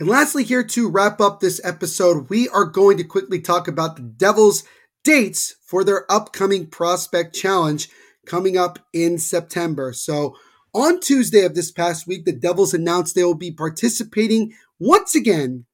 And 0.01 0.09
lastly, 0.09 0.45
here 0.45 0.65
to 0.65 0.89
wrap 0.89 1.21
up 1.21 1.41
this 1.41 1.61
episode, 1.63 2.31
we 2.31 2.49
are 2.49 2.65
going 2.65 2.97
to 2.97 3.05
quickly 3.05 3.39
talk 3.39 3.69
about 3.69 3.97
the 3.97 4.03
Devils' 4.03 4.65
dates 5.05 5.57
for 5.63 5.85
their 5.85 6.11
upcoming 6.11 6.69
prospect 6.69 7.35
challenge 7.35 7.91
coming 8.25 8.57
up 8.57 8.79
in 8.95 9.19
September. 9.19 9.93
So, 9.93 10.37
on 10.73 11.01
Tuesday 11.01 11.45
of 11.45 11.55
this 11.55 11.71
past 11.71 12.07
week, 12.07 12.25
the 12.25 12.33
Devils 12.33 12.73
announced 12.73 13.15
they 13.15 13.25
will 13.25 13.35
be 13.35 13.51
participating 13.51 14.55
once 14.79 15.15
again 15.15 15.67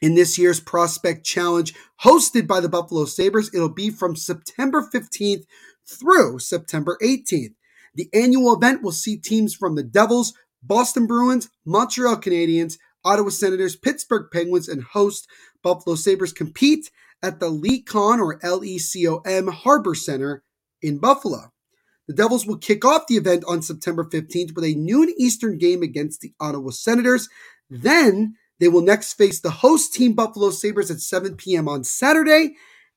in 0.00 0.14
this 0.14 0.38
year's 0.38 0.60
prospect 0.60 1.26
challenge 1.26 1.74
hosted 2.04 2.46
by 2.46 2.60
the 2.60 2.68
Buffalo 2.68 3.06
Sabres. 3.06 3.50
It'll 3.52 3.68
be 3.68 3.90
from 3.90 4.14
September 4.14 4.88
15th 4.88 5.46
through 5.84 6.38
September 6.38 6.96
18th. 7.02 7.54
The 7.96 8.08
annual 8.14 8.54
event 8.54 8.84
will 8.84 8.92
see 8.92 9.16
teams 9.16 9.52
from 9.52 9.74
the 9.74 9.82
Devils, 9.82 10.32
Boston 10.62 11.08
Bruins, 11.08 11.48
Montreal 11.64 12.18
Canadiens, 12.18 12.78
Ottawa 13.04 13.30
Senators, 13.30 13.76
Pittsburgh 13.76 14.28
Penguins, 14.32 14.68
and 14.68 14.82
host 14.82 15.28
Buffalo 15.62 15.96
Sabres 15.96 16.32
compete 16.32 16.90
at 17.22 17.40
the 17.40 17.50
LECOM 17.50 18.18
or 18.20 18.38
L-E-C-O-M 18.42 19.48
Harbor 19.48 19.94
Center 19.94 20.42
in 20.82 20.98
Buffalo. 20.98 21.52
The 22.06 22.14
Devils 22.14 22.46
will 22.46 22.58
kick 22.58 22.84
off 22.84 23.06
the 23.06 23.16
event 23.16 23.44
on 23.48 23.62
September 23.62 24.04
15th 24.04 24.54
with 24.54 24.64
a 24.64 24.74
noon 24.74 25.12
Eastern 25.16 25.56
game 25.56 25.82
against 25.82 26.20
the 26.20 26.34
Ottawa 26.38 26.70
Senators. 26.70 27.28
Then 27.70 28.34
they 28.60 28.68
will 28.68 28.82
next 28.82 29.14
face 29.14 29.40
the 29.40 29.50
host 29.50 29.94
team 29.94 30.12
Buffalo 30.12 30.50
Sabres 30.50 30.90
at 30.90 31.00
7 31.00 31.36
p.m. 31.36 31.68
on 31.68 31.82
Saturday, 31.82 32.56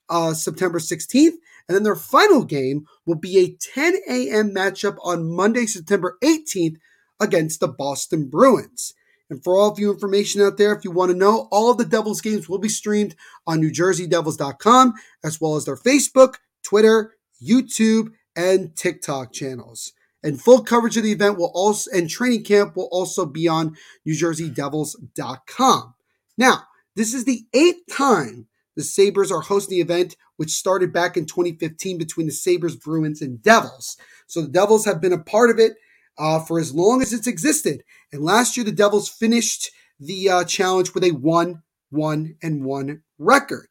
uh, 0.10 0.34
September 0.34 0.80
16th. 0.80 1.36
And 1.68 1.76
then 1.76 1.84
their 1.84 1.96
final 1.96 2.44
game 2.44 2.86
will 3.06 3.16
be 3.16 3.40
a 3.40 3.56
10 3.74 3.96
a.m. 4.10 4.54
matchup 4.54 4.98
on 5.04 5.30
Monday, 5.30 5.66
September 5.66 6.18
18th 6.24 6.76
against 7.20 7.60
the 7.60 7.68
Boston 7.68 8.30
Bruins. 8.30 8.94
And 9.30 9.44
for 9.44 9.58
all 9.58 9.72
of 9.72 9.80
you 9.80 9.92
information 9.92 10.42
out 10.42 10.58
there, 10.58 10.74
if 10.74 10.84
you 10.84 10.92
want 10.92 11.12
to 11.12 11.18
know, 11.18 11.48
all 11.52 11.70
of 11.70 11.78
the 11.78 11.86
Devils 11.86 12.22
games 12.22 12.48
will 12.48 12.60
be 12.60 12.70
streamed 12.70 13.16
on 13.46 13.62
NewJerseyDevils.com, 13.62 14.94
as 15.24 15.42
well 15.42 15.56
as 15.56 15.66
their 15.66 15.76
Facebook, 15.76 16.36
Twitter, 16.64 17.14
YouTube, 17.44 18.14
and 18.36 18.76
TikTok 18.76 19.34
channels. 19.34 19.94
And 20.24 20.42
full 20.42 20.64
coverage 20.64 20.98
of 20.98 21.04
the 21.04 21.12
event 21.12 21.38
will 21.38 21.52
also 21.54 21.92
and 21.92 22.10
training 22.10 22.44
camp 22.44 22.76
will 22.76 22.90
also 22.92 23.26
be 23.26 23.48
on 23.48 23.76
NewJerseyDevils.com. 24.08 25.94
Now, 26.38 26.64
this 26.96 27.14
is 27.14 27.26
the 27.26 27.46
eighth 27.54 27.84
time 27.92 28.48
the 28.76 28.84
Sabres 28.84 29.32
are 29.32 29.42
hosting 29.42 29.78
the 29.78 29.82
event, 29.82 30.16
which 30.38 30.52
started 30.52 30.94
back 30.94 31.18
in 31.18 31.26
2015 31.26 31.98
between 31.98 32.28
the 32.28 32.34
Sabres, 32.34 32.76
Bruins, 32.76 33.22
and 33.22 33.42
Devils. 33.42 33.98
So 34.28 34.42
the 34.42 34.50
Devils 34.50 34.86
have 34.86 35.02
been 35.02 35.14
a 35.14 35.18
part 35.18 35.50
of 35.50 35.58
it 35.58 35.74
uh, 36.18 36.40
for 36.40 36.60
as 36.60 36.74
long 36.74 37.02
as 37.02 37.12
it's 37.12 37.28
existed. 37.28 37.84
And 38.12 38.24
last 38.24 38.58
year, 38.58 38.64
the 38.64 38.72
Devils 38.72 39.10
finished 39.10 39.72
the 40.00 40.30
uh, 40.30 40.44
challenge 40.44 40.94
with 40.94 41.04
a 41.04 41.12
1 41.12 41.62
1 41.90 42.36
and 42.44 42.66
1 42.66 43.02
record. 43.18 43.68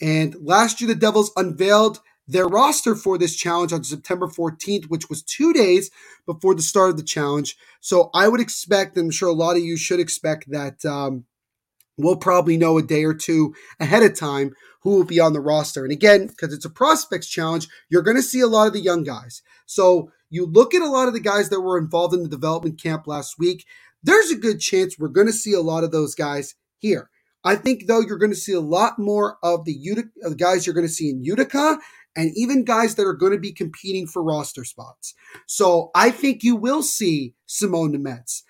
And 0.00 0.34
last 0.40 0.80
year, 0.80 0.88
the 0.88 0.94
Devils 0.94 1.30
unveiled 1.36 2.00
their 2.26 2.46
roster 2.46 2.94
for 2.94 3.18
this 3.18 3.36
challenge 3.36 3.72
on 3.72 3.84
September 3.84 4.26
14th, 4.26 4.86
which 4.86 5.08
was 5.08 5.22
two 5.22 5.52
days 5.52 5.90
before 6.26 6.54
the 6.54 6.62
start 6.62 6.90
of 6.90 6.96
the 6.96 7.02
challenge. 7.02 7.56
So 7.80 8.10
I 8.14 8.28
would 8.28 8.40
expect, 8.40 8.96
and 8.96 9.06
I'm 9.06 9.10
sure 9.10 9.28
a 9.28 9.32
lot 9.32 9.56
of 9.56 9.62
you 9.62 9.76
should 9.76 10.00
expect, 10.00 10.50
that 10.50 10.84
um, 10.84 11.26
we'll 11.96 12.16
probably 12.16 12.56
know 12.56 12.78
a 12.78 12.82
day 12.82 13.04
or 13.04 13.14
two 13.14 13.54
ahead 13.78 14.02
of 14.02 14.18
time 14.18 14.54
who 14.80 14.90
will 14.90 15.04
be 15.04 15.20
on 15.20 15.32
the 15.32 15.40
roster. 15.40 15.84
And 15.84 15.92
again, 15.92 16.26
because 16.26 16.52
it's 16.52 16.64
a 16.64 16.70
prospects 16.70 17.28
challenge, 17.28 17.68
you're 17.88 18.02
going 18.02 18.16
to 18.16 18.22
see 18.22 18.40
a 18.40 18.46
lot 18.46 18.66
of 18.66 18.72
the 18.72 18.80
young 18.80 19.04
guys. 19.04 19.42
So 19.66 20.10
you 20.34 20.46
look 20.46 20.74
at 20.74 20.82
a 20.82 20.90
lot 20.90 21.08
of 21.08 21.14
the 21.14 21.20
guys 21.20 21.48
that 21.50 21.60
were 21.60 21.78
involved 21.78 22.14
in 22.14 22.22
the 22.22 22.28
development 22.28 22.82
camp 22.82 23.06
last 23.06 23.38
week, 23.38 23.64
there's 24.02 24.30
a 24.30 24.36
good 24.36 24.60
chance 24.60 24.98
we're 24.98 25.08
going 25.08 25.26
to 25.26 25.32
see 25.32 25.52
a 25.52 25.60
lot 25.60 25.84
of 25.84 25.92
those 25.92 26.14
guys 26.14 26.54
here. 26.78 27.10
I 27.44 27.56
think, 27.56 27.86
though, 27.86 28.00
you're 28.00 28.18
going 28.18 28.32
to 28.32 28.36
see 28.36 28.54
a 28.54 28.60
lot 28.60 28.98
more 28.98 29.38
of 29.42 29.64
the 29.64 29.72
Utica, 29.72 30.08
guys 30.36 30.66
you're 30.66 30.74
going 30.74 30.86
to 30.86 30.92
see 30.92 31.10
in 31.10 31.22
Utica 31.22 31.78
and 32.16 32.32
even 32.34 32.64
guys 32.64 32.94
that 32.94 33.06
are 33.06 33.14
going 33.14 33.32
to 33.32 33.38
be 33.38 33.52
competing 33.52 34.06
for 34.06 34.22
roster 34.22 34.64
spots. 34.64 35.14
So 35.46 35.90
I 35.94 36.10
think 36.10 36.42
you 36.42 36.56
will 36.56 36.82
see 36.82 37.34
Simone 37.46 37.92
Nemec. 37.92 38.42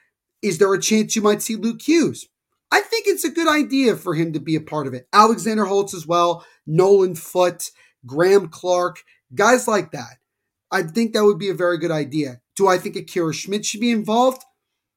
Is 0.43 0.59
there 0.59 0.73
a 0.73 0.81
chance 0.81 1.17
you 1.17 1.23
might 1.23 1.43
see 1.43 1.57
Luke 1.57 1.83
Hughes? 1.83 2.29
I 2.71 2.81
think 2.81 3.07
it's 3.07 3.25
a 3.25 3.31
good 3.31 3.49
idea 3.49 3.97
for 3.97 4.15
him 4.15 4.33
to 4.33 4.41
be 4.41 4.57
a 4.57 4.61
part 4.61 4.87
of 4.87 4.95
it. 4.95 5.09
Alexander 5.13 5.65
Holtz 5.65 5.95
as 5.95 6.07
well, 6.07 6.45
Nolan 6.67 7.15
Foote, 7.15 7.71
Graeme 8.05 8.49
Clarke, 8.49 9.03
guys 9.35 9.67
like 9.67 9.93
that. 9.93 10.19
I 10.75 10.83
think 10.83 11.13
that 11.13 11.25
would 11.25 11.39
be 11.39 11.51
a 11.51 11.55
very 11.55 11.79
good 11.79 11.93
idea. 11.93 12.41
Do 12.57 12.67
I 12.67 12.79
think 12.79 12.97
Akira 12.97 13.33
Schmid 13.33 13.65
should 13.65 13.81
be 13.81 13.93
involved? 13.93 14.43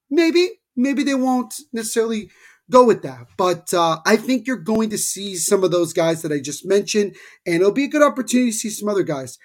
Maybe. 0.10 0.50
Maybe 0.76 1.04
they 1.04 1.14
won't 1.14 1.54
necessarily 1.72 2.32
go 2.72 2.84
with 2.84 3.04
that. 3.04 3.28
But 3.38 3.72
uh, 3.76 4.00
I 4.04 4.18
think 4.18 4.48
you're 4.48 4.58
going 4.58 4.90
to 4.90 4.98
see 4.98 5.36
some 5.36 5.64
of 5.64 5.70
those 5.70 5.94
guys 5.94 6.24
that 6.24 6.32
I 6.32 6.40
just 6.40 6.66
mentioned, 6.66 7.16
and 7.46 7.58
it'll 7.58 7.72
be 7.72 7.84
a 7.84 7.90
good 7.90 8.02
opportunity 8.02 8.50
to 8.50 8.58
see 8.58 8.72
some 8.72 8.90
other 8.90 9.04
guys. 9.04 9.38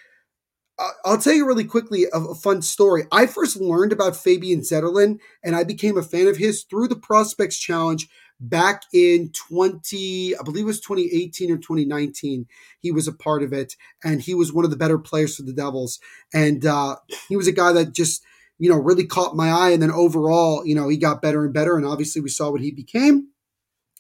I'll 1.05 1.19
tell 1.19 1.35
you 1.35 1.47
really 1.47 1.65
quickly 1.65 2.07
a, 2.13 2.19
a, 2.19 2.35
fun 2.35 2.63
story. 2.63 3.05
I 3.13 3.27
first 3.27 3.61
learned 3.61 3.93
about 3.93 4.17
Fabian 4.17 4.61
Zetterlund, 4.61 5.19
and 5.45 5.55
I 5.55 5.65
became 5.65 5.99
a 5.99 6.03
fan 6.03 6.27
of 6.29 6.39
his 6.39 6.65
through 6.65 6.89
the 6.89 6.97
Prospects 6.97 7.59
Challenge 7.59 8.09
back 8.43 8.83
in 8.93 9.31
20, 9.31 10.37
I 10.37 10.43
believe 10.43 10.65
it 10.65 10.67
was 10.67 10.81
2018 10.81 11.51
or 11.53 11.57
2019. 11.57 12.47
He 12.81 12.91
was 12.91 13.07
a 13.07 13.13
part 13.13 13.43
of 13.43 13.53
it, 13.53 13.77
and 14.05 14.21
he 14.21 14.35
was 14.35 14.53
one 14.53 14.65
of 14.65 14.71
the 14.71 14.77
better 14.77 14.99
players 14.99 15.37
for 15.37 15.43
the 15.45 15.53
Devils. 15.53 16.01
And 16.35 16.67
uh, 16.67 16.97
he 17.29 17.37
was 17.37 17.47
a 17.47 17.53
guy 17.53 17.73
that 17.73 17.95
just, 17.95 18.25
you 18.59 18.69
know, 18.69 18.77
really 18.77 19.07
caught 19.07 19.37
my 19.37 19.49
eye. 19.49 19.71
And 19.71 19.83
then 19.83 19.93
overall, 19.93 20.67
you 20.67 20.75
know, 20.75 20.89
he 20.89 20.97
got 20.97 21.23
better 21.23 21.45
and 21.45 21.55
better. 21.55 21.77
And 21.77 21.87
obviously, 21.87 22.21
we 22.21 22.29
saw 22.29 22.51
what 22.51 22.61
he 22.61 22.73
became, 22.73 23.29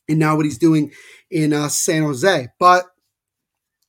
and 0.08 0.18
now 0.18 0.36
what 0.36 0.44
he's 0.44 0.58
doing 0.58 0.92
in 1.30 1.52
uh, 1.52 1.68
San 1.68 2.02
Jose. 2.02 2.48
But 2.58 2.86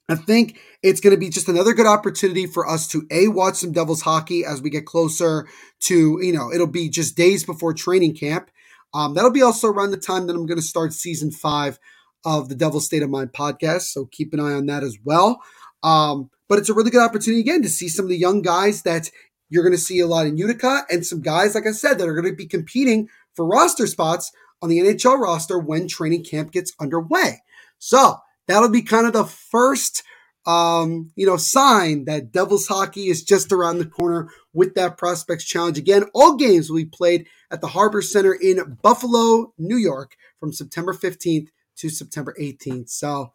I 0.10 0.16
think 0.16 0.60
it's 0.84 1.00
going 1.00 1.16
to 1.16 1.20
be 1.20 1.30
just 1.30 1.48
another 1.48 1.74
good 1.74 1.86
opportunity 1.88 2.46
for 2.46 2.70
us 2.70 2.88
to 2.90 3.08
a 3.10 3.30
watch 3.30 3.56
some 3.56 3.72
Devils 3.72 4.02
hockey 4.02 4.46
as 4.46 4.62
we 4.62 4.70
get 4.70 4.86
closer 4.86 5.48
to 5.82 6.20
you 6.22 6.34
know 6.34 6.52
it'll 6.52 6.68
be 6.68 6.90
just 6.90 7.16
days 7.16 7.46
before 7.46 7.74
training 7.74 8.16
camp 8.16 8.52
um, 8.94 9.14
that'll 9.14 9.32
be 9.32 9.42
also 9.42 9.68
around 9.68 9.92
the 9.92 9.98
time 9.98 10.28
that 10.28 10.36
I'm 10.36 10.46
going 10.46 10.60
to 10.60 10.66
start 10.66 10.94
season 10.94 11.32
five 11.32 11.80
of 12.26 12.50
the 12.50 12.56
Devil 12.56 12.80
State 12.80 13.04
of 13.04 13.10
Mind 13.10 13.34
podcast. 13.34 13.92
So 13.92 14.06
keep 14.06 14.34
an 14.34 14.40
eye 14.40 14.54
on 14.54 14.68
that 14.68 14.84
as 14.84 14.98
well. 15.04 15.42
Um, 15.82 16.30
but 16.48 16.60
it's 16.60 16.70
a 16.70 16.74
really 16.74 16.92
good 16.92 17.04
opportunity 17.04 17.42
again 17.42 17.62
to 17.64 17.70
see 17.70 17.90
some 17.90 18.06
of 18.06 18.10
the 18.10 18.18
young 18.18 18.42
guys 18.42 18.84
that 18.84 19.10
you're 19.50 19.64
going 19.64 19.76
to 19.76 19.82
see 19.82 20.00
a 20.00 20.08
lot 20.08 20.26
in 20.26 20.38
Utica 20.38 20.86
and 20.90 21.06
some 21.06 21.22
guys, 21.22 21.56
like 21.56 21.68
I 21.68 21.72
said, 21.72 21.98
that 21.98 22.08
are 22.08 22.14
going 22.14 22.30
to 22.30 22.36
be 22.36 22.46
competing 22.46 23.10
for 23.36 23.46
roster 23.46 23.88
spots 23.88 24.32
on 24.62 24.70
the 24.70 24.80
NHL 24.80 25.20
roster 25.20 25.60
when 25.60 25.88
training 25.88 26.24
camp 26.24 26.52
gets 26.52 26.72
underway. 26.80 27.42
So 27.80 28.18
that'll 28.48 28.70
be 28.70 28.82
kind 28.82 29.06
of 29.06 29.14
the 29.14 29.26
first 29.26 30.04
um, 30.46 31.12
you 31.16 31.26
know, 31.26 31.38
sign 31.38 32.06
that 32.06 32.32
Devils 32.32 32.68
hockey 32.68 33.08
is 33.08 33.24
just 33.24 33.52
around 33.52 33.78
the 33.78 33.86
corner 33.86 34.30
with 34.54 34.76
that 34.76 34.98
prospects 34.98 35.46
challenge. 35.46 35.78
Again, 35.78 36.06
all 36.14 36.36
games 36.36 36.70
will 36.70 36.78
be 36.78 36.86
played 36.86 37.28
at 37.50 37.62
the 37.62 37.68
Harbor 37.68 38.02
Center 38.02 38.34
in 38.34 38.78
Buffalo, 38.82 39.54
New 39.58 39.78
York 39.78 40.16
from 40.40 40.52
September 40.52 40.94
15th 40.94 41.48
to 41.78 41.90
September 41.90 42.36
18th. 42.40 42.90
So 42.90 43.32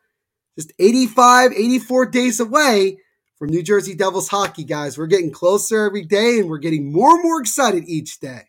just 0.57 0.73
85, 0.79 1.53
84 1.53 2.07
days 2.07 2.41
away 2.41 2.99
from 3.39 3.49
New 3.49 3.63
Jersey 3.63 3.95
Devils 3.95 4.29
hockey, 4.29 4.65
guys. 4.65 4.99
We're 4.99 5.07
getting 5.07 5.31
closer 5.31 5.87
every 5.87 6.05
day 6.05 6.41
and 6.41 6.51
we're 6.51 6.59
getting 6.59 6.93
more 6.93 7.15
and 7.15 7.23
more 7.23 7.41
excited 7.41 7.85
each 7.87 8.21
day. 8.21 8.48